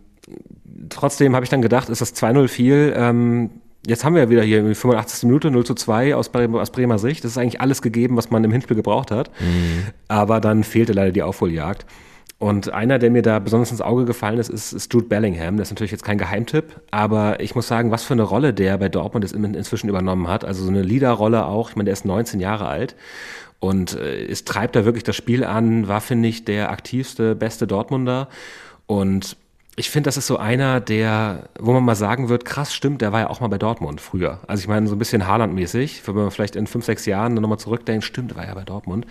trotzdem 0.89 1.35
habe 1.35 1.45
ich 1.45 1.51
dann 1.51 1.62
gedacht, 1.62 1.89
ist 1.89 2.01
das 2.01 2.15
2-0 2.15 2.49
viel. 2.49 2.93
Ähm, 2.97 3.51
jetzt 3.87 4.05
haben 4.05 4.14
wir 4.14 4.22
ja 4.22 4.31
wieder 4.31 4.42
hier 4.42 4.62
die 4.62 4.75
85. 4.75 5.25
Minute 5.25 5.51
0 5.51 5.64
zu 5.64 5.75
2 5.75 6.14
aus, 6.14 6.29
Bremer, 6.29 6.61
aus 6.61 6.70
Bremer 6.70 6.99
Sicht. 6.99 7.25
Das 7.25 7.33
ist 7.33 7.38
eigentlich 7.38 7.61
alles 7.61 7.83
gegeben, 7.83 8.16
was 8.16 8.31
man 8.31 8.44
im 8.44 8.53
Hinspiel 8.53 8.77
gebraucht 8.77 9.11
hat. 9.11 9.31
Mhm. 9.40 9.85
Aber 10.09 10.40
dann 10.40 10.64
fehlte 10.64 10.92
leider 10.92 11.12
die 11.12 11.22
Aufholjagd. 11.22 11.87
Und 12.38 12.70
einer, 12.70 12.99
der 12.99 13.11
mir 13.11 13.22
da 13.22 13.38
besonders 13.38 13.70
ins 13.70 13.81
Auge 13.81 14.05
gefallen 14.05 14.38
ist, 14.38 14.51
ist, 14.51 14.75
ist 14.75 14.92
Jude 14.92 15.07
Bellingham. 15.07 15.57
Das 15.57 15.68
ist 15.68 15.72
natürlich 15.72 15.92
jetzt 15.92 16.05
kein 16.05 16.18
Geheimtipp, 16.18 16.83
aber 16.90 17.40
ich 17.40 17.55
muss 17.55 17.66
sagen, 17.66 17.90
was 17.90 18.05
für 18.05 18.12
eine 18.12 18.25
Rolle 18.25 18.53
der 18.53 18.77
bei 18.77 18.90
Dortmund 18.90 19.33
inzwischen 19.33 19.88
übernommen 19.88 20.29
hat. 20.29 20.44
Also 20.44 20.62
so 20.62 20.68
eine 20.68 20.83
Leaderrolle 20.83 21.46
auch. 21.46 21.70
Ich 21.70 21.77
meine, 21.77 21.87
der 21.87 21.94
ist 21.94 22.05
19 22.05 22.40
Jahre 22.40 22.68
alt 22.68 22.94
und 23.59 23.96
äh, 23.96 24.27
es 24.27 24.44
treibt 24.44 24.77
da 24.77 24.85
wirklich 24.85 25.05
das 25.05 25.16
Spiel 25.16 25.44
an, 25.44 25.88
war, 25.88 26.03
finde 26.03 26.29
ich, 26.29 26.44
der 26.44 26.70
aktivste, 26.70 27.35
beste 27.35 27.66
Dortmunder. 27.66 28.29
Und 28.87 29.37
ich 29.79 29.91
finde, 29.91 30.09
das 30.09 30.17
ist 30.17 30.27
so 30.27 30.39
einer, 30.39 30.81
der, 30.81 31.51
wo 31.61 31.75
man 31.75 31.85
mal 31.85 31.95
sagen 31.95 32.31
wird, 32.31 32.47
krass, 32.47 32.75
stimmt, 32.75 33.03
der 33.03 33.12
war 33.12 33.21
ja 33.21 33.31
auch 33.31 33.41
mal 33.41 33.49
bei 33.49 33.59
Dortmund 33.59 34.01
früher. 34.01 34.41
Also 34.47 34.62
ich 34.62 34.69
meine, 34.69 34.87
so 34.87 34.95
ein 34.95 34.99
bisschen 34.99 35.27
Haaland-mäßig, 35.27 36.07
wenn 36.07 36.15
man 36.15 36.31
vielleicht 36.31 36.57
in 36.57 36.67
fünf, 36.67 36.87
sechs 36.87 37.05
Jahren 37.05 37.35
dann 37.35 37.43
nochmal 37.43 37.59
zurückdenkt, 37.59 38.03
stimmt, 38.05 38.31
der 38.31 38.39
war 38.39 38.47
ja 38.47 38.55
bei 38.55 38.65
Dortmund. 38.65 39.07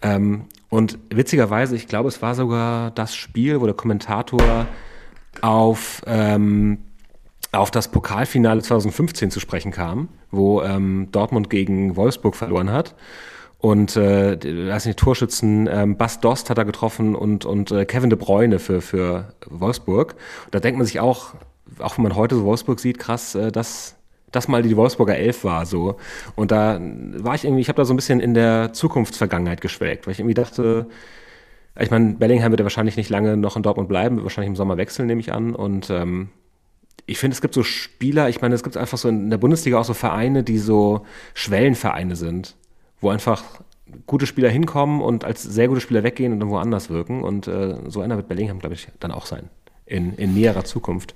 Ähm, 0.00 0.46
und 0.70 0.98
witzigerweise, 1.10 1.76
ich 1.76 1.86
glaube, 1.86 2.08
es 2.08 2.22
war 2.22 2.34
sogar 2.34 2.92
das 2.92 3.14
Spiel, 3.14 3.60
wo 3.60 3.66
der 3.66 3.74
Kommentator 3.74 4.66
auf, 5.42 6.00
ähm, 6.06 6.78
auf 7.52 7.70
das 7.70 7.88
Pokalfinale 7.88 8.62
2015 8.62 9.30
zu 9.30 9.38
sprechen 9.38 9.70
kam, 9.70 10.08
wo 10.30 10.62
ähm, 10.62 11.08
Dortmund 11.12 11.50
gegen 11.50 11.94
Wolfsburg 11.94 12.36
verloren 12.36 12.72
hat. 12.72 12.94
Und 13.66 13.96
äh, 13.96 14.68
weiß 14.68 14.86
nicht, 14.86 14.96
Torschützen 14.96 15.68
ähm, 15.68 15.96
Bas 15.96 16.20
Dost 16.20 16.50
hat 16.50 16.58
er 16.58 16.64
getroffen 16.64 17.16
und, 17.16 17.44
und 17.44 17.72
äh, 17.72 17.84
Kevin 17.84 18.10
de 18.10 18.16
Bruyne 18.16 18.60
für, 18.60 18.80
für 18.80 19.34
Wolfsburg. 19.44 20.14
Und 20.44 20.54
da 20.54 20.60
denkt 20.60 20.78
man 20.78 20.86
sich 20.86 21.00
auch, 21.00 21.34
auch 21.80 21.98
wenn 21.98 22.04
man 22.04 22.14
heute 22.14 22.36
so 22.36 22.44
Wolfsburg 22.44 22.78
sieht, 22.78 23.00
krass, 23.00 23.34
äh, 23.34 23.50
dass 23.50 23.96
das 24.30 24.46
mal 24.46 24.62
die 24.62 24.76
Wolfsburger 24.76 25.16
Elf 25.16 25.42
war 25.42 25.66
so. 25.66 25.96
Und 26.36 26.52
da 26.52 26.80
war 26.80 27.34
ich 27.34 27.44
irgendwie, 27.44 27.60
ich 27.60 27.68
habe 27.68 27.78
da 27.78 27.84
so 27.84 27.92
ein 27.92 27.96
bisschen 27.96 28.20
in 28.20 28.34
der 28.34 28.72
Zukunftsvergangenheit 28.72 29.60
geschwelgt, 29.60 30.06
weil 30.06 30.12
ich 30.12 30.20
irgendwie 30.20 30.34
dachte, 30.34 30.86
ich 31.76 31.90
meine, 31.90 32.14
Bellingham 32.14 32.52
wird 32.52 32.60
ja 32.60 32.64
wahrscheinlich 32.66 32.96
nicht 32.96 33.10
lange 33.10 33.36
noch 33.36 33.56
in 33.56 33.64
Dortmund 33.64 33.88
bleiben, 33.88 34.14
wird 34.14 34.26
wahrscheinlich 34.26 34.50
im 34.50 34.56
Sommer 34.56 34.76
wechseln, 34.76 35.08
nehme 35.08 35.20
ich 35.20 35.32
an. 35.32 35.56
Und 35.56 35.90
ähm, 35.90 36.28
ich 37.04 37.18
finde, 37.18 37.34
es 37.34 37.40
gibt 37.40 37.54
so 37.54 37.64
Spieler, 37.64 38.28
ich 38.28 38.40
meine, 38.40 38.54
es 38.54 38.62
gibt 38.62 38.76
einfach 38.76 38.96
so 38.96 39.08
in 39.08 39.28
der 39.28 39.38
Bundesliga 39.38 39.76
auch 39.76 39.84
so 39.84 39.92
Vereine, 39.92 40.44
die 40.44 40.58
so 40.58 41.04
Schwellenvereine 41.34 42.14
sind 42.14 42.54
wo 43.00 43.10
einfach 43.10 43.42
gute 44.06 44.26
Spieler 44.26 44.50
hinkommen 44.50 45.00
und 45.00 45.24
als 45.24 45.42
sehr 45.42 45.68
gute 45.68 45.80
Spieler 45.80 46.02
weggehen 46.02 46.32
und 46.32 46.40
dann 46.40 46.50
woanders 46.50 46.90
wirken. 46.90 47.22
Und 47.22 47.46
äh, 47.46 47.76
so 47.86 48.00
einer 48.00 48.16
wird 48.16 48.28
Bellingham, 48.28 48.58
glaube 48.58 48.74
ich, 48.74 48.88
dann 49.00 49.12
auch 49.12 49.26
sein. 49.26 49.48
In, 49.86 50.14
in 50.14 50.34
näherer 50.34 50.64
Zukunft. 50.64 51.14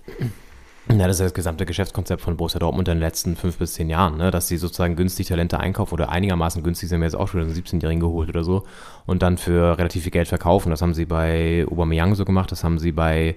Ja, 0.88 1.06
das 1.06 1.20
ist 1.20 1.26
das 1.26 1.34
gesamte 1.34 1.66
Geschäftskonzept 1.66 2.20
von 2.20 2.36
Borussia 2.36 2.58
Dortmund 2.58 2.88
in 2.88 2.94
den 2.94 3.00
letzten 3.00 3.36
fünf 3.36 3.58
bis 3.58 3.74
zehn 3.74 3.88
Jahren, 3.90 4.16
ne? 4.16 4.30
dass 4.30 4.48
sie 4.48 4.56
sozusagen 4.56 4.96
günstig 4.96 5.28
Talente 5.28 5.60
einkaufen 5.60 5.94
oder 5.94 6.08
einigermaßen 6.08 6.64
günstig, 6.64 6.88
sie 6.88 6.94
haben 6.94 7.02
jetzt 7.02 7.14
auch 7.14 7.28
schon 7.28 7.42
einen 7.42 7.52
17-Jährigen 7.52 8.00
geholt 8.00 8.28
oder 8.28 8.42
so 8.42 8.64
und 9.06 9.22
dann 9.22 9.38
für 9.38 9.78
relativ 9.78 10.02
viel 10.02 10.10
Geld 10.10 10.26
verkaufen. 10.26 10.70
Das 10.70 10.82
haben 10.82 10.94
sie 10.94 11.04
bei 11.04 11.64
Aubameyang 11.70 12.16
so 12.16 12.24
gemacht, 12.24 12.50
das 12.50 12.64
haben 12.64 12.78
sie 12.78 12.90
bei, 12.90 13.36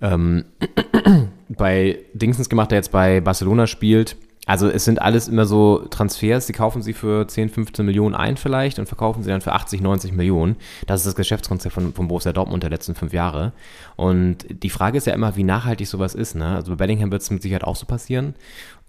ähm, 0.00 0.44
bei 1.48 1.98
Dingsens 2.12 2.48
gemacht, 2.48 2.70
der 2.70 2.78
jetzt 2.78 2.92
bei 2.92 3.20
Barcelona 3.20 3.66
spielt 3.66 4.16
also 4.46 4.68
es 4.68 4.84
sind 4.84 5.00
alles 5.00 5.28
immer 5.28 5.46
so 5.46 5.86
Transfers, 5.90 6.46
die 6.46 6.52
kaufen 6.52 6.82
sie 6.82 6.94
für 6.94 7.28
10, 7.28 7.48
15 7.48 7.86
Millionen 7.86 8.14
ein 8.16 8.36
vielleicht 8.36 8.80
und 8.80 8.86
verkaufen 8.86 9.22
sie 9.22 9.30
dann 9.30 9.40
für 9.40 9.52
80, 9.52 9.80
90 9.80 10.12
Millionen. 10.12 10.56
Das 10.86 11.00
ist 11.00 11.06
das 11.06 11.14
Geschäftskonzept 11.14 11.72
von, 11.72 11.94
von 11.94 12.08
Borussia 12.08 12.32
Dortmund 12.32 12.64
der 12.64 12.70
letzten 12.70 12.96
fünf 12.96 13.12
Jahre. 13.12 13.52
Und 13.94 14.38
die 14.48 14.70
Frage 14.70 14.98
ist 14.98 15.06
ja 15.06 15.14
immer, 15.14 15.36
wie 15.36 15.44
nachhaltig 15.44 15.86
sowas 15.86 16.14
ist. 16.14 16.34
Ne? 16.34 16.56
Also 16.56 16.72
bei 16.72 16.76
Bellingham 16.76 17.12
wird 17.12 17.22
es 17.22 17.30
mit 17.30 17.42
Sicherheit 17.42 17.62
auch 17.62 17.76
so 17.76 17.86
passieren. 17.86 18.34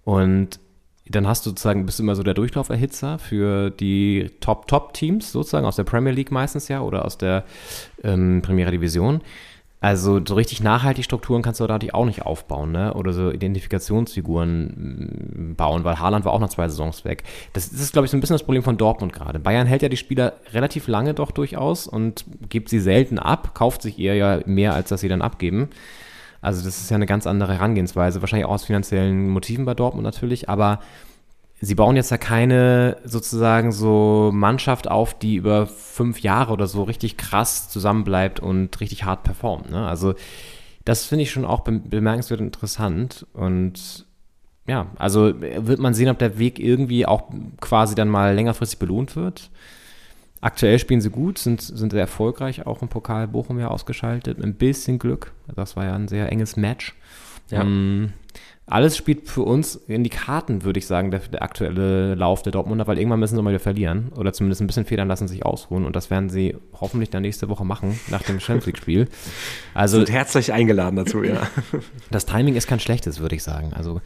Und 0.03 0.59
dann 1.07 1.27
hast 1.27 1.45
du 1.45 1.51
sozusagen, 1.51 1.85
bist 1.85 1.99
du 1.99 2.03
immer 2.03 2.15
so 2.15 2.23
der 2.23 2.33
Durchlauferhitzer 2.33 3.19
für 3.19 3.69
die 3.69 4.31
Top-Top-Teams 4.39 5.31
sozusagen 5.31 5.65
aus 5.65 5.75
der 5.75 5.83
Premier 5.83 6.13
League 6.13 6.31
meistens 6.31 6.67
ja 6.67 6.81
oder 6.81 7.05
aus 7.05 7.17
der 7.17 7.43
ähm, 8.03 8.41
Primera 8.41 8.71
Division. 8.71 9.21
Also 9.83 10.21
so 10.25 10.35
richtig 10.35 10.63
nachhaltig 10.63 11.03
Strukturen 11.03 11.41
kannst 11.41 11.59
du 11.59 11.67
da 11.67 11.73
natürlich 11.73 11.93
auch 11.93 12.05
nicht 12.05 12.21
aufbauen, 12.21 12.71
ne? 12.71 12.93
Oder 12.93 13.11
so 13.11 13.31
Identifikationsfiguren 13.31 15.49
mm, 15.49 15.55
bauen, 15.57 15.83
weil 15.83 15.99
Haaland 15.99 16.23
war 16.23 16.31
auch 16.31 16.39
nach 16.39 16.47
zwei 16.47 16.69
Saisons 16.69 17.03
weg. 17.03 17.23
Das, 17.51 17.69
das 17.69 17.81
ist, 17.81 17.91
glaube 17.91 18.05
ich, 18.05 18.11
so 18.11 18.15
ein 18.15 18.21
bisschen 18.21 18.35
das 18.35 18.43
Problem 18.43 18.63
von 18.63 18.77
Dortmund 18.77 19.11
gerade. 19.11 19.39
Bayern 19.39 19.67
hält 19.67 19.81
ja 19.81 19.89
die 19.89 19.97
Spieler 19.97 20.35
relativ 20.53 20.87
lange 20.87 21.13
doch 21.13 21.31
durchaus 21.31 21.85
und 21.85 22.23
gibt 22.47 22.69
sie 22.69 22.79
selten 22.79 23.19
ab, 23.19 23.55
kauft 23.55 23.81
sich 23.81 23.99
eher 23.99 24.15
ja 24.15 24.39
mehr, 24.45 24.73
als 24.73 24.87
dass 24.87 25.01
sie 25.01 25.09
dann 25.09 25.21
abgeben. 25.21 25.67
Also 26.39 26.63
das 26.63 26.79
ist 26.79 26.89
ja 26.89 26.95
eine 26.95 27.05
ganz 27.05 27.27
andere 27.27 27.55
Herangehensweise, 27.55 28.21
wahrscheinlich 28.21 28.45
auch 28.45 28.53
aus 28.53 28.63
finanziellen 28.63 29.31
Motiven 29.31 29.65
bei 29.65 29.73
Dortmund 29.73 30.05
natürlich, 30.05 30.47
aber 30.47 30.79
sie 31.63 31.75
bauen 31.75 31.95
jetzt 31.95 32.11
ja 32.11 32.17
keine 32.17 32.97
sozusagen 33.03 33.71
so 33.71 34.31
Mannschaft 34.33 34.89
auf, 34.89 35.17
die 35.17 35.35
über 35.35 35.67
fünf 35.67 36.19
Jahre 36.19 36.53
oder 36.53 36.67
so 36.67 36.83
richtig 36.83 37.17
krass 37.17 37.69
zusammenbleibt 37.69 38.39
und 38.39 38.79
richtig 38.79 39.03
hart 39.03 39.23
performt. 39.23 39.71
Ne? 39.71 39.87
Also 39.87 40.15
das 40.85 41.05
finde 41.05 41.23
ich 41.23 41.31
schon 41.31 41.45
auch 41.45 41.61
bemerkenswert 41.61 42.41
interessant 42.41 43.25
und 43.33 44.05
ja, 44.65 44.87
also 44.97 45.33
wird 45.39 45.79
man 45.79 45.93
sehen, 45.93 46.09
ob 46.09 46.19
der 46.19 46.39
Weg 46.39 46.59
irgendwie 46.59 47.05
auch 47.05 47.29
quasi 47.59 47.95
dann 47.95 48.07
mal 48.07 48.33
längerfristig 48.33 48.79
belohnt 48.79 49.15
wird. 49.15 49.49
Aktuell 50.39 50.79
spielen 50.79 51.01
sie 51.01 51.09
gut, 51.09 51.37
sind, 51.37 51.61
sind 51.61 51.91
sehr 51.91 52.01
erfolgreich, 52.01 52.65
auch 52.65 52.81
im 52.81 52.89
Pokal 52.89 53.27
Bochum 53.27 53.59
ja 53.59 53.69
ausgeschaltet. 53.69 54.41
Ein 54.41 54.55
bisschen 54.55 54.99
Glück. 54.99 55.31
Das 55.53 55.75
war 55.75 55.85
ja 55.85 55.95
ein 55.95 56.07
sehr 56.07 56.31
enges 56.31 56.57
Match. 56.57 56.95
Ja. 57.49 57.61
Ähm, 57.61 58.13
alles 58.65 58.95
spielt 58.95 59.27
für 59.27 59.43
uns 59.43 59.75
in 59.75 60.03
die 60.03 60.09
Karten, 60.09 60.63
würde 60.63 60.79
ich 60.79 60.87
sagen, 60.87 61.11
der, 61.11 61.19
der, 61.19 61.43
aktuelle 61.43 62.15
Lauf 62.15 62.43
der 62.43 62.53
Dortmunder, 62.53 62.87
weil 62.87 62.97
irgendwann 62.97 63.19
müssen 63.19 63.35
sie 63.35 63.41
mal 63.41 63.49
wieder 63.49 63.59
verlieren 63.59 64.11
oder 64.15 64.31
zumindest 64.31 64.61
ein 64.61 64.67
bisschen 64.67 64.85
federn 64.85 65.09
lassen, 65.09 65.27
sich 65.27 65.45
ausruhen 65.45 65.85
und 65.85 65.95
das 65.95 66.09
werden 66.09 66.29
sie 66.29 66.55
hoffentlich 66.79 67.09
dann 67.09 67.23
nächste 67.23 67.49
Woche 67.49 67.65
machen, 67.65 67.99
nach 68.09 68.23
dem 68.23 68.39
Champions 68.39 68.65
League-Spiel. 68.65 69.07
Also, 69.75 69.97
sind 69.97 70.11
herzlich 70.11 70.53
eingeladen 70.53 70.95
dazu, 70.95 71.23
ja. 71.23 71.47
Das 72.11 72.25
Timing 72.25 72.55
ist 72.55 72.67
kein 72.67 72.79
schlechtes, 72.79 73.19
würde 73.19 73.35
ich 73.35 73.41
sagen. 73.41 73.73
Also, 73.73 74.01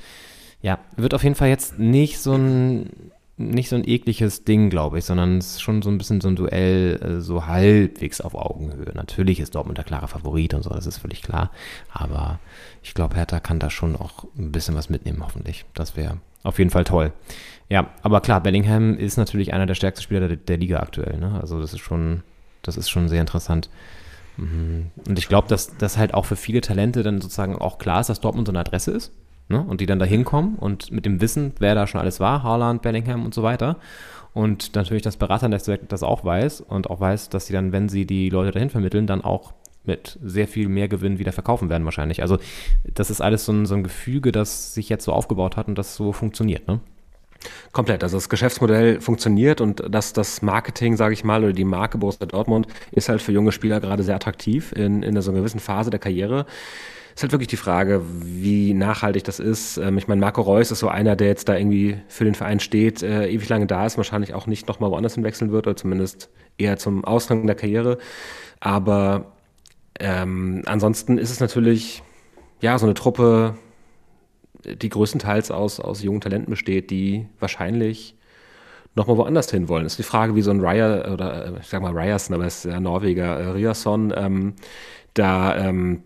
ja, 0.62 0.80
wird 0.96 1.14
auf 1.14 1.24
jeden 1.24 1.36
Fall 1.36 1.50
jetzt 1.50 1.78
nicht 1.78 2.20
so 2.20 2.34
ein 2.34 3.12
nicht 3.38 3.70
so 3.70 3.76
ein 3.76 3.88
ekliges 3.88 4.44
Ding, 4.46 4.72
glaube 4.72 4.98
ich, 4.98 5.06
sondern 5.06 5.38
es 5.38 5.56
ist 5.56 5.62
schon 5.62 5.84
so 5.84 5.90
ein 5.90 6.00
bisschen 6.00 6.22
so 6.22 6.28
ein 6.28 6.36
Duell, 6.36 7.00
äh, 7.02 7.22
so 7.22 7.46
halbwegs 7.46 8.20
auf 8.20 8.34
Augenhöhe. 8.34 8.92
Natürlich 8.96 9.40
ist 9.40 9.54
Dortmund 9.54 9.78
der 9.78 9.86
klare 9.86 10.08
Favorit 10.08 10.56
und 10.56 10.64
so, 10.64 10.72
das 10.72 10.88
ist 10.88 10.98
völlig 10.98 11.22
klar. 11.22 11.52
Aber 11.92 12.40
ich 12.82 12.96
glaube, 12.96 13.16
Hertha 13.16 13.40
kann 13.40 13.60
da 13.60 13.70
schon 13.70 13.96
auch 13.96 14.26
ein 14.38 14.52
bisschen 14.52 14.76
was 14.76 14.90
mitnehmen, 14.90 15.22
hoffentlich. 15.24 15.66
Das 15.76 15.96
wäre 15.96 16.18
auf 16.44 16.58
jeden 16.58 16.72
Fall 16.72 16.84
toll. 16.84 17.14
Ja, 17.70 17.92
aber 18.02 18.22
klar, 18.22 18.42
Bellingham 18.42 18.98
ist 18.98 19.18
natürlich 19.18 19.54
einer 19.54 19.68
der 19.68 19.76
stärksten 19.76 20.04
Spieler 20.04 20.28
der, 20.28 20.38
der 20.38 20.58
Liga 20.58 20.80
aktuell. 20.80 21.18
Ne? 21.18 21.38
Also 21.40 21.62
das 21.62 21.74
ist 21.74 21.82
schon, 21.82 22.24
das 22.64 22.76
ist 22.76 22.90
schon 22.90 23.08
sehr 23.08 23.22
interessant. 23.22 23.70
Mhm. 24.38 24.88
Und 25.08 25.20
ich 25.20 25.28
glaube, 25.28 25.48
dass 25.48 25.78
das 25.78 25.98
halt 25.98 26.16
auch 26.16 26.26
für 26.26 26.36
viele 26.38 26.62
Talente 26.62 27.04
dann 27.04 27.22
sozusagen 27.22 27.56
auch 27.56 27.78
klar 27.78 28.02
ist, 28.02 28.08
dass 28.08 28.20
Dortmund 28.20 28.48
so 28.48 28.52
eine 28.52 28.60
Adresse 28.60 28.92
ist 28.92 29.12
ne? 29.50 29.62
und 29.62 29.82
die 29.82 29.86
dann 29.86 30.00
da 30.00 30.06
hinkommen 30.06 30.56
und 30.56 30.92
mit 30.92 31.06
dem 31.06 31.22
Wissen, 31.22 31.54
wer 31.60 31.76
da 31.76 31.88
schon 31.88 32.02
alles 32.02 32.20
war, 32.20 32.44
Haaland, 32.44 32.82
Bellingham 32.82 33.26
und 33.26 33.34
so 33.34 33.44
weiter. 33.44 33.78
Und 34.34 34.76
natürlich 34.76 35.02
das 35.04 35.18
Beraternetzwerk 35.18 35.90
das 35.90 36.04
auch 36.04 36.24
weiß 36.24 36.62
und 36.62 36.90
auch 36.90 37.00
weiß, 37.00 37.30
dass 37.30 37.48
sie 37.48 37.54
dann, 37.54 37.72
wenn 37.72 37.90
sie 37.90 38.06
die 38.06 38.30
Leute 38.30 38.52
dahin 38.52 38.70
vermitteln, 38.70 39.08
dann 39.08 39.24
auch 39.24 39.54
mit 39.84 40.20
sehr 40.24 40.48
viel 40.48 40.68
mehr 40.68 40.88
Gewinn 40.88 41.18
wieder 41.18 41.32
verkaufen 41.32 41.70
werden 41.70 41.86
wahrscheinlich. 41.86 42.22
Also 42.22 42.38
das 42.94 43.10
ist 43.10 43.22
alles 43.22 43.46
so 43.46 43.54
ein, 43.54 43.66
so 43.66 43.74
ein 43.74 43.84
Gefüge, 43.84 44.32
das 44.32 44.74
sich 44.74 44.90
jetzt 44.90 45.06
so 45.06 45.14
aufgebaut 45.14 45.58
hat 45.58 45.68
und 45.68 45.78
das 45.78 45.96
so 45.96 46.12
funktioniert, 46.12 46.68
ne? 46.68 46.80
Komplett. 47.72 48.04
Also 48.04 48.18
das 48.18 48.30
Geschäftsmodell 48.30 49.00
funktioniert 49.00 49.62
und 49.62 49.84
das, 49.90 50.12
das 50.12 50.42
Marketing, 50.42 50.98
sage 50.98 51.14
ich 51.14 51.24
mal, 51.24 51.44
oder 51.44 51.54
die 51.54 51.64
Marke 51.64 51.98
Borussia 51.98 52.26
Dortmund 52.26 52.68
ist 52.92 53.10
halt 53.10 53.22
für 53.22 53.32
junge 53.32 53.52
Spieler 53.52 53.80
gerade 53.80 54.04
sehr 54.04 54.16
attraktiv 54.16 54.72
in, 54.74 55.04
in 55.04 55.20
so 55.22 55.32
einer 55.32 55.40
gewissen 55.40 55.60
Phase 55.60 55.90
der 55.90 56.00
Karriere. 56.00 56.46
Ist 57.18 57.24
halt 57.24 57.32
wirklich 57.32 57.48
die 57.48 57.58
Frage, 57.58 58.04
wie 58.22 58.76
nachhaltig 58.76 59.24
das 59.24 59.40
ist. 59.40 59.78
Ähm, 59.78 59.98
ich 59.98 60.08
meine, 60.08 60.22
Marco 60.22 60.40
Reus 60.40 60.70
ist 60.70 60.78
so 60.78 60.88
einer, 60.88 61.16
der 61.16 61.26
jetzt 61.26 61.50
da 61.50 61.58
irgendwie 61.58 61.98
für 62.08 62.26
den 62.26 62.36
Verein 62.36 62.60
steht, 62.60 63.02
äh, 63.02 63.28
ewig 63.28 63.50
lange 63.50 63.66
da 63.66 63.88
ist, 63.88 63.98
wahrscheinlich 63.98 64.36
auch 64.36 64.46
nicht 64.46 64.68
nochmal 64.68 64.92
woanders 64.92 65.16
hinwechseln 65.16 65.52
wird 65.52 65.66
oder 65.66 65.76
zumindest 65.76 66.30
eher 66.60 66.78
zum 66.78 67.04
Ausgang 67.06 67.48
der 67.48 67.56
Karriere. 67.56 67.98
Aber 68.60 69.32
ähm, 70.00 70.62
ansonsten 70.68 71.18
ist 71.18 71.32
es 71.32 71.40
natürlich 71.40 72.04
ja 72.62 72.78
so 72.78 72.86
eine 72.86 72.94
Truppe, 72.94 73.56
die 74.64 74.90
größtenteils 74.90 75.50
aus, 75.50 75.80
aus 75.80 76.04
jungen 76.04 76.22
Talenten 76.22 76.52
besteht, 76.52 76.92
die 76.92 77.26
wahrscheinlich 77.40 78.16
nochmal 78.94 79.18
woanders 79.18 79.50
hin 79.50 79.70
wollen. 79.70 79.88
Es 79.88 79.94
ist 79.94 80.00
die 80.00 80.04
Frage, 80.04 80.36
wie 80.36 80.44
so 80.44 80.52
ein 80.52 80.62
Raya, 80.62 81.12
oder 81.12 81.48
äh, 81.48 81.60
ich 81.62 81.68
sag 81.68 81.82
mal 81.82 81.98
Ryerson, 81.98 82.36
aber 82.36 82.46
es 82.46 82.64
ist 82.64 82.72
ja 82.72 82.80
Norweger, 82.80 83.40
äh, 83.40 83.48
Riasson, 83.48 84.14
ähm, 84.16 84.54
da, 85.18 85.58
ähm, 85.58 86.04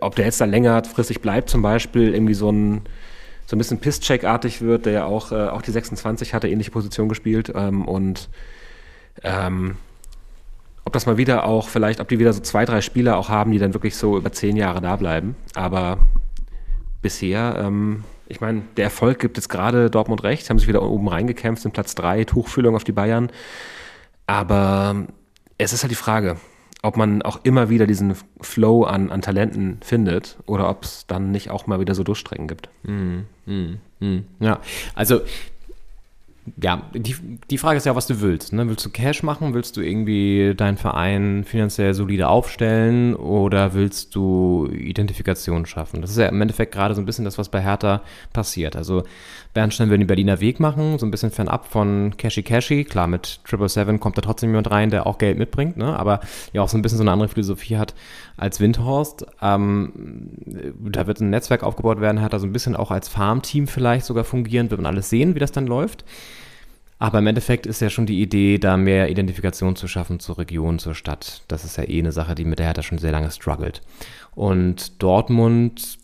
ob 0.00 0.14
der 0.16 0.26
jetzt 0.26 0.40
da 0.40 0.44
längerfristig 0.44 1.20
bleibt 1.20 1.50
zum 1.50 1.62
Beispiel, 1.62 2.14
irgendwie 2.14 2.34
so 2.34 2.50
ein, 2.50 2.82
so 3.46 3.56
ein 3.56 3.58
bisschen 3.58 3.78
Pisscheck-artig 3.78 4.62
wird, 4.62 4.86
der 4.86 4.92
ja 4.92 5.04
auch, 5.04 5.32
äh, 5.32 5.48
auch 5.48 5.62
die 5.62 5.70
26 5.70 6.34
hatte, 6.34 6.48
ähnliche 6.48 6.70
Position 6.70 7.08
gespielt. 7.08 7.52
Ähm, 7.54 7.86
und 7.86 8.28
ähm, 9.22 9.76
ob 10.84 10.92
das 10.92 11.06
mal 11.06 11.16
wieder 11.16 11.44
auch, 11.44 11.68
vielleicht, 11.68 12.00
ob 12.00 12.08
die 12.08 12.18
wieder 12.18 12.32
so 12.32 12.40
zwei, 12.40 12.64
drei 12.64 12.80
Spieler 12.80 13.16
auch 13.16 13.28
haben, 13.28 13.52
die 13.52 13.58
dann 13.58 13.74
wirklich 13.74 13.96
so 13.96 14.16
über 14.16 14.32
zehn 14.32 14.56
Jahre 14.56 14.80
da 14.80 14.96
bleiben. 14.96 15.34
Aber 15.54 15.98
bisher, 17.02 17.56
ähm, 17.58 18.04
ich 18.28 18.40
meine, 18.40 18.62
der 18.76 18.84
Erfolg 18.84 19.18
gibt 19.18 19.36
jetzt 19.36 19.48
gerade 19.48 19.90
Dortmund 19.90 20.24
recht, 20.24 20.48
haben 20.48 20.58
sich 20.58 20.68
wieder 20.68 20.82
oben 20.82 21.08
reingekämpft, 21.08 21.62
sind 21.62 21.72
Platz 21.72 21.94
drei, 21.94 22.24
Tuchfühlung 22.24 22.74
auf 22.74 22.84
die 22.84 22.92
Bayern. 22.92 23.30
Aber 24.26 25.06
es 25.58 25.72
ist 25.72 25.82
halt 25.82 25.90
die 25.90 25.96
Frage, 25.96 26.36
ob 26.84 26.98
man 26.98 27.22
auch 27.22 27.40
immer 27.44 27.70
wieder 27.70 27.86
diesen 27.86 28.14
Flow 28.42 28.84
an, 28.84 29.10
an 29.10 29.22
Talenten 29.22 29.78
findet 29.82 30.36
oder 30.44 30.68
ob 30.68 30.84
es 30.84 31.06
dann 31.06 31.30
nicht 31.30 31.50
auch 31.50 31.66
mal 31.66 31.80
wieder 31.80 31.94
so 31.94 32.04
Durchstrecken 32.04 32.46
gibt. 32.46 32.68
Mm, 32.82 33.20
mm. 33.46 34.24
Ja, 34.40 34.60
also 34.94 35.22
ja, 36.60 36.82
die, 36.92 37.16
die 37.50 37.56
Frage 37.56 37.78
ist 37.78 37.86
ja, 37.86 37.96
was 37.96 38.06
du 38.06 38.20
willst. 38.20 38.52
Ne? 38.52 38.68
Willst 38.68 38.84
du 38.84 38.90
Cash 38.90 39.22
machen? 39.22 39.54
Willst 39.54 39.78
du 39.78 39.80
irgendwie 39.80 40.52
deinen 40.54 40.76
Verein 40.76 41.44
finanziell 41.44 41.94
solide 41.94 42.28
aufstellen? 42.28 43.16
Oder 43.16 43.72
willst 43.72 44.14
du 44.14 44.68
Identifikation 44.70 45.64
schaffen? 45.64 46.02
Das 46.02 46.10
ist 46.10 46.18
ja 46.18 46.26
im 46.26 46.40
Endeffekt 46.42 46.74
gerade 46.74 46.94
so 46.94 47.00
ein 47.00 47.06
bisschen 47.06 47.24
das, 47.24 47.38
was 47.38 47.48
bei 47.48 47.62
Hertha 47.62 48.02
passiert. 48.34 48.76
Also 48.76 49.04
Bernstein 49.54 49.88
will 49.88 49.98
den 49.98 50.08
Berliner 50.08 50.40
Weg 50.40 50.58
machen, 50.58 50.98
so 50.98 51.06
ein 51.06 51.12
bisschen 51.12 51.30
fernab 51.30 51.66
von 51.66 52.16
Cashy 52.18 52.42
Cashy. 52.42 52.84
Klar, 52.84 53.06
mit 53.06 53.40
Triple 53.44 53.68
Seven 53.68 54.00
kommt 54.00 54.18
da 54.18 54.20
trotzdem 54.22 54.50
jemand 54.50 54.70
rein, 54.70 54.90
der 54.90 55.06
auch 55.06 55.16
Geld 55.16 55.38
mitbringt, 55.38 55.76
ne? 55.76 55.96
aber 55.96 56.20
ja 56.52 56.60
auch 56.60 56.68
so 56.68 56.76
ein 56.76 56.82
bisschen 56.82 56.98
so 56.98 57.04
eine 57.04 57.12
andere 57.12 57.28
Philosophie 57.28 57.76
hat 57.76 57.94
als 58.36 58.58
Windhorst. 58.58 59.24
Ähm, 59.40 59.92
da 60.80 61.06
wird 61.06 61.20
ein 61.20 61.30
Netzwerk 61.30 61.62
aufgebaut 61.62 62.00
werden, 62.00 62.20
hat 62.20 62.32
da 62.32 62.40
so 62.40 62.46
ein 62.46 62.52
bisschen 62.52 62.74
auch 62.74 62.90
als 62.90 63.08
Farmteam 63.08 63.68
vielleicht 63.68 64.04
sogar 64.04 64.24
fungieren, 64.24 64.70
wird 64.70 64.80
man 64.80 64.92
alles 64.92 65.08
sehen, 65.08 65.36
wie 65.36 65.40
das 65.40 65.52
dann 65.52 65.68
läuft. 65.68 66.04
Aber 66.98 67.18
im 67.18 67.26
Endeffekt 67.26 67.66
ist 67.66 67.80
ja 67.80 67.90
schon 67.90 68.06
die 68.06 68.22
Idee, 68.22 68.58
da 68.58 68.76
mehr 68.76 69.10
Identifikation 69.10 69.76
zu 69.76 69.88
schaffen 69.88 70.20
zur 70.20 70.38
Region, 70.38 70.78
zur 70.78 70.94
Stadt. 70.94 71.42
Das 71.48 71.64
ist 71.64 71.76
ja 71.76 71.84
eh 71.84 71.98
eine 71.98 72.12
Sache, 72.12 72.34
die 72.34 72.44
mit 72.44 72.58
der 72.58 72.66
Hertha 72.66 72.82
schon 72.82 72.98
sehr 72.98 73.12
lange 73.12 73.30
struggelt. 73.30 73.82
Und 74.34 75.02
Dortmund 75.02 75.98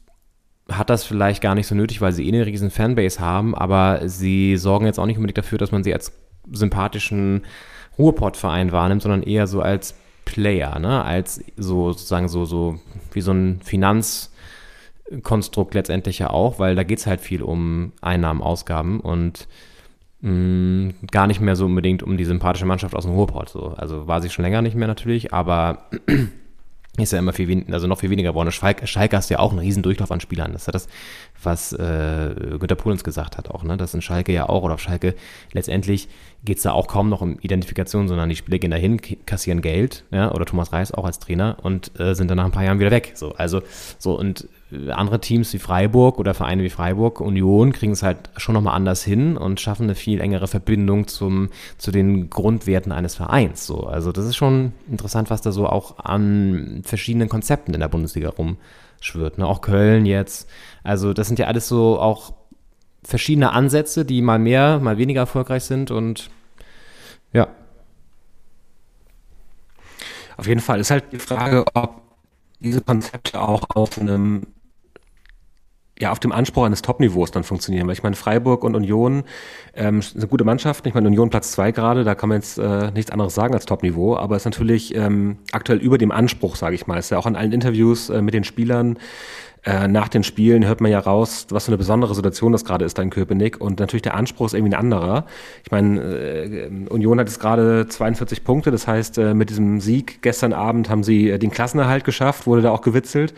hat 0.70 0.90
das 0.90 1.04
vielleicht 1.04 1.42
gar 1.42 1.54
nicht 1.54 1.66
so 1.66 1.74
nötig, 1.74 2.00
weil 2.00 2.12
sie 2.12 2.26
eh 2.26 2.32
eine 2.32 2.46
riesen 2.46 2.70
Fanbase 2.70 3.20
haben, 3.20 3.54
aber 3.54 4.08
sie 4.08 4.56
sorgen 4.56 4.86
jetzt 4.86 4.98
auch 4.98 5.06
nicht 5.06 5.16
unbedingt 5.16 5.38
dafür, 5.38 5.58
dass 5.58 5.72
man 5.72 5.84
sie 5.84 5.92
als 5.92 6.12
sympathischen 6.50 7.42
Ruhrpott-Verein 7.98 8.72
wahrnimmt, 8.72 9.02
sondern 9.02 9.22
eher 9.22 9.46
so 9.46 9.60
als 9.60 9.94
Player, 10.24 10.78
ne? 10.78 11.04
als 11.04 11.42
so 11.56 11.92
sozusagen 11.92 12.28
so, 12.28 12.44
so 12.44 12.78
wie 13.12 13.20
so 13.20 13.32
ein 13.32 13.60
Finanzkonstrukt 13.62 15.74
letztendlich 15.74 16.20
ja 16.20 16.30
auch, 16.30 16.58
weil 16.58 16.76
da 16.76 16.82
geht 16.82 16.98
es 16.98 17.06
halt 17.06 17.20
viel 17.20 17.42
um 17.42 17.92
Einnahmen, 18.00 18.42
Ausgaben 18.42 19.00
und 19.00 19.48
mh, 20.20 20.30
mm, 20.30 20.94
gar 21.10 21.26
nicht 21.26 21.40
mehr 21.40 21.56
so 21.56 21.66
unbedingt 21.66 22.02
um 22.02 22.16
die 22.16 22.24
sympathische 22.24 22.66
Mannschaft 22.66 22.94
aus 22.94 23.04
dem 23.04 23.14
Ruhrpott. 23.14 23.48
So. 23.48 23.74
Also 23.76 24.06
war 24.06 24.22
sie 24.22 24.30
schon 24.30 24.44
länger 24.44 24.62
nicht 24.62 24.76
mehr 24.76 24.88
natürlich, 24.88 25.32
aber 25.32 25.90
ist 26.98 27.12
ja 27.12 27.18
immer 27.18 27.32
viel 27.32 27.48
weniger, 27.48 27.72
also 27.72 27.86
noch 27.86 28.00
viel 28.00 28.10
weniger 28.10 28.30
geworden. 28.30 28.50
Schalke, 28.50 28.86
Schalke 28.86 29.16
hast 29.16 29.30
ja 29.30 29.38
auch 29.38 29.50
einen 29.50 29.60
riesen 29.60 29.82
Durchlauf 29.82 30.10
an 30.10 30.20
Spielern. 30.20 30.52
Das 30.52 30.62
ist 30.62 30.66
ja 30.66 30.72
das, 30.72 30.88
was 31.42 31.72
äh, 31.72 32.34
Günter 32.58 32.74
Pohl 32.74 32.96
gesagt 32.96 33.38
hat 33.38 33.50
auch, 33.50 33.62
ne? 33.62 33.76
Das 33.76 33.94
in 33.94 34.02
Schalke 34.02 34.32
ja 34.32 34.48
auch, 34.48 34.62
oder 34.62 34.74
auf 34.74 34.80
Schalke 34.80 35.14
letztendlich 35.52 36.08
geht 36.44 36.56
es 36.56 36.62
da 36.64 36.72
auch 36.72 36.88
kaum 36.88 37.08
noch 37.08 37.20
um 37.20 37.38
Identifikation, 37.40 38.08
sondern 38.08 38.28
die 38.28 38.36
Spieler 38.36 38.58
gehen 38.58 38.70
dahin, 38.70 39.00
kassieren 39.26 39.62
Geld, 39.62 40.04
ja, 40.10 40.32
oder 40.32 40.46
Thomas 40.46 40.72
Reis 40.72 40.92
auch 40.92 41.04
als 41.04 41.18
Trainer 41.18 41.58
und 41.62 41.98
äh, 42.00 42.14
sind 42.14 42.28
dann 42.28 42.38
nach 42.38 42.46
ein 42.46 42.52
paar 42.52 42.64
Jahren 42.64 42.80
wieder 42.80 42.90
weg. 42.90 43.12
So, 43.14 43.32
also 43.34 43.62
so 43.98 44.18
und 44.18 44.48
andere 44.90 45.20
Teams 45.20 45.52
wie 45.52 45.58
Freiburg 45.58 46.18
oder 46.18 46.34
Vereine 46.34 46.62
wie 46.62 46.70
Freiburg, 46.70 47.20
Union 47.20 47.72
kriegen 47.72 47.92
es 47.92 48.02
halt 48.02 48.30
schon 48.36 48.54
nochmal 48.54 48.76
anders 48.76 49.02
hin 49.02 49.36
und 49.36 49.60
schaffen 49.60 49.84
eine 49.84 49.94
viel 49.94 50.20
engere 50.20 50.46
Verbindung 50.46 51.08
zum, 51.08 51.50
zu 51.76 51.90
den 51.90 52.30
Grundwerten 52.30 52.92
eines 52.92 53.14
Vereins. 53.14 53.66
So, 53.66 53.84
also 53.86 54.12
das 54.12 54.26
ist 54.26 54.36
schon 54.36 54.72
interessant, 54.88 55.30
was 55.30 55.42
da 55.42 55.50
so 55.50 55.66
auch 55.66 55.98
an 55.98 56.82
verschiedenen 56.84 57.28
Konzepten 57.28 57.74
in 57.74 57.80
der 57.80 57.88
Bundesliga 57.88 58.30
rumschwirrt. 58.30 59.38
Ne? 59.38 59.46
Auch 59.46 59.60
Köln 59.60 60.06
jetzt. 60.06 60.48
Also 60.84 61.12
das 61.12 61.26
sind 61.26 61.38
ja 61.38 61.46
alles 61.46 61.66
so 61.66 61.98
auch 61.98 62.32
verschiedene 63.02 63.52
Ansätze, 63.52 64.04
die 64.04 64.22
mal 64.22 64.38
mehr, 64.38 64.78
mal 64.78 64.98
weniger 64.98 65.20
erfolgreich 65.20 65.64
sind 65.64 65.90
und 65.90 66.30
ja. 67.32 67.48
Auf 70.36 70.46
jeden 70.46 70.60
Fall 70.60 70.80
ist 70.80 70.90
halt 70.90 71.04
die 71.12 71.18
Frage, 71.18 71.64
ob 71.74 72.00
diese 72.60 72.80
Konzepte 72.82 73.40
auch 73.40 73.62
auf 73.74 73.98
einem 73.98 74.46
ja, 76.00 76.10
auf 76.10 76.18
dem 76.18 76.32
Anspruch 76.32 76.64
eines 76.64 76.82
Top-Niveaus 76.82 77.30
dann 77.30 77.44
funktionieren. 77.44 77.86
Weil 77.86 77.92
ich 77.92 78.02
meine, 78.02 78.16
Freiburg 78.16 78.64
und 78.64 78.74
Union 78.74 79.24
ähm, 79.74 80.00
sind 80.00 80.28
gute 80.30 80.44
Mannschaften. 80.44 80.88
Ich 80.88 80.94
meine, 80.94 81.08
Union 81.08 81.30
Platz 81.30 81.52
zwei 81.52 81.72
gerade, 81.72 82.04
da 82.04 82.14
kann 82.14 82.30
man 82.30 82.38
jetzt 82.38 82.58
äh, 82.58 82.90
nichts 82.92 83.10
anderes 83.10 83.34
sagen 83.34 83.54
als 83.54 83.66
Top-Niveau, 83.66 84.16
aber 84.16 84.36
es 84.36 84.42
ist 84.42 84.46
natürlich 84.46 84.94
ähm, 84.94 85.38
aktuell 85.52 85.78
über 85.78 85.98
dem 85.98 86.10
Anspruch, 86.10 86.56
sage 86.56 86.74
ich 86.74 86.86
mal. 86.86 86.98
Ist 86.98 87.10
ja 87.10 87.18
auch 87.18 87.26
in 87.26 87.36
allen 87.36 87.52
Interviews 87.52 88.08
äh, 88.08 88.22
mit 88.22 88.34
den 88.34 88.44
Spielern 88.44 88.96
äh, 89.62 89.88
nach 89.88 90.08
den 90.08 90.24
Spielen 90.24 90.64
hört 90.64 90.80
man 90.80 90.90
ja 90.90 90.98
raus, 90.98 91.46
was 91.50 91.66
für 91.66 91.70
eine 91.70 91.76
besondere 91.76 92.14
Situation 92.14 92.52
das 92.52 92.64
gerade 92.64 92.84
ist 92.84 92.96
da 92.96 93.02
in 93.02 93.10
Köpenick. 93.10 93.60
Und 93.60 93.78
natürlich 93.78 94.02
der 94.02 94.14
Anspruch 94.14 94.46
ist 94.46 94.54
irgendwie 94.54 94.74
ein 94.74 94.80
anderer. 94.80 95.26
Ich 95.64 95.70
meine, 95.70 96.00
äh, 96.00 96.70
Union 96.88 97.20
hat 97.20 97.28
jetzt 97.28 97.40
gerade 97.40 97.86
42 97.86 98.42
Punkte. 98.42 98.70
Das 98.70 98.86
heißt, 98.86 99.18
äh, 99.18 99.34
mit 99.34 99.50
diesem 99.50 99.80
Sieg 99.80 100.22
gestern 100.22 100.54
Abend 100.54 100.88
haben 100.88 101.04
sie 101.04 101.28
äh, 101.28 101.38
den 101.38 101.50
Klassenerhalt 101.50 102.04
geschafft, 102.04 102.46
wurde 102.46 102.62
da 102.62 102.70
auch 102.70 102.80
gewitzelt. 102.80 103.34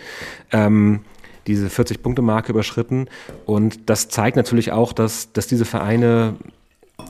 Ähm, 0.52 1.00
diese 1.46 1.68
40-Punkte-Marke 1.68 2.52
überschritten. 2.52 3.08
Und 3.46 3.88
das 3.90 4.08
zeigt 4.08 4.36
natürlich 4.36 4.72
auch, 4.72 4.92
dass, 4.92 5.32
dass 5.32 5.46
diese 5.46 5.64
Vereine 5.64 6.34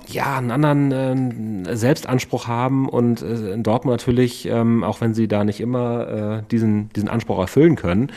ja, 0.08 0.38
einen 0.38 0.50
anderen 0.50 1.66
äh, 1.66 1.76
Selbstanspruch 1.76 2.46
haben 2.46 2.88
und 2.88 3.22
äh, 3.22 3.52
in 3.52 3.62
Dortmund 3.62 4.00
natürlich, 4.00 4.46
ähm, 4.46 4.84
auch 4.84 5.00
wenn 5.00 5.14
sie 5.14 5.28
da 5.28 5.44
nicht 5.44 5.60
immer 5.60 6.40
äh, 6.40 6.42
diesen, 6.50 6.88
diesen 6.90 7.08
Anspruch 7.08 7.38
erfüllen 7.38 7.76
können, 7.76 8.10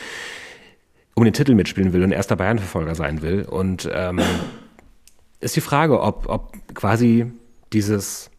um 1.16 1.24
den 1.24 1.34
Titel 1.34 1.54
mitspielen 1.54 1.94
will 1.94 2.04
und 2.04 2.12
erster 2.12 2.36
Bayern-Verfolger 2.36 2.96
sein 2.96 3.22
will. 3.22 3.44
Und 3.44 3.90
ähm, 3.94 4.20
ist 5.40 5.56
die 5.56 5.62
Frage, 5.62 6.02
ob, 6.02 6.28
ob 6.28 6.54
quasi 6.74 7.32
dieses 7.74 8.30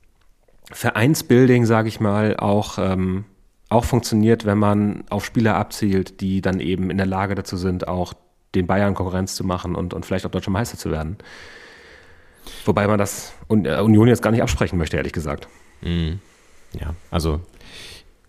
Vereinsbuilding, 0.73 1.67
sage 1.67 1.89
ich 1.89 2.01
mal, 2.01 2.37
auch, 2.37 2.79
ähm, 2.79 3.25
auch 3.69 3.85
funktioniert, 3.85 4.45
wenn 4.45 4.59
man 4.59 5.05
auf 5.11 5.25
Spieler 5.25 5.57
abzielt, 5.57 6.21
die 6.21 6.41
dann 6.41 6.61
eben 6.61 6.91
in 6.91 6.97
der 6.97 7.07
Lage 7.07 7.35
dazu 7.35 7.57
sind, 7.57 7.89
auch 7.89 8.15
den 8.55 8.67
Bayern 8.67 8.95
Konkurrenz 8.95 9.35
zu 9.35 9.45
machen 9.45 9.75
und, 9.75 9.93
und 9.93 10.07
vielleicht 10.07 10.25
auch 10.25 10.31
deutscher 10.31 10.51
Meister 10.51 10.79
zu 10.79 10.91
werden. 10.91 11.17
Wobei 12.65 12.87
man 12.87 12.99
das 12.99 13.35
äh, 13.49 13.81
Union 13.81 14.09
jetzt 14.09 14.23
gar 14.23 14.31
nicht 14.31 14.43
absprechen 14.43 14.79
möchte, 14.79 14.97
ehrlich 14.97 15.13
gesagt. 15.13 15.49
Mhm. 15.83 16.21
Ja, 16.81 16.95
also 17.11 17.41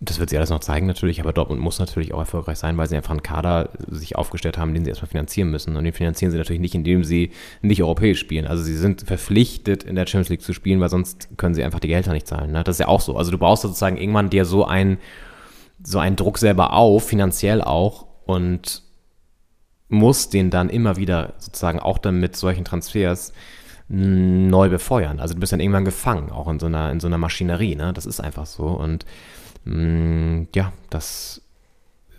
das 0.00 0.20
wird 0.20 0.30
sie 0.30 0.36
alles 0.36 0.50
noch 0.50 0.60
zeigen 0.60 0.86
natürlich, 0.86 1.20
aber 1.20 1.32
Dortmund 1.32 1.60
muss 1.60 1.80
natürlich 1.80 2.14
auch 2.14 2.20
erfolgreich 2.20 2.58
sein, 2.58 2.76
weil 2.76 2.88
sie 2.88 2.94
einfach 2.94 3.10
einen 3.10 3.22
Kader 3.22 3.70
sich 3.88 4.14
aufgestellt 4.14 4.56
haben, 4.56 4.72
den 4.72 4.84
sie 4.84 4.90
erstmal 4.90 5.10
finanzieren 5.10 5.50
müssen. 5.50 5.76
Und 5.76 5.82
den 5.82 5.92
finanzieren 5.92 6.30
sie 6.30 6.38
natürlich 6.38 6.60
nicht, 6.60 6.74
indem 6.74 7.02
sie 7.02 7.32
nicht 7.62 7.82
europäisch 7.82 8.20
spielen. 8.20 8.46
Also 8.46 8.62
sie 8.62 8.76
sind 8.76 9.02
verpflichtet, 9.02 9.82
in 9.82 9.96
der 9.96 10.06
Champions 10.06 10.28
League 10.28 10.42
zu 10.42 10.52
spielen, 10.52 10.80
weil 10.80 10.88
sonst 10.88 11.28
können 11.36 11.54
sie 11.54 11.64
einfach 11.64 11.80
die 11.80 11.88
Gehälter 11.88 12.12
nicht 12.12 12.28
zahlen. 12.28 12.52
Ne? 12.52 12.62
Das 12.62 12.76
ist 12.76 12.80
ja 12.80 12.88
auch 12.88 13.00
so. 13.00 13.16
Also 13.16 13.32
du 13.32 13.38
brauchst 13.38 13.62
sozusagen 13.62 13.96
irgendwann 13.96 14.30
dir 14.30 14.44
so 14.44 14.64
einen, 14.64 14.98
so 15.82 15.98
einen 15.98 16.16
Druck 16.16 16.38
selber 16.38 16.72
auf, 16.72 17.06
finanziell 17.06 17.62
auch, 17.62 18.06
und 18.26 18.82
musst 19.88 20.34
den 20.34 20.50
dann 20.50 20.68
immer 20.68 20.96
wieder 20.96 21.34
sozusagen 21.38 21.80
auch 21.80 21.98
dann 21.98 22.20
mit 22.20 22.36
solchen 22.36 22.64
Transfers 22.64 23.32
neu 23.88 24.68
befeuern. 24.68 25.18
Also 25.18 25.32
du 25.32 25.40
bist 25.40 25.52
dann 25.52 25.60
irgendwann 25.60 25.86
gefangen, 25.86 26.30
auch 26.30 26.46
in 26.48 26.58
so 26.58 26.66
einer, 26.66 26.92
in 26.92 27.00
so 27.00 27.06
einer 27.06 27.16
Maschinerie. 27.16 27.74
Ne? 27.74 27.94
Das 27.94 28.04
ist 28.04 28.20
einfach 28.20 28.44
so. 28.44 28.64
Und 28.64 29.06
Mm, 29.68 30.44
ja, 30.54 30.72
das 30.88 31.42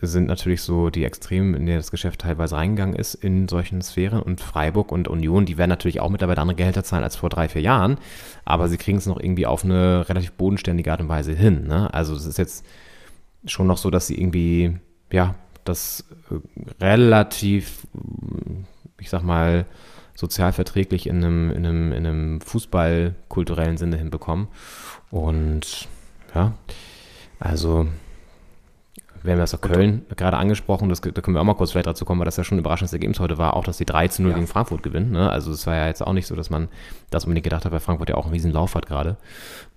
sind 0.02 0.28
natürlich 0.28 0.62
so 0.62 0.90
die 0.90 1.04
Extremen, 1.04 1.56
in 1.56 1.66
die 1.66 1.74
das 1.74 1.92
Geschäft 1.92 2.22
teilweise 2.22 2.56
reingegangen 2.56 2.96
ist 2.96 3.16
in 3.16 3.48
solchen 3.50 3.82
Sphären. 3.82 4.22
Und 4.22 4.40
Freiburg 4.40 4.92
und 4.92 5.08
Union, 5.08 5.46
die 5.46 5.58
werden 5.58 5.70
natürlich 5.70 6.00
auch 6.00 6.10
mittlerweile 6.10 6.40
andere 6.40 6.56
Gehälter 6.56 6.84
zahlen 6.84 7.04
als 7.04 7.18
vor 7.18 7.30
drei, 7.30 7.50
vier 7.50 7.62
Jahren. 7.62 7.98
Aber 8.46 8.70
sie 8.70 8.78
kriegen 8.78 8.98
es 9.00 9.08
noch 9.08 9.20
irgendwie 9.20 9.46
auf 9.46 9.66
eine 9.66 10.08
relativ 10.08 10.34
bodenständige 10.34 10.92
Art 10.92 11.02
und 11.02 11.10
Weise 11.10 11.34
hin. 11.34 11.68
Ne? 11.68 11.94
Also 11.94 12.16
es 12.16 12.26
ist 12.26 12.38
jetzt 12.38 12.66
schon 13.46 13.68
noch 13.68 13.78
so, 13.78 13.90
dass 13.90 14.08
sie 14.08 14.20
irgendwie, 14.20 14.78
ja, 15.12 15.36
das 15.64 16.06
äh, 16.32 16.84
relativ, 16.84 17.88
ich 19.00 19.10
sag 19.10 19.24
mal, 19.24 19.66
sozialverträglich 20.16 21.08
in 21.08 21.18
einem, 21.18 21.52
in 21.52 21.66
einem, 21.66 21.92
in 21.94 22.06
einem 22.06 22.42
Fußballkulturellen 22.42 23.78
Sinne 23.78 23.98
hinbekommen. 23.98 24.48
Und 25.12 25.88
ja, 26.36 26.54
also, 27.40 27.88
wir 29.24 29.34
haben 29.34 29.40
das 29.40 29.54
aus 29.54 29.62
Köln 29.62 30.06
gerade 30.16 30.38
angesprochen, 30.38 30.90
das, 30.90 31.02
da 31.02 31.22
können 31.22 31.36
wir 31.36 31.42
auch 31.42 31.46
mal 31.46 31.56
kurz 31.56 31.72
vielleicht 31.72 31.88
dazu 31.88 32.06
kommen, 32.06 32.20
weil 32.20 32.26
das 32.26 32.38
ja 32.38 32.44
schon 32.44 32.58
ein 32.58 32.60
überraschendes 32.60 32.94
Ergebnis 32.94 33.20
heute 33.20 33.38
war, 33.38 33.56
auch 33.56 33.64
dass 33.64 33.78
die 33.78 33.86
3 33.86 34.10
zu 34.10 34.22
0 34.22 34.32
ja. 34.32 34.36
gegen 34.36 34.48
Frankfurt 34.48 34.84
gewinnen. 34.84 35.12
Ne? 35.12 35.30
Also 35.30 35.52
es 35.52 35.66
war 35.68 35.76
ja 35.76 35.88
jetzt 35.88 36.02
auch 36.02 36.14
nicht 36.14 36.28
so, 36.28 36.36
dass 36.36 36.50
man 36.50 36.70
das 37.10 37.26
unbedingt 37.26 37.44
gedacht 37.46 37.66
hat, 37.66 37.72
weil 37.72 37.80
Frankfurt 37.80 38.10
ja 38.10 38.16
auch 38.16 38.26
einen 38.26 38.34
riesen 38.34 38.52
Lauf 38.52 38.76
hat 38.76 38.86
gerade. 38.86 39.18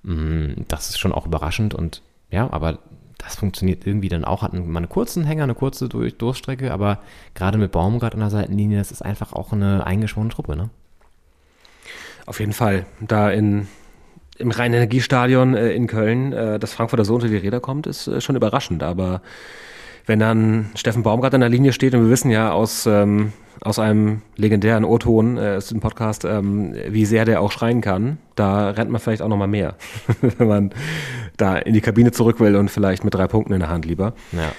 Mm, 0.03 0.63
das 0.69 0.91
ist 0.91 0.99
schon 0.99 1.13
auch 1.13 1.27
überraschend 1.27 1.75
und 1.75 2.03
ja, 2.31 2.53
aber 2.53 2.79
das 3.19 3.37
funktioniert 3.37 3.87
irgendwie 3.87 4.09
dann 4.09 4.25
auch. 4.25 4.43
Hatten 4.43 4.71
mal 4.71 4.79
einen 4.79 4.89
kurzen 4.89 5.25
Hänger, 5.25 5.45
eine 5.45 5.55
kurze 5.55 5.89
Durch 5.89 6.17
Durchstrecke, 6.17 6.73
aber 6.73 6.99
gerade 7.35 7.59
mit 7.59 7.73
Baumgart 7.73 8.15
an 8.15 8.21
der 8.21 8.31
Seitenlinie, 8.31 8.79
das 8.79 8.91
ist 8.91 9.03
einfach 9.03 9.33
auch 9.33 9.53
eine 9.53 9.87
eingeschworene 9.87 10.33
Truppe, 10.33 10.57
ne? 10.57 10.71
Auf 12.27 12.41
jeden 12.41 12.53
Fall. 12.53 12.87
Da 13.01 13.31
in, 13.31 13.69
im 14.39 14.51
Rhein-Energiestadion 14.51 15.55
äh, 15.55 15.73
in 15.73 15.87
Köln, 15.87 16.33
äh, 16.33 16.59
dass 16.59 16.73
Frankfurter 16.73 17.05
so 17.05 17.15
unter 17.15 17.29
die 17.29 17.37
Räder 17.37 17.61
kommt, 17.61 17.87
ist 17.87 18.07
äh, 18.07 18.21
schon 18.21 18.37
überraschend. 18.37 18.83
Aber 18.83 19.23
wenn 20.07 20.19
dann 20.19 20.71
Steffen 20.75 21.03
Baumgart 21.03 21.35
an 21.35 21.41
der 21.41 21.51
Linie 21.51 21.73
steht 21.73 21.95
und 21.95 22.05
wir 22.05 22.11
wissen 22.11 22.31
ja 22.31 22.53
aus, 22.53 22.87
ähm, 22.87 23.33
aus 23.61 23.79
einem 23.79 24.23
legendären 24.37 24.85
O-Ton 24.85 25.37
äh, 25.37 25.59
ist 25.59 25.79
Podcast, 25.81 26.25
ähm, 26.25 26.75
wie 26.89 27.05
sehr 27.05 27.25
der 27.25 27.41
auch 27.41 27.53
schreien 27.53 27.81
kann, 27.81 28.19
da 28.35 28.71
rennt 28.71 28.91
man 28.91 29.01
vielleicht 29.01 29.23
auch 29.23 29.29
nochmal 29.29 29.49
mehr, 29.49 29.77
wenn 30.21 30.49
man 30.49 30.71
da 31.37 31.57
in 31.57 31.75
die 31.75 31.81
Kabine 31.81 32.13
zurück 32.13 32.41
will 32.41 32.57
und 32.57 32.71
vielleicht 32.71 33.05
mit 33.05 33.15
drei 33.15 33.27
Punkten 33.27 33.53
in 33.53 33.61
der 33.61 33.69
Hand 33.69 33.85
lieber. 33.85 34.15
Ja. 34.33 34.53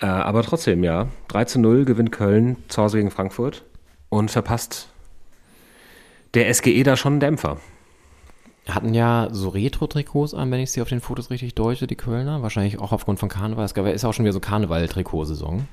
Äh, 0.00 0.06
aber 0.06 0.42
trotzdem, 0.42 0.84
ja, 0.84 1.08
3 1.28 1.44
zu 1.44 1.60
0 1.60 1.84
gewinnt 1.84 2.12
Köln 2.12 2.56
zu 2.68 2.82
Hause 2.82 2.98
gegen 2.98 3.10
Frankfurt 3.10 3.64
und 4.08 4.30
verpasst 4.30 4.88
der 6.34 6.52
SGE 6.52 6.82
da 6.82 6.96
schon 6.96 7.14
einen 7.14 7.20
Dämpfer. 7.20 7.58
Hatten 8.68 8.92
ja 8.92 9.28
so 9.30 9.48
Retro-Trikots 9.48 10.34
an, 10.34 10.50
wenn 10.50 10.60
ich 10.60 10.70
sie 10.72 10.82
auf 10.82 10.88
den 10.88 11.00
Fotos 11.00 11.30
richtig 11.30 11.54
deute, 11.54 11.86
die 11.86 11.96
Kölner. 11.96 12.42
Wahrscheinlich 12.42 12.78
auch 12.78 12.92
aufgrund 12.92 13.18
von 13.18 13.28
Karneval. 13.28 13.64
Es 13.64 13.74
gab, 13.74 13.86
ist 13.86 14.04
auch 14.04 14.12
schon 14.12 14.24
wieder 14.24 14.34
so 14.34 14.40
Karneval-Trikotsaison. 14.40 15.66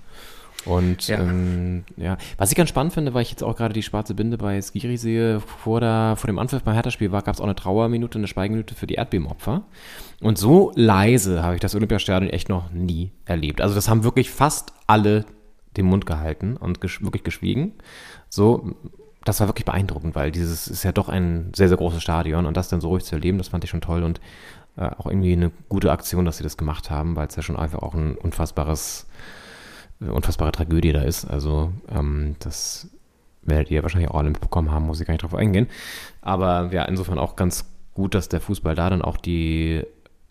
Und 0.66 1.08
ja. 1.08 1.20
Ähm, 1.20 1.84
ja. 1.98 2.18
was 2.38 2.50
ich 2.50 2.58
ganz 2.58 2.70
spannend 2.70 2.94
finde, 2.94 3.14
weil 3.14 3.22
ich 3.22 3.30
jetzt 3.30 3.44
auch 3.44 3.56
gerade 3.56 3.74
die 3.74 3.84
schwarze 3.84 4.16
Binde 4.16 4.38
bei 4.38 4.60
Skiri 4.62 4.98
sehe, 4.98 5.40
vor, 5.40 5.80
der, 5.80 6.16
vor 6.18 6.28
dem 6.28 6.40
Anpfiff 6.40 6.64
beim 6.64 6.74
Hertha-Spiel 6.74 7.10
gab 7.10 7.28
es 7.28 7.40
auch 7.40 7.46
eine 7.46 7.56
Trauerminute, 7.56 8.18
eine 8.18 8.28
Schweigeminute 8.28 8.74
für 8.74 8.88
die 8.88 8.96
Erdbebenopfer. 8.96 9.64
Und 10.22 10.38
so 10.38 10.72
leise 10.76 11.44
habe 11.44 11.56
ich 11.56 11.62
das 11.62 11.76
Olympiastadion 11.76 12.32
echt 12.32 12.50
noch 12.50 12.72
nie 12.72 13.12
erlebt. 13.26 13.62
Also 13.62 13.76
das 13.76 13.90
haben 13.90 14.04
wirklich 14.04 14.32
fast 14.32 14.74
alle 14.88 15.26
den 15.78 15.86
Mund 15.86 16.06
gehalten 16.06 16.58
und 16.58 16.82
ges 16.82 17.02
wirklich 17.02 17.24
geschwiegen. 17.24 17.74
So, 18.30 18.76
das 19.26 19.40
war 19.42 19.48
wirklich 19.48 19.66
beeindruckend, 19.66 20.16
weil 20.16 20.32
dieses 20.32 20.68
ist 20.68 20.84
ja 20.84 20.94
doch 20.94 21.10
ein 21.10 21.52
sehr, 21.54 21.68
sehr 21.68 21.78
großes 21.78 22.02
Stadion 22.02 22.46
und 22.46 22.56
das 22.56 22.70
dann 22.70 22.80
so 22.80 22.88
ruhig 22.88 23.04
zu 23.04 23.16
erleben, 23.16 23.38
das 23.38 23.50
fand 23.50 23.64
ich 23.64 23.70
schon 23.70 23.82
toll 23.82 24.04
und 24.04 24.22
äh, 24.78 24.90
auch 24.98 25.08
irgendwie 25.08 25.34
eine 25.34 25.52
gute 25.68 25.92
Aktion, 25.92 26.26
dass 26.26 26.38
sie 26.38 26.44
das 26.44 26.58
gemacht 26.58 26.90
haben, 26.90 27.16
weil 27.16 27.28
es 27.28 27.36
ja 27.36 27.42
schon 27.42 27.58
einfach 27.58 27.80
auch 27.80 27.94
ein 27.94 28.16
unfassbares 28.16 29.08
unfassbare 30.00 30.52
Tragödie 30.52 30.94
da 30.94 31.02
ist. 31.02 31.26
Also 31.26 31.72
ähm, 31.90 32.36
das 32.40 32.90
werdet 33.44 33.72
ihr 33.72 33.84
wahrscheinlich 33.84 34.10
auch 34.10 34.20
alle 34.20 34.30
mitbekommen 34.30 34.72
haben, 34.72 34.86
muss 34.86 35.00
ich 35.00 35.08
gar 35.08 35.14
nicht 35.14 35.24
drauf 35.24 35.36
eingehen. 35.36 35.68
Aber 36.22 36.72
ja, 36.74 36.84
insofern 36.86 37.20
auch 37.20 37.36
ganz 37.36 37.66
gut, 37.94 38.16
dass 38.16 38.30
der 38.30 38.42
Fußball 38.42 38.76
da 38.76 38.90
dann 38.90 39.02
auch 39.02 39.18
die 39.18 39.84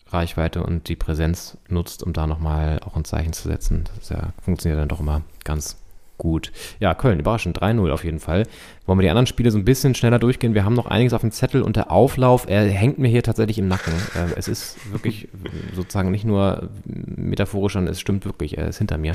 Reichweite 0.07 0.63
und 0.63 0.87
die 0.87 0.95
Präsenz 0.95 1.57
nutzt, 1.67 2.03
um 2.03 2.13
da 2.13 2.27
nochmal 2.27 2.79
auch 2.85 2.95
ein 2.95 3.05
Zeichen 3.05 3.33
zu 3.33 3.47
setzen. 3.47 3.85
Das 3.97 4.09
ja, 4.09 4.33
funktioniert 4.41 4.79
dann 4.79 4.89
doch 4.89 4.99
immer 4.99 5.21
ganz 5.43 5.77
gut. 6.17 6.51
Ja, 6.79 6.93
Köln, 6.93 7.19
überraschend, 7.19 7.59
3-0 7.59 7.91
auf 7.91 8.03
jeden 8.03 8.19
Fall. 8.19 8.43
Wollen 8.85 8.99
wir 8.99 9.03
die 9.03 9.09
anderen 9.09 9.25
Spiele 9.25 9.49
so 9.49 9.57
ein 9.57 9.65
bisschen 9.65 9.95
schneller 9.95 10.19
durchgehen? 10.19 10.53
Wir 10.53 10.63
haben 10.63 10.75
noch 10.75 10.85
einiges 10.85 11.13
auf 11.13 11.21
dem 11.21 11.31
Zettel 11.31 11.63
und 11.63 11.75
der 11.75 11.91
Auflauf, 11.91 12.45
er 12.47 12.69
hängt 12.69 12.99
mir 12.99 13.07
hier 13.07 13.23
tatsächlich 13.23 13.57
im 13.57 13.67
Nacken. 13.67 13.93
Äh, 14.13 14.37
es 14.37 14.47
ist 14.47 14.77
wirklich 14.91 15.27
sozusagen 15.73 16.11
nicht 16.11 16.23
nur 16.23 16.69
metaphorisch, 16.85 17.73
sondern 17.73 17.91
es 17.91 17.99
stimmt 17.99 18.25
wirklich, 18.25 18.57
er 18.57 18.67
ist 18.67 18.77
hinter 18.77 18.97
mir, 18.97 19.13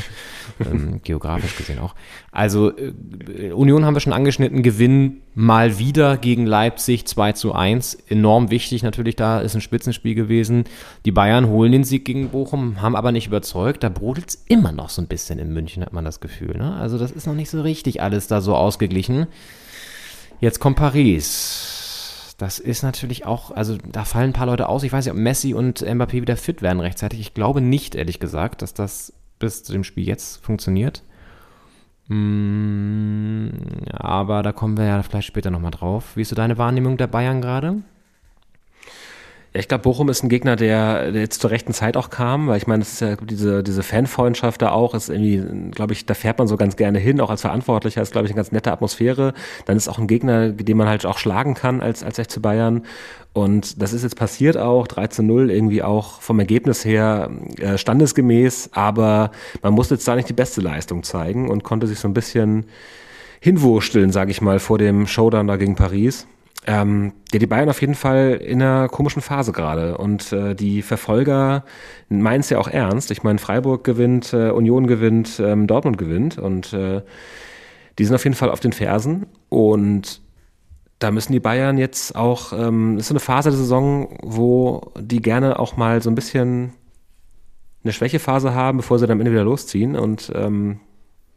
ähm, 0.61 1.01
geografisch 1.05 1.57
gesehen 1.57 1.79
auch. 1.79 1.95
Also 2.33 2.77
äh, 2.77 3.53
Union 3.53 3.85
haben 3.85 3.95
wir 3.95 4.01
schon 4.01 4.13
angeschnitten, 4.13 4.63
Gewinn 4.63 5.21
mal 5.35 5.79
wieder 5.79 6.17
gegen 6.17 6.47
Leipzig 6.47 7.07
2 7.07 7.33
zu 7.33 7.55
1. 7.55 7.95
Enorm 8.09 8.51
wichtig 8.51 8.83
natürlich, 8.83 9.15
da 9.15 9.41
ist 9.41 9.55
ein 9.55 9.61
Spitzenspiel 9.61 10.17
gewesen. 10.17 10.65
Die 11.05 11.13
Bayern 11.13 11.47
holen 11.47 11.71
den 11.71 11.85
Sieg 11.85 12.05
gegen 12.05 12.31
Bochum, 12.31 12.83
haben 12.83 12.97
aber 12.97 13.13
nicht 13.13 13.29
überzeugt. 13.29 13.85
Da 13.85 13.89
brodelt 13.89 14.31
es 14.31 14.45
immer 14.49 14.73
noch 14.73 14.91
so 14.91 15.01
ein 15.01 15.07
bisschen 15.07 15.39
in 15.39 15.53
München, 15.53 15.85
hat 15.85 15.93
man 15.93 16.05
das 16.05 16.19
Gefühl. 16.19 16.57
Ne? 16.59 16.75
Also 16.75 16.90
das 16.99 17.11
ist 17.11 17.27
noch 17.27 17.35
nicht 17.35 17.51
so 17.51 17.63
richtig 17.63 18.03
alles 18.03 18.27
da 18.27 18.41
so 18.41 18.55
ausgeglichen. 18.55 19.27
Jetzt 20.41 20.61
kommt 20.61 20.77
Paris. 20.77 22.35
Das 22.39 22.59
ist 22.59 22.83
natürlich 22.83 23.27
auch, 23.27 23.51
also 23.51 23.77
da 23.77 24.05
fallen 24.05 24.31
ein 24.31 24.33
paar 24.33 24.47
Leute 24.47 24.69
aus. 24.69 24.83
Ich 24.83 24.93
weiß 24.93 25.05
nicht, 25.05 25.13
ob 25.13 25.19
Messi 25.21 25.53
und 25.53 25.81
Mbappé 25.83 26.23
wieder 26.23 26.39
fit 26.39 26.63
werden 26.63 26.81
rechtzeitig. 26.81 27.21
Ich 27.21 27.35
glaube 27.35 27.61
nicht, 27.61 27.95
ehrlich 27.95 28.19
gesagt, 28.19 28.63
dass 28.63 28.73
das 28.73 29.13
bis 29.39 29.63
zu 29.63 29.73
dem 29.73 29.85
Spiel 29.85 30.07
jetzt 30.07 30.43
funktioniert. 30.43 31.03
Mm, 32.09 33.49
aber 33.93 34.43
da 34.43 34.53
kommen 34.53 34.79
wir 34.79 34.85
ja 34.87 35.03
vielleicht 35.03 35.29
später 35.29 35.51
nochmal 35.51 35.71
drauf. 35.71 36.17
Wie 36.17 36.23
ist 36.23 36.31
so 36.31 36.37
deine 36.37 36.57
Wahrnehmung 36.57 36.97
der 36.97 37.07
Bayern 37.07 37.43
gerade? 37.43 37.83
Ich 39.53 39.67
glaube, 39.67 39.83
Bochum 39.83 40.09
ist 40.09 40.23
ein 40.23 40.29
Gegner, 40.29 40.55
der, 40.55 41.11
jetzt 41.13 41.41
zur 41.41 41.51
rechten 41.51 41.73
Zeit 41.73 41.97
auch 41.97 42.11
kam, 42.11 42.47
weil 42.47 42.57
ich 42.57 42.69
meine, 42.69 42.83
es 42.83 42.93
ist 42.93 43.01
ja 43.01 43.17
diese, 43.17 43.65
diese 43.65 43.83
Fanfreundschaft 43.83 44.63
da 44.63 44.71
auch, 44.71 44.95
ist 44.95 45.09
irgendwie, 45.09 45.71
glaube 45.73 45.93
ich, 45.93 46.07
da 46.07 46.15
fährt 46.15 46.39
man 46.39 46.47
so 46.47 46.57
ganz 46.57 46.77
gerne 46.77 47.01
hin, 47.01 47.21
auch 47.21 47.31
als 47.31 47.41
Verantwortlicher, 47.41 48.01
ist, 48.01 48.13
glaube 48.13 48.27
ich, 48.27 48.33
eine 48.33 48.37
ganz 48.37 48.53
nette 48.53 48.71
Atmosphäre. 48.71 49.35
Dann 49.65 49.77
ist 49.77 49.89
auch 49.89 49.99
ein 49.99 50.07
Gegner, 50.07 50.51
den 50.51 50.77
man 50.77 50.89
halt 50.89 51.05
auch 51.05 51.19
schlagen 51.19 51.55
kann 51.55 51.81
als, 51.81 52.05
als 52.05 52.21
FC 52.21 52.41
Bayern. 52.41 52.83
Und 53.33 53.83
das 53.83 53.93
ist 53.93 54.05
jetzt 54.05 54.15
passiert 54.15 54.57
auch, 54.57 54.87
3 54.87 55.09
zu 55.09 55.23
0, 55.25 55.51
irgendwie 55.51 55.83
auch 55.83 56.21
vom 56.21 56.39
Ergebnis 56.39 56.85
her 56.85 57.31
äh, 57.59 57.77
standesgemäß, 57.77 58.71
aber 58.73 59.33
man 59.63 59.73
musste 59.73 59.95
jetzt 59.95 60.07
da 60.07 60.15
nicht 60.15 60.29
die 60.29 60.33
beste 60.33 60.61
Leistung 60.61 61.03
zeigen 61.03 61.49
und 61.51 61.65
konnte 61.65 61.89
sich 61.89 61.99
so 61.99 62.07
ein 62.07 62.15
bisschen 62.15 62.67
hinwursteln, 63.41 64.13
sage 64.13 64.31
ich 64.31 64.41
mal, 64.41 64.61
vor 64.61 64.79
dem 64.79 65.09
Showdown 65.09 65.49
da 65.49 65.57
gegen 65.57 65.75
Paris. 65.75 66.29
Ähm, 66.67 67.15
ja, 67.33 67.39
die 67.39 67.47
Bayern 67.47 67.71
auf 67.71 67.81
jeden 67.81 67.95
Fall 67.95 68.33
in 68.43 68.61
einer 68.61 68.89
komischen 68.89 69.23
Phase 69.23 69.53
gerade. 69.53 69.97
Und 69.97 70.33
äh, 70.33 70.55
die 70.55 70.83
Verfolger 70.83 71.65
meinen 72.09 72.41
es 72.41 72.51
ja 72.51 72.59
auch 72.59 72.69
ernst. 72.69 73.11
Ich 73.11 73.23
meine, 73.23 73.39
Freiburg 73.39 73.85
gewinnt, 73.85 74.33
äh, 74.33 74.51
Union 74.51 74.87
gewinnt, 74.87 75.41
ähm, 75.41 75.67
Dortmund 75.67 75.97
gewinnt. 75.97 76.39
Und 76.39 76.73
äh, 76.73 77.03
die 77.99 78.05
sind 78.05 78.15
auf 78.15 78.25
jeden 78.25 78.37
Fall 78.37 78.51
auf 78.51 78.61
den 78.61 78.73
Fersen. 78.73 79.27
Und 79.49 80.21
da 80.99 81.11
müssen 81.11 81.33
die 81.33 81.41
Bayern 81.41 81.79
jetzt 81.79 82.15
auch, 82.15 82.53
ähm, 82.53 82.97
das 82.97 83.05
ist 83.05 83.09
so 83.09 83.15
eine 83.15 83.21
Phase 83.21 83.51
der 83.51 83.59
Saison, 83.59 84.19
wo 84.23 84.93
die 84.99 85.23
gerne 85.23 85.59
auch 85.59 85.77
mal 85.79 86.03
so 86.03 86.11
ein 86.11 86.15
bisschen 86.15 86.75
eine 87.83 87.95
Schwächephase 87.95 88.55
haben, 88.55 88.77
bevor 88.77 88.99
sie 88.99 89.07
dann 89.07 89.17
am 89.17 89.21
Ende 89.21 89.33
wieder 89.33 89.45
losziehen. 89.45 89.97
Und 89.97 90.31
ähm, 90.35 90.81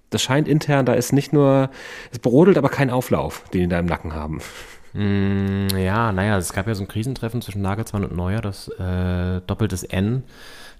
das 0.09 0.21
scheint 0.21 0.49
intern, 0.49 0.85
da 0.85 0.93
ist 0.93 1.13
nicht 1.13 1.31
nur, 1.31 1.69
es 2.11 2.19
brodelt 2.19 2.57
aber 2.57 2.69
kein 2.69 2.89
Auflauf, 2.89 3.45
den 3.53 3.61
die 3.61 3.67
da 3.69 3.79
im 3.79 3.85
Nacken 3.85 4.13
haben. 4.13 4.39
Mm, 4.93 5.67
ja, 5.75 6.11
naja, 6.11 6.37
es 6.37 6.53
gab 6.53 6.67
ja 6.67 6.75
so 6.75 6.83
ein 6.83 6.87
Krisentreffen 6.87 7.41
zwischen 7.41 7.61
Nagelsmann 7.61 8.03
und 8.03 8.15
Neuer, 8.15 8.41
das 8.41 8.67
äh, 8.67 9.41
doppeltes 9.47 9.83
N, 9.83 10.23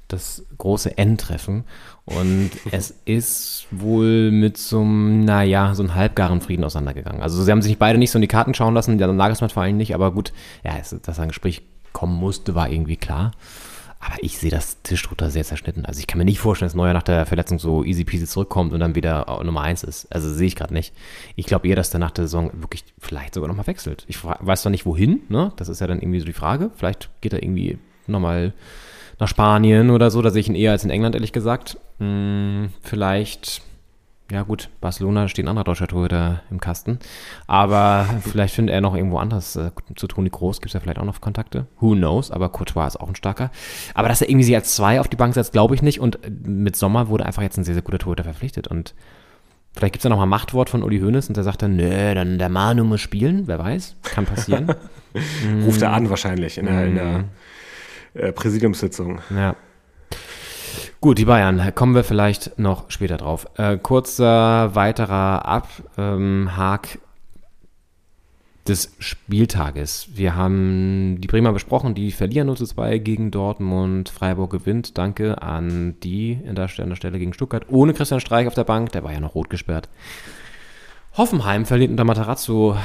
das 0.08 0.46
große 0.58 0.98
N-Treffen. 0.98 1.64
Und 2.06 2.52
es 2.72 2.94
ist 3.06 3.68
wohl 3.72 4.32
mit 4.32 4.58
so 4.58 4.82
einem, 4.82 5.26
naja, 5.26 5.74
so 5.74 5.84
einem 5.84 5.96
halbgaren 5.96 6.42
Frieden 6.42 6.64
auseinandergegangen. 6.64 7.22
Also 7.22 7.42
sie 7.42 7.52
haben 7.52 7.62
sich 7.62 7.80
beide 7.80 7.98
nicht 7.98 8.12
so 8.12 8.18
in 8.18 8.24
die 8.24 8.28
Karten 8.28 8.54
schauen 8.54 8.74
lassen, 8.74 8.98
der 8.98 9.12
Nagelsmann 9.12 9.50
vor 9.50 9.64
allem 9.64 9.78
nicht, 9.78 9.96
aber 9.96 10.12
gut, 10.12 10.32
ja, 10.64 10.74
dass 10.78 11.20
ein 11.20 11.30
Gespräch 11.30 11.64
kommen 11.92 12.16
musste, 12.16 12.56
war 12.56 12.70
irgendwie 12.70 12.98
klar. 12.98 13.32
Aber 14.06 14.16
ich 14.22 14.38
sehe 14.38 14.52
das 14.52 14.82
Tischdrucker 14.82 15.30
sehr 15.30 15.46
zerschnitten. 15.46 15.86
Also 15.86 16.00
ich 16.00 16.08
kann 16.08 16.18
mir 16.18 16.26
nicht 16.26 16.40
vorstellen, 16.40 16.68
dass 16.68 16.76
Neuer 16.76 16.94
nach 16.94 17.04
der 17.04 17.26
Verletzung 17.26 17.58
so 17.58 17.86
easy 17.86 18.04
peasy 18.04 18.26
zurückkommt 18.26 18.74
und 18.74 18.82
dann 18.82 18.96
wieder 18.96 19.42
Nummer 19.44 19.62
eins 19.62 19.84
ist. 19.84 20.14
Also 20.14 20.32
sehe 20.32 20.48
ich 20.48 20.56
gerade 20.56 20.74
nicht. 20.74 20.94
Ich 21.36 21.46
glaube 21.46 21.68
eher, 21.68 21.78
dass 21.78 21.90
der 21.90 22.02
nach 22.02 22.12
der 22.12 22.26
Saison 22.26 22.52
wirklich 22.56 22.84
vielleicht 23.00 23.34
sogar 23.34 23.48
nochmal 23.48 23.68
wechselt. 23.68 24.04
Ich 24.08 24.24
weiß 24.24 24.64
zwar 24.64 24.72
nicht 24.72 24.86
wohin, 24.86 25.22
ne? 25.30 25.54
Das 25.56 25.70
ist 25.70 25.80
ja 25.80 25.88
dann 25.88 26.00
irgendwie 26.00 26.20
so 26.20 26.26
die 26.26 26.34
Frage. 26.34 26.72
Vielleicht 26.76 27.10
geht 27.22 27.32
er 27.32 27.42
irgendwie 27.42 27.78
nochmal 28.08 28.54
nach 29.20 29.30
Spanien 29.30 29.90
oder 29.90 30.12
so. 30.12 30.22
Da 30.22 30.32
sehe 30.32 30.42
ich 30.42 30.50
ihn 30.50 30.56
eher 30.56 30.72
als 30.72 30.84
in 30.84 30.90
England, 30.90 31.16
ehrlich 31.16 31.32
gesagt. 31.32 31.78
Hm, 32.00 32.70
vielleicht 32.82 33.62
ja 34.34 34.42
gut, 34.42 34.70
Barcelona 34.82 35.28
steht 35.28 35.46
ein 35.46 35.50
anderer 35.50 35.64
deutscher 35.64 35.88
Torhüter 35.88 36.42
im 36.50 36.60
Kasten. 36.60 36.98
Aber 37.46 38.08
vielleicht 38.22 38.56
findet 38.56 38.74
er 38.74 38.82
noch 38.82 38.96
irgendwo 38.96 39.20
anders 39.20 39.56
äh, 39.56 39.70
zu 39.96 40.08
Toni 40.08 40.30
Groß. 40.30 40.60
Gibt 40.60 40.72
es 40.72 40.74
ja 40.74 40.80
vielleicht 40.80 40.98
auch 40.98 41.06
noch 41.06 41.22
Kontakte. 41.22 41.68
Who 41.80 41.92
knows? 41.92 42.32
Aber 42.32 42.50
Courtois 42.50 42.88
ist 42.88 43.00
auch 43.00 43.10
ein 43.10 43.16
starker. 43.16 43.52
Aber 43.94 44.08
dass 44.08 44.22
er 44.22 44.30
irgendwie 44.30 44.46
sie 44.46 44.56
als 44.56 44.74
zwei 44.74 45.00
auf 45.00 45.08
die 45.08 45.16
Bank 45.16 45.36
setzt, 45.36 45.54
glaube 45.54 45.76
ich 45.76 45.84
nicht. 45.84 46.00
Und 46.00 46.20
mit 46.48 46.76
Sommer 46.76 47.10
wurde 47.10 47.28
einfach 47.28 47.44
jetzt 47.44 47.58
ein 47.58 47.64
sehr, 47.64 47.76
sehr 47.76 47.84
guter 47.84 48.00
Torhüter 48.00 48.24
verpflichtet. 48.24 48.68
Und 48.68 48.96
vielleicht 49.76 49.94
gibt 49.94 50.02
es 50.02 50.04
ja 50.04 50.10
noch 50.10 50.18
mal 50.18 50.24
ein 50.24 50.30
Machtwort 50.30 50.72
von 50.72 50.82
Uli 50.82 51.00
Hoeneß 51.00 51.28
und 51.28 51.38
der 51.38 51.44
sagt 51.44 51.62
dann, 51.62 51.76
nö, 51.76 52.16
dann 52.16 52.40
der 52.40 52.50
Manu 52.50 52.84
muss 52.84 53.02
spielen. 53.02 53.44
Wer 53.46 53.60
weiß, 53.60 53.98
kann 54.02 54.26
passieren. 54.26 54.74
Ruft 55.64 55.84
er 55.84 55.94
an 55.94 56.10
wahrscheinlich 56.10 56.58
in 56.58 56.66
der, 56.66 56.88
in 56.88 56.96
der 56.96 57.20
mm. 57.20 57.30
äh, 58.16 58.32
Präsidiumssitzung. 58.32 59.22
Ja. 59.30 59.56
Gut, 61.04 61.18
die 61.18 61.26
Bayern, 61.26 61.76
kommen 61.76 61.96
wir 61.96 62.06
vielleicht 62.06 62.58
noch 62.58 62.90
später 62.90 63.18
drauf. 63.18 63.46
Äh, 63.58 63.78
kurzer 63.78 64.74
weiterer 64.74 65.44
Abhak 65.44 65.76
ähm, 65.98 66.50
des 68.70 68.96
Spieltages. 69.00 70.08
Wir 70.14 70.38
haben 70.38 71.18
die 71.20 71.28
Bremer 71.28 71.52
besprochen, 71.52 71.94
die 71.94 72.14
verlieren 72.14 72.48
0 72.48 72.56
zu 72.56 72.66
2 72.68 73.00
gegen 73.00 73.32
Dortmund. 73.32 74.08
Freiburg 74.08 74.52
gewinnt. 74.52 74.98
Danke 74.98 75.42
an 75.42 75.96
die 76.04 76.40
an 76.48 76.56
der 76.56 76.70
Stelle 76.70 77.20
gegen 77.20 77.34
Stuttgart. 77.34 77.66
Ohne 77.68 77.94
Christian 77.94 78.22
Streich 78.22 78.48
auf 78.48 78.54
der 78.56 78.64
Bank, 78.64 78.94
der 78.94 79.04
war 79.04 79.12
ja 79.12 79.20
noch 79.20 79.36
rot 79.36 79.50
gesperrt. 79.50 79.90
Hoffenheim 81.18 81.66
verliert 81.66 81.92
unter 81.92 82.06
Matarazzo 82.06 82.78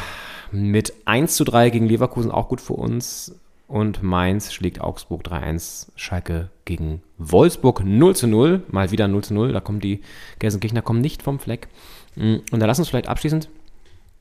mit 0.51 0.93
1 1.05 1.37
zu 1.37 1.45
3 1.45 1.71
gegen 1.71 1.87
Leverkusen, 1.87 2.33
auch 2.33 2.49
gut 2.49 2.61
für 2.61 2.73
uns. 2.73 3.37
Und 3.69 4.03
Mainz 4.03 4.53
schlägt 4.53 4.81
Augsburg 4.81 5.23
3-1, 5.23 5.89
Schalke 5.95 6.49
gegen 6.65 7.03
Wolfsburg 7.19 7.85
0 7.85 8.15
0. 8.23 8.63
Mal 8.69 8.91
wieder 8.91 9.07
0 9.09 9.23
0. 9.29 9.53
Da 9.53 9.61
kommen 9.61 9.81
die 9.81 10.01
Gelsenkirchener 10.39 10.83
kommen 10.83 11.03
nicht 11.03 11.23
vom 11.23 11.39
Fleck. 11.39 11.69
Mm, 12.17 12.37
und 12.51 12.61
da 12.61 12.67
lass 12.67 12.79
uns 12.79 12.89
vielleicht 12.89 13.09
abschließend 13.09 13.51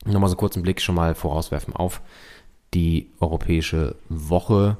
nochmal 0.04 0.28
so 0.30 0.36
einen 0.38 0.62
Blick 0.62 0.80
schon 0.80 0.94
mal 0.94 1.14
vorauswerfen 1.14 1.74
auf 1.74 2.02
die 2.74 3.10
europäische 3.20 3.96
Woche. 4.10 4.76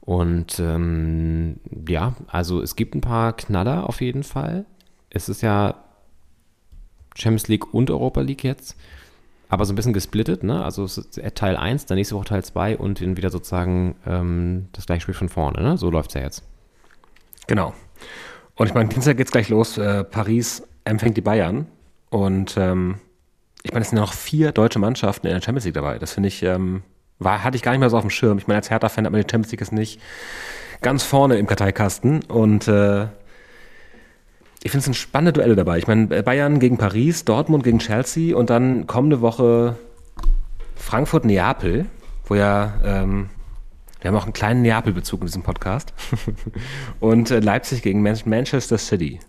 Und 0.00 0.60
ähm, 0.60 1.58
ja, 1.88 2.14
also 2.28 2.62
es 2.62 2.76
gibt 2.76 2.94
ein 2.94 3.00
paar 3.00 3.34
Knaller 3.34 3.88
auf 3.88 4.00
jeden 4.00 4.22
Fall. 4.22 4.64
Es 5.10 5.28
ist 5.28 5.42
ja 5.42 5.74
Champions 7.16 7.48
League 7.48 7.74
und 7.74 7.90
Europa 7.90 8.20
League 8.20 8.44
jetzt 8.44 8.76
aber 9.54 9.64
so 9.64 9.72
ein 9.72 9.76
bisschen 9.76 9.92
gesplittet, 9.92 10.42
ne? 10.42 10.64
Also 10.64 10.86
Teil 11.34 11.56
1, 11.56 11.86
dann 11.86 11.96
nächste 11.96 12.14
Woche 12.14 12.26
Teil 12.26 12.44
2 12.44 12.76
und 12.76 13.00
dann 13.00 13.16
wieder 13.16 13.30
sozusagen 13.30 13.96
ähm, 14.06 14.68
das 14.72 14.86
gleiche 14.86 15.02
Spiel 15.02 15.14
von 15.14 15.28
vorne, 15.28 15.62
ne? 15.62 15.78
So 15.78 15.90
läuft 15.90 16.10
es 16.10 16.14
ja 16.14 16.20
jetzt. 16.20 16.42
Genau. 17.46 17.74
Und 18.56 18.66
ich 18.66 18.74
meine, 18.74 18.88
Dienstag 18.88 19.16
geht 19.16 19.26
es 19.26 19.32
gleich 19.32 19.48
los. 19.48 19.78
Äh, 19.78 20.04
Paris 20.04 20.62
empfängt 20.84 21.16
die 21.16 21.22
Bayern. 21.22 21.66
Und 22.10 22.56
ähm, 22.56 22.96
ich 23.62 23.72
meine, 23.72 23.82
es 23.82 23.90
sind 23.90 23.98
ja 23.98 24.04
noch 24.04 24.12
vier 24.12 24.52
deutsche 24.52 24.78
Mannschaften 24.78 25.26
in 25.26 25.34
der 25.34 25.42
Champions 25.42 25.64
League 25.64 25.74
dabei. 25.74 25.98
Das 25.98 26.12
finde 26.12 26.28
ich, 26.28 26.42
ähm, 26.42 26.82
war, 27.18 27.42
hatte 27.42 27.56
ich 27.56 27.62
gar 27.62 27.72
nicht 27.72 27.80
mehr 27.80 27.90
so 27.90 27.96
auf 27.96 28.04
dem 28.04 28.10
Schirm. 28.10 28.38
Ich 28.38 28.46
meine, 28.46 28.58
als 28.58 28.70
Hertha-Fan 28.70 29.04
hat 29.04 29.12
man 29.12 29.22
die 29.22 29.30
Champions 29.30 29.50
League 29.50 29.60
jetzt 29.60 29.72
nicht 29.72 30.00
ganz 30.82 31.02
vorne 31.02 31.38
im 31.38 31.46
Karteikasten. 31.46 32.22
Und 32.24 32.68
äh, 32.68 33.06
ich 34.64 34.70
finde 34.70 34.78
es 34.78 34.84
sind 34.86 34.94
spannende 34.94 35.34
Duelle 35.34 35.56
dabei. 35.56 35.76
Ich 35.76 35.86
meine, 35.86 36.22
Bayern 36.22 36.58
gegen 36.58 36.78
Paris, 36.78 37.26
Dortmund 37.26 37.64
gegen 37.64 37.80
Chelsea 37.80 38.34
und 38.34 38.48
dann 38.48 38.86
kommende 38.86 39.20
Woche 39.20 39.76
Frankfurt-Neapel, 40.74 41.84
wo 42.24 42.34
ja, 42.34 42.80
ähm, 42.82 43.28
wir 44.00 44.08
haben 44.08 44.16
auch 44.16 44.24
einen 44.24 44.32
kleinen 44.32 44.62
Neapel-Bezug 44.62 45.20
in 45.20 45.26
diesem 45.26 45.42
Podcast. 45.42 45.92
und 47.00 47.30
äh, 47.30 47.40
Leipzig 47.40 47.82
gegen 47.82 48.02
Man 48.02 48.18
Manchester 48.24 48.78
City. 48.78 49.20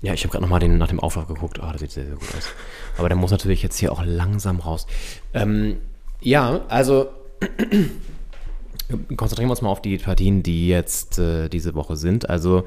Ja, 0.00 0.12
ich 0.12 0.22
habe 0.22 0.30
gerade 0.30 0.42
nochmal 0.42 0.60
nach 0.68 0.86
dem 0.86 1.00
Auflauf 1.00 1.26
geguckt. 1.26 1.58
Oh, 1.60 1.68
das 1.72 1.80
sieht 1.80 1.90
sehr, 1.90 2.06
sehr 2.06 2.14
gut 2.14 2.28
aus. 2.36 2.50
Aber 2.98 3.08
der 3.08 3.18
muss 3.18 3.32
natürlich 3.32 3.64
jetzt 3.64 3.78
hier 3.78 3.90
auch 3.90 4.04
langsam 4.04 4.60
raus. 4.60 4.86
Ähm, 5.34 5.78
ja, 6.20 6.60
also 6.68 7.08
konzentrieren 9.16 9.48
wir 9.48 9.52
uns 9.52 9.62
mal 9.62 9.70
auf 9.70 9.82
die 9.82 9.98
Partien, 9.98 10.42
die 10.42 10.68
jetzt 10.68 11.18
äh, 11.18 11.48
diese 11.48 11.74
Woche 11.74 11.96
sind. 11.96 12.28
Also 12.28 12.64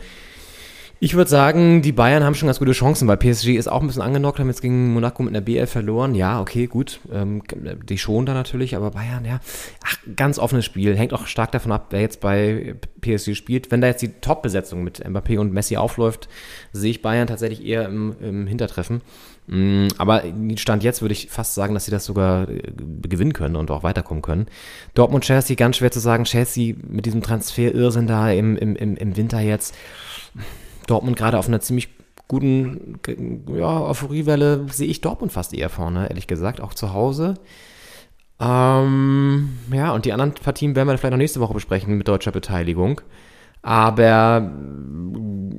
ich 1.03 1.15
würde 1.15 1.31
sagen, 1.31 1.81
die 1.81 1.93
Bayern 1.93 2.23
haben 2.23 2.35
schon 2.35 2.45
ganz 2.45 2.59
gute 2.59 2.73
Chancen, 2.73 3.07
weil 3.07 3.17
PSG 3.17 3.55
ist 3.55 3.67
auch 3.67 3.81
ein 3.81 3.87
bisschen 3.87 4.03
angenockt, 4.03 4.37
haben 4.37 4.49
jetzt 4.49 4.61
gegen 4.61 4.93
Monaco 4.93 5.23
mit 5.23 5.33
einer 5.33 5.41
BL 5.41 5.65
verloren. 5.65 6.13
Ja, 6.13 6.39
okay, 6.39 6.67
gut. 6.67 6.99
Ähm, 7.11 7.41
die 7.89 7.97
schon 7.97 8.27
da 8.27 8.35
natürlich, 8.35 8.75
aber 8.75 8.91
Bayern, 8.91 9.25
ja. 9.25 9.39
Ach, 9.83 9.97
ganz 10.15 10.37
offenes 10.37 10.63
Spiel. 10.63 10.95
Hängt 10.95 11.13
auch 11.13 11.25
stark 11.25 11.51
davon 11.53 11.71
ab, 11.71 11.87
wer 11.89 12.01
jetzt 12.01 12.21
bei 12.21 12.75
PSG 13.01 13.33
spielt. 13.33 13.71
Wenn 13.71 13.81
da 13.81 13.87
jetzt 13.87 14.03
die 14.03 14.09
Top-Besetzung 14.21 14.83
mit 14.83 15.03
Mbappé 15.03 15.39
und 15.39 15.51
Messi 15.51 15.75
aufläuft, 15.75 16.29
sehe 16.71 16.91
ich 16.91 17.01
Bayern 17.01 17.25
tatsächlich 17.25 17.65
eher 17.65 17.87
im, 17.87 18.15
im 18.21 18.45
Hintertreffen. 18.45 19.01
Mm, 19.47 19.87
aber 19.97 20.23
Stand 20.55 20.83
jetzt 20.83 21.01
würde 21.01 21.13
ich 21.13 21.29
fast 21.29 21.55
sagen, 21.55 21.73
dass 21.73 21.85
sie 21.85 21.91
das 21.91 22.05
sogar 22.05 22.47
äh, 22.49 22.71
gewinnen 23.03 23.33
können 23.33 23.55
und 23.55 23.71
auch 23.71 23.83
weiterkommen 23.83 24.21
können. 24.21 24.47
Dortmund, 24.93 25.23
Chelsea, 25.23 25.55
ganz 25.55 25.77
schwer 25.77 25.91
zu 25.91 25.99
sagen. 25.99 26.23
Chelsea 26.25 26.75
mit 26.87 27.05
diesem 27.05 27.21
Transfer-Irrsinn 27.21 28.07
da 28.07 28.31
im, 28.31 28.55
im, 28.57 28.75
im 28.75 29.17
Winter 29.17 29.39
jetzt. 29.39 29.75
Dortmund 30.87 31.17
gerade 31.17 31.37
auf 31.37 31.47
einer 31.47 31.59
ziemlich 31.59 31.89
guten 32.27 32.99
ja, 33.57 33.81
Euphoriewelle 33.81 34.65
sehe 34.71 34.87
ich 34.87 35.01
Dortmund 35.01 35.33
fast 35.33 35.53
eher 35.53 35.69
vorne, 35.69 36.07
ehrlich 36.09 36.27
gesagt, 36.27 36.61
auch 36.61 36.73
zu 36.73 36.93
Hause. 36.93 37.33
Ähm, 38.39 39.49
ja, 39.71 39.91
und 39.91 40.05
die 40.05 40.13
anderen 40.13 40.33
Partien 40.33 40.75
werden 40.75 40.87
wir 40.87 40.97
vielleicht 40.97 41.11
noch 41.11 41.17
nächste 41.17 41.41
Woche 41.41 41.53
besprechen 41.53 41.97
mit 41.97 42.07
deutscher 42.07 42.31
Beteiligung. 42.31 43.01
Aber 43.61 44.49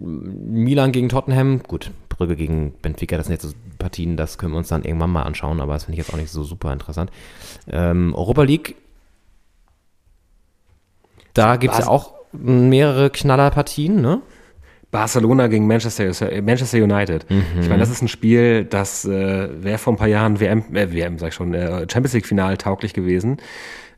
Milan 0.03 0.93
gegen 0.93 1.09
Tottenham, 1.09 1.62
gut, 1.62 1.91
Brügge 2.23 2.37
gegen 2.37 2.73
Benfica, 2.83 3.16
das 3.16 3.27
sind 3.27 3.35
jetzt 3.35 3.43
so 3.43 3.53
Partien, 3.79 4.16
das 4.16 4.39
können 4.39 4.53
wir 4.53 4.59
uns 4.59 4.68
dann 4.68 4.85
irgendwann 4.85 5.11
mal 5.11 5.23
anschauen, 5.23 5.61
aber 5.61 5.75
das 5.75 5.85
finde 5.85 5.99
ich 6.01 6.07
jetzt 6.07 6.14
auch 6.14 6.18
nicht 6.18 6.31
so 6.31 6.45
super 6.45 6.73
interessant. 6.73 7.11
Ähm, 7.68 8.14
Europa 8.14 8.43
League, 8.43 8.77
da 11.35 11.57
gibt 11.57 11.75
es 11.75 11.81
ja 11.81 11.89
auch 11.89 12.12
mehrere 12.33 13.11
Knallerpartien, 13.11 14.01
ne? 14.01 14.20
Barcelona 14.91 15.47
gegen 15.47 15.66
Manchester, 15.66 16.05
Manchester 16.43 16.79
United. 16.79 17.29
Mhm. 17.31 17.43
Ich 17.61 17.68
meine, 17.68 17.81
das 17.81 17.91
ist 17.91 18.03
ein 18.03 18.09
Spiel, 18.09 18.64
das 18.64 19.07
äh, 19.07 19.49
wäre 19.64 19.79
vor 19.79 19.95
ein 19.95 19.97
paar 19.97 20.09
Jahren 20.09 20.39
WM, 20.39 20.77
äh, 20.77 20.93
WM 20.93 21.18
sag 21.18 21.29
ich 21.29 21.35
schon, 21.35 21.55
äh, 21.55 21.87
Champions 21.91 22.12
League 22.12 22.27
Final 22.27 22.59
tauglich 22.59 22.93
gewesen. 22.93 23.39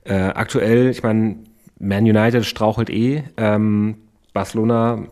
Äh, 0.04 0.14
aktuell, 0.14 0.90
ich 0.90 1.02
meine, 1.02 1.36
Man 1.80 2.04
United 2.04 2.44
strauchelt 2.44 2.90
eh. 2.90 3.24
Ähm, 3.36 3.96
Barcelona, 4.32 5.06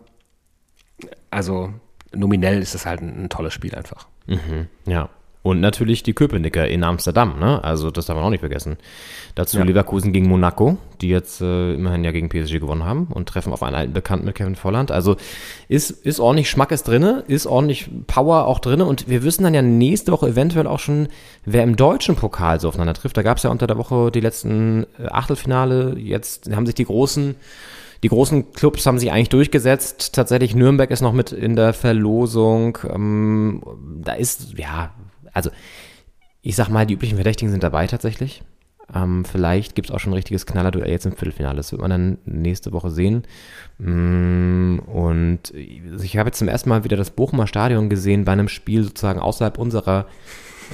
also 1.31 1.73
nominell 2.15 2.61
ist 2.61 2.75
es 2.75 2.85
halt 2.85 3.01
ein, 3.01 3.25
ein 3.25 3.29
tolles 3.29 3.53
Spiel 3.53 3.75
einfach. 3.75 4.07
Mhm, 4.27 4.67
ja. 4.85 5.09
Und 5.43 5.59
natürlich 5.59 6.03
die 6.03 6.13
Köpenicker 6.13 6.69
in 6.69 6.85
Amsterdam, 6.85 7.37
ne? 7.37 7.61
Also 7.65 7.91
das 7.91 8.05
darf 8.05 8.15
man 8.15 8.23
auch 8.23 8.29
nicht 8.29 8.39
vergessen. 8.39 8.77
Dazu 9.35 9.57
ja. 9.57 9.65
Leverkusen 9.65 10.13
gegen 10.13 10.29
Monaco, 10.29 10.77
die 11.01 11.09
jetzt 11.09 11.41
äh, 11.41 11.73
immerhin 11.73 12.05
ja 12.05 12.11
gegen 12.11 12.29
PSG 12.29 12.59
gewonnen 12.59 12.85
haben 12.85 13.07
und 13.07 13.27
treffen 13.27 13.51
auf 13.51 13.61
einen 13.61 13.75
alten 13.75 13.91
Bekannten 13.91 14.25
mit 14.25 14.35
Kevin 14.35 14.55
Volland. 14.55 14.89
Also 14.89 15.17
ist, 15.67 15.91
ist 15.91 16.21
ordentlich 16.21 16.49
Schmackes 16.49 16.83
drinne, 16.83 17.25
ist 17.27 17.45
ordentlich 17.45 17.89
Power 18.07 18.45
auch 18.47 18.59
drinne 18.59 18.85
und 18.85 19.09
wir 19.09 19.23
wissen 19.23 19.43
dann 19.43 19.53
ja 19.53 19.61
nächste 19.61 20.13
Woche 20.13 20.29
eventuell 20.29 20.65
auch 20.65 20.79
schon, 20.79 21.09
wer 21.43 21.63
im 21.63 21.75
deutschen 21.75 22.15
Pokal 22.15 22.61
so 22.61 22.69
aufeinander 22.69 22.93
trifft. 22.93 23.17
Da 23.17 23.21
gab 23.21 23.35
es 23.35 23.43
ja 23.43 23.49
unter 23.49 23.67
der 23.67 23.77
Woche 23.77 24.11
die 24.11 24.21
letzten 24.21 24.85
äh, 24.97 25.07
Achtelfinale. 25.07 25.99
Jetzt 25.99 26.49
haben 26.55 26.65
sich 26.65 26.75
die 26.75 26.85
großen 26.85 27.35
die 28.03 28.09
großen 28.09 28.51
Clubs 28.51 28.85
haben 28.85 28.99
sich 28.99 29.11
eigentlich 29.11 29.29
durchgesetzt. 29.29 30.13
Tatsächlich 30.13 30.55
Nürnberg 30.55 30.91
ist 30.91 31.01
noch 31.01 31.13
mit 31.13 31.31
in 31.31 31.55
der 31.55 31.73
Verlosung. 31.73 32.77
Ähm, 32.89 33.63
da 34.03 34.13
ist, 34.13 34.57
ja, 34.57 34.93
also 35.31 35.49
ich 36.41 36.57
sag 36.57 36.67
mal, 36.67 36.85
die 36.85 36.95
üblichen 36.95 37.15
Verdächtigen 37.15 37.49
sind 37.49 37.63
dabei 37.63 37.87
tatsächlich. 37.87 38.43
Ähm, 38.93 39.23
vielleicht 39.23 39.75
gibt 39.75 39.87
es 39.89 39.95
auch 39.95 39.99
schon 39.99 40.11
ein 40.11 40.15
richtiges 40.15 40.45
Knallerduell 40.45 40.91
jetzt 40.91 41.05
im 41.05 41.13
Viertelfinale. 41.13 41.55
Das 41.55 41.71
wird 41.71 41.81
man 41.81 41.89
dann 41.89 42.17
nächste 42.25 42.73
Woche 42.73 42.91
sehen. 42.91 43.23
Mm, 43.77 44.79
und 44.79 45.51
ich 45.53 46.17
habe 46.17 46.27
jetzt 46.27 46.39
zum 46.39 46.49
ersten 46.49 46.67
Mal 46.67 46.83
wieder 46.83 46.97
das 46.97 47.11
Bochumer 47.11 47.47
Stadion 47.47 47.89
gesehen 47.89 48.25
bei 48.25 48.33
einem 48.33 48.49
Spiel 48.49 48.83
sozusagen 48.83 49.21
außerhalb 49.21 49.57
unserer 49.57 50.07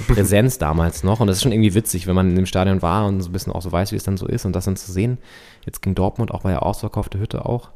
Präsenz 0.06 0.58
damals 0.58 1.04
noch. 1.04 1.20
Und 1.20 1.26
das 1.26 1.36
ist 1.36 1.42
schon 1.42 1.52
irgendwie 1.52 1.74
witzig, 1.74 2.06
wenn 2.06 2.14
man 2.14 2.30
in 2.30 2.36
dem 2.36 2.46
Stadion 2.46 2.82
war 2.82 3.06
und 3.06 3.20
so 3.20 3.28
ein 3.28 3.32
bisschen 3.32 3.52
auch 3.52 3.62
so 3.62 3.72
weiß, 3.72 3.92
wie 3.92 3.96
es 3.96 4.04
dann 4.04 4.16
so 4.16 4.26
ist 4.26 4.44
und 4.44 4.54
das 4.54 4.64
dann 4.64 4.76
zu 4.76 4.92
sehen. 4.92 5.18
Jetzt 5.64 5.82
gegen 5.82 5.94
Dortmund 5.94 6.30
auch 6.30 6.42
bei 6.42 6.50
der 6.50 6.64
ausverkaufte 6.64 7.18
Hütte 7.18 7.44
auch. 7.44 7.70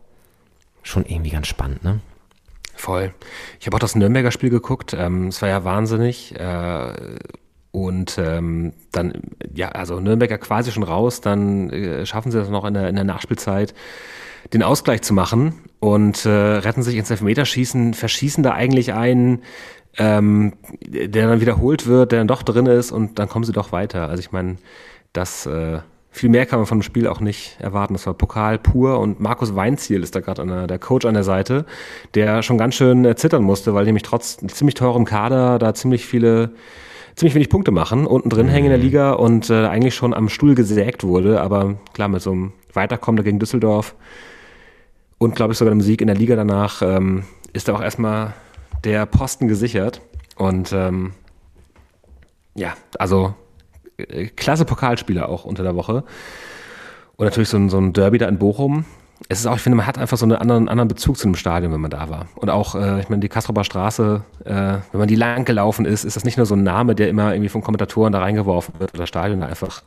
Schon 0.83 1.07
irgendwie 1.07 1.31
ganz 1.31 1.47
spannend, 1.47 1.83
ne? 1.83 2.01
Voll. 2.77 3.15
Ich 3.61 3.67
habe 3.67 3.77
auch 3.77 3.81
das 3.81 3.95
Nürnberger 3.95 4.33
Spiel 4.33 4.51
geguckt. 4.51 4.95
Ähm, 4.95 5.29
es 5.29 5.41
war 5.41 5.49
ja 5.49 5.65
wahnsinnig. 5.65 6.35
Äh, 6.39 6.93
und 7.75 8.19
ähm, 8.19 8.73
dann, 8.93 9.15
ja, 9.53 9.71
also 9.71 9.99
Nürnberger 9.99 10.39
quasi 10.39 10.71
schon 10.71 10.85
raus. 10.85 11.21
Dann 11.21 11.71
äh, 11.71 12.07
schaffen 12.07 12.31
sie 12.31 12.39
das 12.39 12.49
noch 12.49 12.65
in 12.65 12.75
der, 12.75 12.89
in 12.89 12.95
der 12.95 13.03
Nachspielzeit, 13.03 13.75
den 14.53 14.63
Ausgleich 14.63 15.03
zu 15.03 15.13
machen 15.13 15.55
und 15.81 16.25
äh, 16.25 16.29
retten 16.31 16.85
sich 16.85 16.95
ins 16.95 17.11
Elfmeterschießen, 17.11 17.95
verschießen 17.95 18.45
da 18.45 18.53
eigentlich 18.53 18.95
einen, 18.95 19.43
ähm, 19.99 20.53
der 20.83 21.27
dann 21.27 21.41
wiederholt 21.41 21.89
wird, 21.89 22.13
der 22.13 22.21
dann 22.21 22.29
doch 22.29 22.45
drin 22.45 22.67
ist 22.67 22.93
und 22.93 23.19
dann 23.19 23.29
kommen 23.29 23.45
sie 23.45 23.51
doch 23.51 23.73
weiter. 23.73 24.09
Also 24.09 24.21
ich 24.21 24.31
meine, 24.31 24.59
das 25.13 25.45
äh, 25.47 25.81
viel 26.13 26.31
mehr 26.31 26.47
kann 26.47 26.61
man 26.61 26.67
von 26.67 26.79
dem 26.79 26.85
Spiel 26.85 27.09
auch 27.09 27.19
nicht 27.19 27.57
erwarten. 27.59 27.95
Das 27.95 28.07
war 28.07 28.15
Pokal 28.15 28.57
pur 28.57 29.01
und 29.01 29.19
Markus 29.19 29.57
Weinziel 29.57 30.05
ist 30.05 30.15
da 30.15 30.21
gerade 30.21 30.69
der 30.69 30.79
Coach 30.79 31.07
an 31.07 31.15
der 31.15 31.25
Seite, 31.25 31.67
der 32.15 32.45
schon 32.45 32.57
ganz 32.57 32.77
schön 32.77 33.05
äh, 33.05 33.17
zittern 33.17 33.43
musste, 33.43 33.75
weil 33.75 33.85
nämlich 33.85 34.05
trotz 34.05 34.37
ziemlich 34.37 34.77
teurem 34.77 35.05
Kader 35.05 35.59
da 35.59 35.75
ziemlich 35.75 36.07
viele 36.07 36.53
ziemlich 37.17 37.35
wenig 37.35 37.49
Punkte 37.49 37.71
machen, 37.71 38.07
unten 38.07 38.29
drin 38.29 38.49
hängen 38.49 38.67
in 38.67 38.71
der 38.71 38.79
mhm. 38.79 38.85
Liga 38.85 39.13
und 39.13 39.51
äh, 39.51 39.67
eigentlich 39.67 39.95
schon 39.95 40.15
am 40.15 40.29
Stuhl 40.29 40.55
gesägt 40.55 41.05
wurde. 41.05 41.41
Aber 41.41 41.77
klar, 41.93 42.09
mit 42.09 42.23
so 42.23 42.33
einem 42.33 42.53
Weiterkommen 42.73 43.23
gegen 43.25 43.39
Düsseldorf 43.39 43.95
und 45.19 45.37
glaube 45.37 45.53
ich 45.53 45.59
sogar 45.59 45.73
dem 45.73 45.81
Sieg 45.81 46.01
in 46.01 46.09
der 46.09 46.17
Liga 46.17 46.37
danach 46.37 46.83
ähm, 46.83 47.25
ist 47.53 47.69
da 47.69 47.75
auch 47.75 47.83
erstmal 47.83 48.35
der 48.83 49.07
Posten 49.07 49.49
gesichert. 49.49 50.01
Und 50.37 50.73
ähm, 50.73 51.13
ja, 52.55 52.75
also 52.99 53.35
äh, 53.97 54.27
klasse 54.27 54.65
Pokalspieler 54.65 55.29
auch 55.29 55.45
unter 55.45 55.63
der 55.63 55.77
Woche. 55.77 56.05
Und 57.17 57.25
natürlich 57.27 57.49
so 57.49 57.57
ein, 57.57 57.69
so 57.69 57.79
ein 57.79 57.93
Derby 57.93 58.19
da 58.19 58.29
in 58.29 58.39
Bochum. 58.39 58.85
Es 59.29 59.41
ist 59.41 59.47
auch, 59.47 59.57
ich 59.57 59.63
finde, 59.63 59.77
man 59.77 59.87
hat 59.87 59.97
einfach 59.97 60.19
so 60.19 60.27
einen 60.27 60.37
anderen, 60.37 60.69
anderen 60.69 60.89
Bezug 60.89 61.17
zu 61.17 61.27
einem 61.27 61.35
Stadion, 61.35 61.73
wenn 61.73 61.81
man 61.81 61.91
da 61.91 62.11
war. 62.11 62.27
Und 62.37 62.51
auch, 62.51 62.75
äh, 62.75 63.01
ich 63.01 63.09
meine, 63.09 63.21
die 63.21 63.29
Kastrober 63.29 63.65
Straße, 63.65 64.23
äh, 64.45 64.51
wenn 64.53 64.99
man 64.99 65.09
die 65.09 65.15
lang 65.17 65.45
gelaufen 65.45 65.87
ist, 65.87 66.05
ist 66.05 66.17
das 66.17 66.25
nicht 66.25 66.37
nur 66.37 66.47
so 66.47 66.55
ein 66.55 66.63
Name, 66.63 66.95
der 66.95 67.09
immer 67.09 67.33
irgendwie 67.33 67.49
von 67.49 67.63
Kommentatoren 67.63 68.13
da 68.13 68.21
reingeworfen 68.21 68.75
wird, 68.79 68.93
oder 68.93 69.03
das 69.03 69.09
Stadion 69.09 69.41
da 69.41 69.47
einfach 69.47 69.83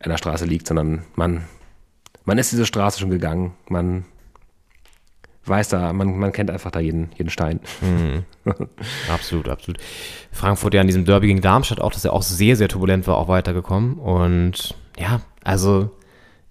an 0.00 0.10
der 0.10 0.18
Straße 0.18 0.44
liegt, 0.44 0.66
sondern 0.66 1.02
man, 1.16 1.44
man 2.24 2.36
ist 2.36 2.52
diese 2.52 2.66
Straße 2.66 3.00
schon 3.00 3.10
gegangen. 3.10 3.54
Man 3.68 4.04
weiß 5.46 5.70
da, 5.70 5.94
man, 5.94 6.18
man 6.18 6.32
kennt 6.32 6.50
einfach 6.50 6.70
da 6.70 6.78
jeden, 6.78 7.10
jeden 7.16 7.30
Stein. 7.30 7.60
Mhm. 7.80 8.24
absolut, 9.12 9.48
absolut. 9.48 9.78
Frankfurt 10.30 10.74
ja 10.74 10.82
in 10.82 10.86
diesem 10.86 11.06
Derby 11.06 11.28
gegen 11.28 11.40
Darmstadt 11.40 11.80
auch, 11.80 11.92
dass 11.92 12.04
er 12.04 12.12
auch 12.12 12.22
sehr, 12.22 12.54
sehr 12.54 12.68
turbulent 12.68 13.06
war, 13.06 13.16
auch 13.16 13.28
weitergekommen. 13.28 13.94
Und 13.94 14.74
ja, 14.98 15.22
Also 15.42 15.90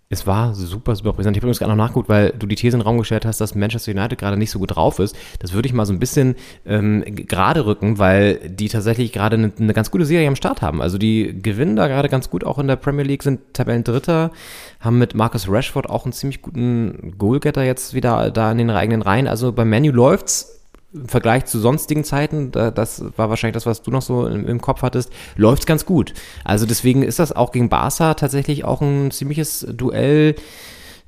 es 0.09 0.25
war 0.25 0.53
super, 0.53 0.95
super 0.95 1.11
präsent. 1.11 1.35
Ich 1.35 1.41
habe 1.41 1.47
übrigens 1.47 1.59
gerade 1.59 1.71
noch 1.71 1.83
nachgeguckt, 1.83 2.07
weil 2.07 2.31
du 2.31 2.47
die 2.47 2.55
These 2.55 2.77
in 2.77 2.79
den 2.79 2.87
Raum 2.87 2.97
gestellt 2.97 3.25
hast, 3.25 3.41
dass 3.41 3.55
Manchester 3.55 3.91
United 3.91 4.17
gerade 4.17 4.37
nicht 4.37 4.51
so 4.51 4.59
gut 4.59 4.75
drauf 4.75 4.99
ist. 4.99 5.15
Das 5.39 5.51
würde 5.51 5.67
ich 5.67 5.73
mal 5.73 5.85
so 5.85 5.91
ein 5.91 5.99
bisschen 5.99 6.35
ähm, 6.65 7.03
gerade 7.05 7.65
rücken, 7.65 7.99
weil 7.99 8.35
die 8.49 8.69
tatsächlich 8.69 9.11
gerade 9.11 9.35
eine, 9.35 9.51
eine 9.59 9.73
ganz 9.73 9.91
gute 9.91 10.05
Serie 10.05 10.27
am 10.29 10.37
Start 10.37 10.61
haben. 10.61 10.81
Also 10.81 10.97
die 10.97 11.37
gewinnen 11.41 11.75
da 11.75 11.87
gerade 11.87 12.07
ganz 12.07 12.29
gut, 12.29 12.45
auch 12.45 12.57
in 12.57 12.67
der 12.67 12.77
Premier 12.77 13.03
League 13.03 13.23
sind 13.23 13.53
Tabellendritter, 13.53 14.31
haben 14.79 14.97
mit 14.97 15.13
Marcus 15.13 15.49
Rashford 15.49 15.89
auch 15.89 16.05
einen 16.05 16.13
ziemlich 16.13 16.41
guten 16.41 17.15
Goalgetter 17.17 17.63
jetzt 17.63 17.93
wieder 17.93 18.31
da 18.31 18.51
in 18.51 18.59
den 18.59 18.69
eigenen 18.69 19.01
Reihen. 19.01 19.27
Also 19.27 19.51
beim 19.51 19.69
Menu 19.69 19.91
läuft's 19.91 20.56
im 20.93 21.07
Vergleich 21.07 21.45
zu 21.45 21.59
sonstigen 21.59 22.03
Zeiten, 22.03 22.51
das 22.51 23.03
war 23.17 23.29
wahrscheinlich 23.29 23.55
das, 23.55 23.65
was 23.65 23.81
du 23.81 23.91
noch 23.91 24.01
so 24.01 24.25
im, 24.25 24.61
Kopf 24.61 24.81
hattest, 24.81 25.11
läuft 25.35 25.63
es 25.63 25.65
ganz 25.65 25.85
gut. 25.85 26.13
Also 26.43 26.65
deswegen 26.65 27.03
ist 27.03 27.19
das 27.19 27.33
auch 27.33 27.51
gegen 27.51 27.69
Barca 27.69 28.13
tatsächlich 28.13 28.63
auch 28.63 28.81
ein 28.81 29.11
ziemliches 29.11 29.67
Duell 29.69 30.35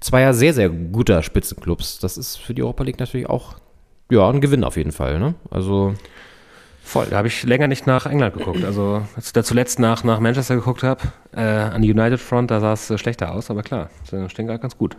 zweier 0.01 0.33
sehr, 0.33 0.53
sehr 0.53 0.69
guter 0.69 1.23
Spitzenclubs. 1.23 1.99
Das 1.99 2.17
ist 2.17 2.37
für 2.37 2.53
die 2.53 2.63
Europa 2.63 2.83
League 2.83 2.99
natürlich 2.99 3.29
auch 3.29 3.55
ja, 4.11 4.29
ein 4.29 4.41
Gewinn 4.41 4.63
auf 4.63 4.77
jeden 4.77 4.91
Fall. 4.91 5.19
Ne? 5.19 5.35
Also 5.49 5.95
Voll, 6.89 7.05
da 7.07 7.17
habe 7.17 7.27
ich 7.27 7.43
länger 7.43 7.67
nicht 7.67 7.85
nach 7.85 8.07
England 8.07 8.35
geguckt. 8.35 8.63
Also 8.63 9.03
als 9.15 9.27
ich 9.27 9.33
da 9.33 9.43
zuletzt 9.43 9.77
nach, 9.77 10.03
nach 10.03 10.19
Manchester 10.19 10.55
geguckt 10.55 10.81
habe, 10.81 11.03
äh, 11.33 11.39
an 11.39 11.83
die 11.83 11.91
United 11.91 12.19
Front, 12.19 12.49
da 12.49 12.59
sah 12.59 12.73
es 12.73 12.89
äh, 12.89 12.97
schlechter 12.97 13.31
aus, 13.31 13.51
aber 13.51 13.61
klar, 13.61 13.91
stehen 14.03 14.47
gerade 14.47 14.57
ganz 14.57 14.75
gut. 14.75 14.97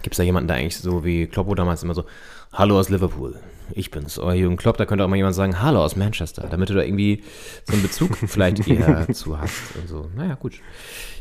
Gibt 0.00 0.14
es 0.14 0.16
da 0.16 0.22
jemanden, 0.22 0.48
der 0.48 0.56
eigentlich 0.56 0.78
so 0.78 1.04
wie 1.04 1.26
Kloppo 1.26 1.54
damals 1.54 1.82
immer 1.82 1.92
so, 1.92 2.04
Hallo 2.50 2.78
aus 2.78 2.88
Liverpool, 2.88 3.38
ich 3.72 3.90
bin's, 3.90 4.18
euer 4.18 4.34
Jürgen 4.34 4.56
Klopp, 4.56 4.76
da 4.76 4.86
könnte 4.86 5.04
auch 5.04 5.08
mal 5.08 5.16
jemand 5.16 5.34
sagen, 5.34 5.60
hallo 5.60 5.82
aus 5.82 5.96
Manchester, 5.96 6.46
damit 6.50 6.70
du 6.70 6.74
da 6.74 6.82
irgendwie 6.82 7.22
so 7.64 7.72
einen 7.72 7.82
Bezug 7.82 8.16
vielleicht 8.16 8.66
eher 8.68 9.06
zu 9.12 9.38
hast 9.38 9.76
und 9.80 9.88
so. 9.88 10.10
Naja, 10.16 10.34
gut. 10.34 10.54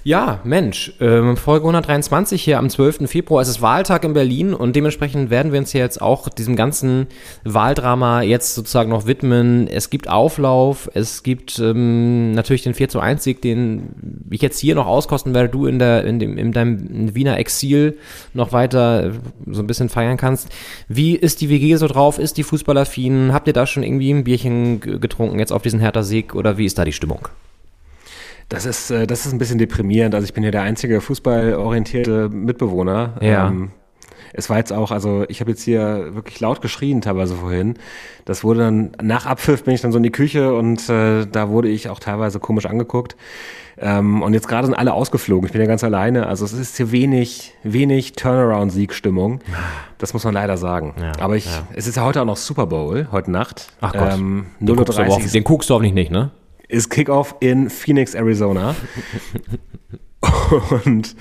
Ja, 0.07 0.39
Mensch, 0.43 0.93
ähm, 0.99 1.35
Folge 1.35 1.63
123 1.63 2.43
hier 2.43 2.59
am 2.59 2.69
12. 2.69 3.09
Februar. 3.09 3.41
Es 3.41 3.47
ist 3.47 3.63
Wahltag 3.63 4.03
in 4.03 4.13
Berlin 4.13 4.53
und 4.53 4.75
dementsprechend 4.75 5.31
werden 5.31 5.51
wir 5.51 5.57
uns 5.57 5.71
hier 5.71 5.81
jetzt 5.81 5.99
auch 5.99 6.29
diesem 6.29 6.55
ganzen 6.55 7.07
Wahldrama 7.43 8.21
jetzt 8.21 8.53
sozusagen 8.53 8.91
noch 8.91 9.07
widmen. 9.07 9.67
Es 9.67 9.89
gibt 9.89 10.07
Auflauf, 10.07 10.91
es 10.93 11.23
gibt 11.23 11.57
ähm, 11.57 12.33
natürlich 12.33 12.61
den 12.61 12.75
4 12.75 12.87
zu 12.87 12.99
1 12.99 13.23
Sieg, 13.23 13.41
den 13.41 14.27
ich 14.29 14.43
jetzt 14.43 14.59
hier 14.59 14.75
noch 14.75 14.85
auskosten 14.85 15.33
werde, 15.33 15.49
du 15.49 15.65
in, 15.65 15.79
der, 15.79 16.03
in, 16.03 16.19
dem, 16.19 16.37
in 16.37 16.51
deinem 16.51 17.15
Wiener 17.15 17.39
Exil 17.39 17.97
noch 18.35 18.51
weiter 18.51 19.11
so 19.47 19.63
ein 19.63 19.67
bisschen 19.67 19.89
feiern 19.89 20.17
kannst. 20.17 20.49
Wie 20.87 21.15
ist 21.15 21.41
die 21.41 21.49
WG 21.49 21.77
so 21.77 21.87
drauf? 21.87 22.19
Ist 22.19 22.37
die 22.37 22.43
fußballaffin? 22.43 23.33
Habt 23.33 23.47
ihr 23.47 23.53
da 23.53 23.65
schon 23.65 23.81
irgendwie 23.81 24.11
ein 24.11 24.23
Bierchen 24.23 24.81
getrunken 24.81 25.39
jetzt 25.39 25.51
auf 25.51 25.63
diesen 25.63 25.79
Hertha-Sieg 25.79 26.35
oder 26.35 26.59
wie 26.59 26.65
ist 26.65 26.77
da 26.77 26.85
die 26.85 26.93
Stimmung? 26.93 27.27
Das 28.49 28.65
ist, 28.65 28.91
äh, 28.91 29.07
das 29.07 29.25
ist 29.25 29.33
ein 29.33 29.37
bisschen 29.39 29.57
deprimierend. 29.57 30.15
Also 30.15 30.25
ich 30.25 30.33
bin 30.33 30.43
ja 30.43 30.51
der 30.51 30.61
einzige 30.61 31.01
fußballorientierte 31.01 32.29
Mitbewohner. 32.29 33.13
Ja. 33.21 33.47
Ähm, 33.47 33.71
es 34.37 34.49
war 34.49 34.57
jetzt 34.57 34.73
auch, 34.73 34.91
also 34.91 35.23
ich 35.29 35.39
habe 35.39 35.51
jetzt 35.51 35.63
hier 35.63 36.13
wirklich 36.13 36.39
laut 36.41 36.61
geschrien 36.61 37.01
teilweise 37.01 37.35
vorhin. 37.35 37.75
Das 38.25 38.43
wurde 38.43 38.61
dann, 38.61 38.91
nach 39.01 39.25
Abpfiff 39.25 39.63
bin 39.63 39.73
ich 39.73 39.81
dann 39.81 39.91
so 39.91 39.97
in 39.97 40.03
die 40.03 40.11
Küche 40.11 40.53
und 40.53 40.89
äh, 40.89 41.25
da 41.25 41.49
wurde 41.49 41.69
ich 41.69 41.89
auch 41.89 41.99
teilweise 41.99 42.39
komisch 42.39 42.65
angeguckt. 42.65 43.15
Ähm, 43.77 44.21
und 44.21 44.33
jetzt 44.33 44.47
gerade 44.47 44.67
sind 44.67 44.75
alle 44.75 44.93
ausgeflogen. 44.93 45.45
Ich 45.47 45.51
bin 45.51 45.61
ja 45.61 45.67
ganz 45.67 45.83
alleine. 45.83 46.27
Also 46.27 46.45
es 46.45 46.53
ist 46.53 46.77
hier 46.77 46.91
wenig, 46.91 47.53
wenig 47.63 48.13
Turnaround-Siegstimmung. 48.13 49.39
Das 49.97 50.13
muss 50.13 50.23
man 50.23 50.33
leider 50.33 50.57
sagen. 50.57 50.95
Ja, 50.99 51.13
Aber 51.19 51.35
ich, 51.35 51.45
ja. 51.45 51.67
es 51.73 51.87
ist 51.87 51.95
ja 51.95 52.03
heute 52.03 52.21
auch 52.21 52.25
noch 52.25 52.37
Super 52.37 52.67
Bowl, 52.67 53.07
heute 53.11 53.31
Nacht. 53.31 53.69
Ach 53.81 53.93
Gott. 53.93 54.13
Ähm, 54.13 54.47
den, 54.59 54.75
guckst 54.75 54.99
auf, 54.99 55.31
den 55.31 55.43
guckst 55.43 55.69
du 55.69 55.73
hoffentlich 55.73 55.93
nicht, 55.93 56.11
ne? 56.11 56.31
Ist 56.67 56.89
Kickoff 56.89 57.35
in 57.39 57.69
Phoenix, 57.69 58.13
Arizona. 58.13 58.75
Und 60.85 61.15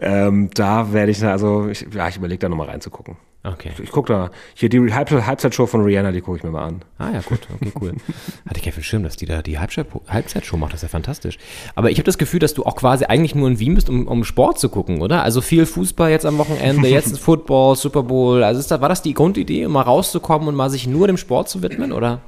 ähm, 0.00 0.50
da 0.54 0.92
werde 0.92 1.12
ich, 1.12 1.24
also 1.24 1.68
ich, 1.68 1.86
ja, 1.92 2.08
ich 2.08 2.16
überlege 2.16 2.38
da 2.38 2.48
nochmal 2.48 2.68
reinzugucken. 2.68 3.16
Okay. 3.44 3.70
Ich, 3.82 3.92
gucke 3.92 4.12
da, 4.12 4.30
hier 4.54 4.68
die 4.68 4.92
Halbzeitshow 4.92 5.66
von 5.66 5.82
Rihanna, 5.82 6.10
die 6.10 6.20
gucke 6.20 6.38
ich 6.38 6.42
mir 6.42 6.50
mal 6.50 6.66
an. 6.66 6.82
Ah 6.98 7.10
ja, 7.12 7.20
gut, 7.20 7.38
okay, 7.54 7.72
cool. 7.80 7.92
Hatte 8.46 8.58
ich 8.58 8.66
ja 8.66 8.72
viel 8.72 8.82
Schirm, 8.82 9.04
dass 9.04 9.16
die 9.16 9.26
da 9.26 9.42
die 9.42 9.58
Halbzeitshow 9.58 10.56
macht, 10.56 10.72
das 10.72 10.80
ist 10.80 10.82
ja 10.82 10.88
fantastisch. 10.88 11.38
Aber 11.76 11.90
ich 11.90 11.98
habe 11.98 12.04
das 12.04 12.18
Gefühl, 12.18 12.40
dass 12.40 12.54
du 12.54 12.64
auch 12.64 12.74
quasi 12.74 13.04
eigentlich 13.04 13.36
nur 13.36 13.48
in 13.48 13.60
Wien 13.60 13.74
bist, 13.74 13.88
um, 13.88 14.08
um 14.08 14.24
Sport 14.24 14.58
zu 14.58 14.68
gucken, 14.68 15.00
oder? 15.00 15.22
Also 15.22 15.40
viel 15.40 15.66
Fußball 15.66 16.10
jetzt 16.10 16.26
am 16.26 16.36
Wochenende, 16.38 16.88
jetzt 16.88 17.18
Football, 17.20 17.76
Super 17.76 18.02
Bowl. 18.02 18.42
Also 18.42 18.58
ist 18.58 18.72
da, 18.72 18.80
war 18.80 18.88
das 18.88 19.02
die 19.02 19.14
Grundidee, 19.14 19.66
um 19.66 19.72
mal 19.72 19.82
rauszukommen 19.82 20.48
und 20.48 20.56
mal 20.56 20.68
sich 20.68 20.88
nur 20.88 21.06
dem 21.06 21.16
Sport 21.16 21.48
zu 21.48 21.62
widmen, 21.62 21.92
oder? 21.92 22.20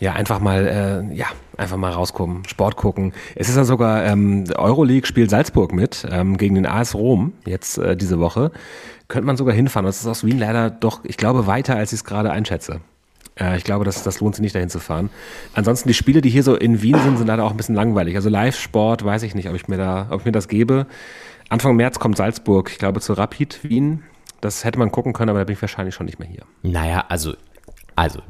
Ja, 0.00 0.14
einfach 0.14 0.40
mal, 0.40 0.66
äh, 1.10 1.14
ja, 1.14 1.26
einfach 1.58 1.76
mal 1.76 1.92
rauskommen, 1.92 2.44
Sport 2.48 2.76
gucken. 2.76 3.12
Es 3.34 3.50
ist 3.50 3.56
ja 3.56 3.64
sogar, 3.64 4.04
ähm, 4.04 4.44
Euroleague 4.56 5.06
spielt 5.06 5.28
Salzburg 5.28 5.74
mit, 5.74 6.06
ähm, 6.10 6.38
gegen 6.38 6.54
den 6.54 6.66
AS 6.66 6.94
Rom, 6.94 7.34
jetzt 7.44 7.76
äh, 7.76 7.96
diese 7.96 8.18
Woche. 8.18 8.50
Könnte 9.08 9.26
man 9.26 9.36
sogar 9.36 9.54
hinfahren. 9.54 9.84
Das 9.84 10.00
ist 10.00 10.06
aus 10.06 10.24
Wien 10.24 10.38
leider 10.38 10.70
doch, 10.70 11.00
ich 11.04 11.18
glaube, 11.18 11.46
weiter, 11.46 11.76
als 11.76 11.92
ich 11.92 11.98
es 11.98 12.04
gerade 12.04 12.30
einschätze. 12.30 12.80
Äh, 13.38 13.58
ich 13.58 13.64
glaube, 13.64 13.84
das, 13.84 14.02
das 14.02 14.20
lohnt 14.20 14.36
sich 14.36 14.42
nicht, 14.42 14.54
dahin 14.54 14.70
zu 14.70 14.78
fahren. 14.78 15.10
Ansonsten, 15.54 15.88
die 15.88 15.94
Spiele, 15.94 16.22
die 16.22 16.30
hier 16.30 16.44
so 16.44 16.54
in 16.54 16.80
Wien 16.80 16.96
sind, 16.98 17.18
sind 17.18 17.26
leider 17.26 17.44
auch 17.44 17.50
ein 17.50 17.58
bisschen 17.58 17.74
langweilig. 17.74 18.16
Also 18.16 18.30
Live-Sport, 18.30 19.04
weiß 19.04 19.22
ich 19.24 19.34
nicht, 19.34 19.50
ob 19.50 19.54
ich 19.54 19.68
mir 19.68 19.76
da, 19.76 20.06
ob 20.10 20.20
ich 20.20 20.26
mir 20.26 20.32
das 20.32 20.48
gebe. 20.48 20.86
Anfang 21.50 21.76
März 21.76 21.98
kommt 21.98 22.16
Salzburg, 22.16 22.70
ich 22.70 22.78
glaube, 22.78 23.00
zu 23.00 23.12
Rapid 23.12 23.64
Wien. 23.64 24.04
Das 24.40 24.64
hätte 24.64 24.78
man 24.78 24.90
gucken 24.90 25.12
können, 25.12 25.28
aber 25.28 25.40
da 25.40 25.44
bin 25.44 25.54
ich 25.54 25.60
wahrscheinlich 25.60 25.94
schon 25.94 26.06
nicht 26.06 26.18
mehr 26.18 26.28
hier. 26.28 26.44
Naja, 26.62 27.04
also, 27.08 27.34
also 27.96 28.22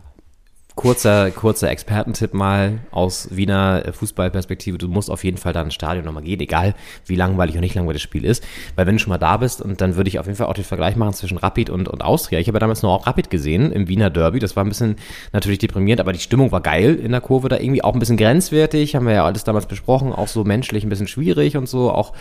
kurzer, 0.75 1.31
kurzer 1.31 1.71
Expertentipp 1.71 2.35
mal 2.35 2.79
aus 2.91 3.29
Wiener 3.31 3.83
Fußballperspektive. 3.93 4.79
Du 4.79 4.89
musst 4.89 5.11
auf 5.11 5.25
jeden 5.25 5.37
Fall 5.37 5.53
da 5.53 5.63
ins 5.63 5.75
Stadion 5.75 6.05
nochmal 6.05 6.23
gehen, 6.23 6.41
egal 6.41 6.75
wie 7.07 7.17
langweilig 7.17 7.55
oder 7.55 7.63
nicht 7.63 7.75
langweilig 7.75 8.03
das 8.03 8.09
Spiel 8.09 8.25
ist. 8.25 8.45
Weil 8.77 8.87
wenn 8.87 8.97
du 8.97 9.01
schon 9.01 9.11
mal 9.11 9.19
da 9.19 9.37
bist, 9.37 9.61
und 9.61 9.81
dann 9.81 9.97
würde 9.97 10.09
ich 10.09 10.19
auf 10.19 10.27
jeden 10.27 10.37
Fall 10.37 10.47
auch 10.47 10.55
den 10.55 10.65
Vergleich 10.65 10.97
machen 10.97 11.15
zwischen 11.15 11.39
Rapid 11.39 11.71
und, 11.71 11.89
und 11.89 12.03
Austria. 12.03 12.39
Ich 12.39 12.49
habe 12.49 12.57
ja 12.57 12.61
damals 12.61 12.83
nur 12.83 12.93
auch 12.93 13.07
Rapid 13.07 13.31
gesehen 13.31 13.73
im 13.73 13.89
Wiener 13.89 14.11
Derby. 14.11 14.39
Das 14.39 14.57
war 14.57 14.65
ein 14.65 14.69
bisschen 14.69 14.97
natürlich 15.33 15.59
deprimierend, 15.59 16.01
aber 16.01 16.13
die 16.13 16.19
Stimmung 16.19 16.53
war 16.53 16.61
geil 16.61 16.95
in 16.95 17.13
der 17.13 17.21
Kurve 17.21 17.49
da 17.49 17.59
irgendwie 17.59 17.85
auch 17.85 17.93
ein 17.93 17.99
bisschen 17.99 18.17
grenzwertig. 18.17 18.95
Haben 18.95 19.07
wir 19.07 19.15
ja 19.15 19.25
alles 19.25 19.45
damals 19.45 19.67
besprochen. 19.67 20.13
Auch 20.13 20.29
so 20.29 20.45
menschlich 20.45 20.85
ein 20.85 20.89
bisschen 20.89 21.09
schwierig 21.09 21.57
und 21.57 21.69
so. 21.69 21.91
Auch 21.91 22.13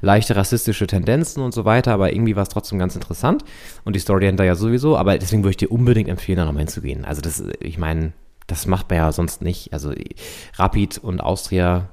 leichte 0.00 0.36
rassistische 0.36 0.86
Tendenzen 0.86 1.42
und 1.42 1.52
so 1.52 1.64
weiter, 1.64 1.92
aber 1.92 2.12
irgendwie 2.12 2.36
war 2.36 2.42
es 2.42 2.48
trotzdem 2.48 2.78
ganz 2.78 2.94
interessant 2.94 3.44
und 3.84 3.96
die 3.96 4.00
Story 4.00 4.22
dahinter 4.22 4.44
ja 4.44 4.54
sowieso, 4.54 4.96
aber 4.96 5.18
deswegen 5.18 5.42
würde 5.42 5.50
ich 5.50 5.56
dir 5.56 5.70
unbedingt 5.70 6.08
empfehlen, 6.08 6.38
da 6.38 6.44
nochmal 6.44 6.62
hinzugehen. 6.62 7.04
Also 7.04 7.22
das, 7.22 7.42
ich 7.60 7.78
meine, 7.78 8.12
das 8.46 8.66
macht 8.66 8.90
man 8.90 8.98
ja 8.98 9.12
sonst 9.12 9.42
nicht. 9.42 9.72
Also 9.72 9.92
Rapid 10.54 10.98
und 10.98 11.20
Austria, 11.20 11.88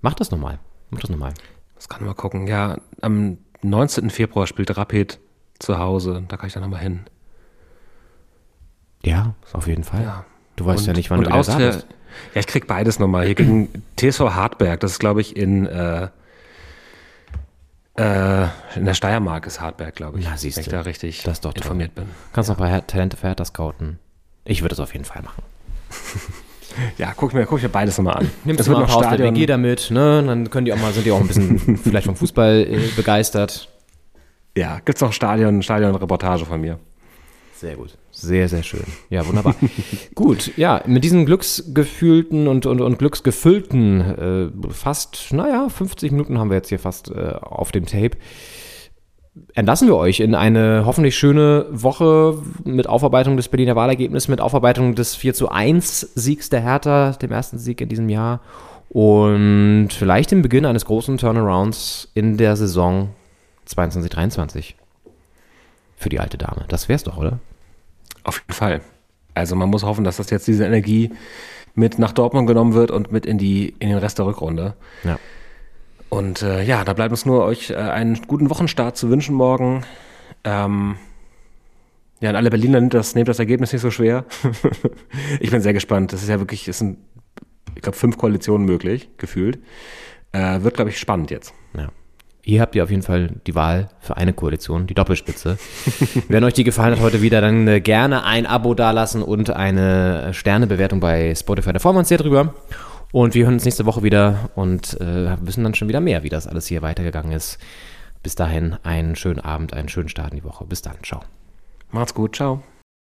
mach 0.00 0.14
das 0.14 0.30
nochmal. 0.30 0.58
Mach 0.90 1.00
das 1.00 1.10
nochmal. 1.10 1.34
Das 1.74 1.88
kann 1.88 2.00
man 2.00 2.08
mal 2.08 2.14
gucken. 2.14 2.46
Ja, 2.46 2.78
am 3.00 3.38
19. 3.62 4.10
Februar 4.10 4.46
spielt 4.46 4.76
Rapid 4.76 5.18
zu 5.58 5.78
Hause. 5.78 6.24
Da 6.28 6.36
kann 6.36 6.46
ich 6.46 6.52
dann 6.52 6.62
nochmal 6.62 6.80
hin. 6.80 7.00
Ja, 9.02 9.34
auf 9.52 9.66
jeden 9.66 9.84
Fall. 9.84 10.02
Ja. 10.02 10.24
Du 10.56 10.66
weißt 10.66 10.80
und, 10.80 10.86
ja 10.88 10.92
nicht, 10.92 11.10
wann 11.10 11.22
du 11.22 11.30
Austria, 11.30 11.58
da 11.58 11.76
bist. 11.76 11.86
Ja, 12.34 12.40
ich 12.40 12.46
krieg 12.46 12.66
beides 12.66 12.98
nochmal. 12.98 13.24
Hier 13.24 13.34
gegen 13.34 13.68
TSV 13.96 14.20
Hartberg. 14.20 14.80
Das 14.80 14.92
ist, 14.92 14.98
glaube 14.98 15.20
ich, 15.20 15.36
in 15.36 15.66
äh, 15.66 16.08
äh, 18.00 18.48
in 18.76 18.84
der 18.84 18.94
Steiermark 18.94 19.46
ist 19.46 19.60
Hartberg, 19.60 19.94
glaube 19.94 20.18
ich. 20.18 20.24
Ja, 20.24 20.36
siehst 20.36 20.56
wenn 20.56 20.62
ich 20.62 20.68
da 20.68 20.80
richtig 20.82 21.22
das 21.22 21.40
doch 21.40 21.54
informiert 21.54 21.94
bin. 21.94 22.06
Kannst 22.32 22.48
ja. 22.48 22.54
noch 22.54 22.60
ein 22.60 22.70
paar 22.70 22.86
Talente 22.86 23.16
für 23.16 23.26
Hertha 23.26 23.44
scouten. 23.44 23.98
Ich 24.44 24.62
würde 24.62 24.72
es 24.72 24.80
auf 24.80 24.92
jeden 24.92 25.04
Fall 25.04 25.22
machen. 25.22 25.42
ja, 26.98 27.12
guck 27.14 27.34
mir, 27.34 27.44
guck 27.46 27.62
mir 27.62 27.68
beides 27.68 27.98
nochmal 27.98 28.18
an. 28.18 28.30
Nimmst 28.44 28.66
du 28.66 28.72
mal 28.72 28.80
noch 28.80 28.94
aus 28.94 29.08
der 29.08 29.18
WG 29.18 29.46
damit, 29.46 29.90
ne? 29.90 30.22
Dann 30.26 30.48
können 30.50 30.64
die 30.64 30.72
auch 30.72 30.78
mal, 30.78 30.92
sind 30.92 31.04
die 31.04 31.12
auch 31.12 31.20
ein 31.20 31.28
bisschen 31.28 31.76
vielleicht 31.82 32.06
vom 32.06 32.16
Fußball 32.16 32.66
äh, 32.68 32.88
begeistert. 32.96 33.68
Ja, 34.56 34.80
gibt's 34.84 35.00
noch 35.00 35.12
Stadion, 35.12 35.62
Stadion-Reportage 35.62 36.46
von 36.46 36.60
mir. 36.60 36.78
Sehr 37.54 37.76
gut. 37.76 37.96
Sehr, 38.20 38.48
sehr 38.48 38.62
schön. 38.62 38.84
Ja, 39.08 39.26
wunderbar. 39.26 39.54
Gut, 40.14 40.52
ja, 40.58 40.82
mit 40.86 41.04
diesen 41.04 41.24
glücksgefühlten 41.24 42.48
und, 42.48 42.66
und, 42.66 42.82
und 42.82 42.98
glücksgefüllten 42.98 44.00
äh, 44.00 44.72
fast, 44.72 45.32
naja, 45.32 45.70
50 45.70 46.12
Minuten 46.12 46.38
haben 46.38 46.50
wir 46.50 46.56
jetzt 46.58 46.68
hier 46.68 46.78
fast 46.78 47.10
äh, 47.10 47.32
auf 47.40 47.72
dem 47.72 47.86
Tape. 47.86 48.18
Entlassen 49.54 49.88
wir 49.88 49.96
euch 49.96 50.20
in 50.20 50.34
eine 50.34 50.82
hoffentlich 50.84 51.16
schöne 51.16 51.64
Woche 51.70 52.36
mit 52.64 52.86
Aufarbeitung 52.88 53.38
des 53.38 53.48
Berliner 53.48 53.74
Wahlergebnisses, 53.74 54.28
mit 54.28 54.42
Aufarbeitung 54.42 54.94
des 54.94 55.14
4 55.14 55.32
zu 55.32 55.48
1 55.48 56.00
Siegs 56.14 56.50
der 56.50 56.60
Hertha, 56.60 57.12
dem 57.12 57.32
ersten 57.32 57.58
Sieg 57.58 57.80
in 57.80 57.88
diesem 57.88 58.10
Jahr 58.10 58.40
und 58.90 59.88
vielleicht 59.92 60.30
dem 60.30 60.42
Beginn 60.42 60.66
eines 60.66 60.84
großen 60.84 61.16
Turnarounds 61.16 62.10
in 62.12 62.36
der 62.36 62.56
Saison 62.56 63.10
22-23 63.66 64.74
für 65.96 66.10
die 66.10 66.20
alte 66.20 66.36
Dame. 66.36 66.66
Das 66.68 66.90
wär's 66.90 67.04
doch, 67.04 67.16
oder? 67.16 67.38
Auf 68.24 68.40
jeden 68.40 68.52
Fall. 68.52 68.80
Also 69.34 69.56
man 69.56 69.70
muss 69.70 69.82
hoffen, 69.82 70.04
dass 70.04 70.16
das 70.16 70.30
jetzt 70.30 70.46
diese 70.46 70.64
Energie 70.64 71.10
mit 71.74 71.98
nach 71.98 72.12
Dortmund 72.12 72.46
genommen 72.46 72.74
wird 72.74 72.90
und 72.90 73.12
mit 73.12 73.26
in 73.26 73.38
die 73.38 73.74
in 73.78 73.88
den 73.88 73.98
Rest 73.98 74.18
der 74.18 74.26
Rückrunde. 74.26 74.74
Ja. 75.04 75.18
Und 76.08 76.42
äh, 76.42 76.62
ja, 76.62 76.84
da 76.84 76.92
bleibt 76.92 77.12
uns 77.12 77.24
nur 77.24 77.44
euch 77.44 77.70
äh, 77.70 77.76
einen 77.76 78.20
guten 78.26 78.50
Wochenstart 78.50 78.96
zu 78.96 79.08
wünschen 79.10 79.34
morgen. 79.34 79.84
Ähm, 80.42 80.96
ja, 82.20 82.30
und 82.30 82.36
alle 82.36 82.50
Berliner 82.50 82.80
nehmt 82.80 82.94
das, 82.94 83.14
nehmt 83.14 83.28
das 83.28 83.38
Ergebnis 83.38 83.72
nicht 83.72 83.82
so 83.82 83.90
schwer. 83.90 84.24
ich 85.40 85.50
bin 85.50 85.62
sehr 85.62 85.72
gespannt. 85.72 86.12
Das 86.12 86.22
ist 86.22 86.28
ja 86.28 86.38
wirklich, 86.40 86.66
es 86.68 86.78
sind, 86.78 86.98
ich 87.76 87.82
glaube, 87.82 87.96
fünf 87.96 88.18
Koalitionen 88.18 88.66
möglich, 88.66 89.08
gefühlt. 89.16 89.60
Äh, 90.32 90.62
wird, 90.62 90.74
glaube 90.74 90.90
ich, 90.90 90.98
spannend 90.98 91.30
jetzt. 91.30 91.54
Ja. 91.76 91.88
Hier 92.42 92.60
habt 92.60 92.74
ihr 92.74 92.82
auf 92.82 92.90
jeden 92.90 93.02
Fall 93.02 93.30
die 93.46 93.54
Wahl 93.54 93.88
für 94.00 94.16
eine 94.16 94.32
Koalition, 94.32 94.86
die 94.86 94.94
Doppelspitze. 94.94 95.58
Wenn 96.28 96.44
euch 96.44 96.54
die 96.54 96.64
gefallen 96.64 96.92
hat 96.92 97.00
heute 97.00 97.22
wieder, 97.22 97.40
dann 97.40 97.68
äh, 97.68 97.80
gerne 97.80 98.24
ein 98.24 98.46
Abo 98.46 98.74
dalassen 98.74 99.22
und 99.22 99.50
eine 99.50 100.32
Sternebewertung 100.32 101.00
bei 101.00 101.34
Spotify. 101.34 101.72
Da 101.72 101.78
freuen 101.78 101.96
wir 101.96 102.00
uns 102.00 102.08
sehr 102.08 102.18
drüber. 102.18 102.54
Und 103.12 103.34
wir 103.34 103.44
hören 103.44 103.54
uns 103.54 103.64
nächste 103.64 103.86
Woche 103.86 104.02
wieder 104.02 104.50
und 104.54 105.00
äh, 105.00 105.36
wissen 105.40 105.64
dann 105.64 105.74
schon 105.74 105.88
wieder 105.88 106.00
mehr, 106.00 106.22
wie 106.22 106.28
das 106.28 106.46
alles 106.46 106.66
hier 106.66 106.80
weitergegangen 106.80 107.32
ist. 107.32 107.58
Bis 108.22 108.34
dahin 108.34 108.76
einen 108.84 109.16
schönen 109.16 109.40
Abend, 109.40 109.74
einen 109.74 109.88
schönen 109.88 110.08
Start 110.08 110.32
in 110.32 110.38
die 110.38 110.44
Woche. 110.44 110.64
Bis 110.64 110.82
dann. 110.82 110.96
Ciao. 111.02 111.22
Macht's 111.90 112.14
gut. 112.14 112.36
Ciao. 112.36 112.62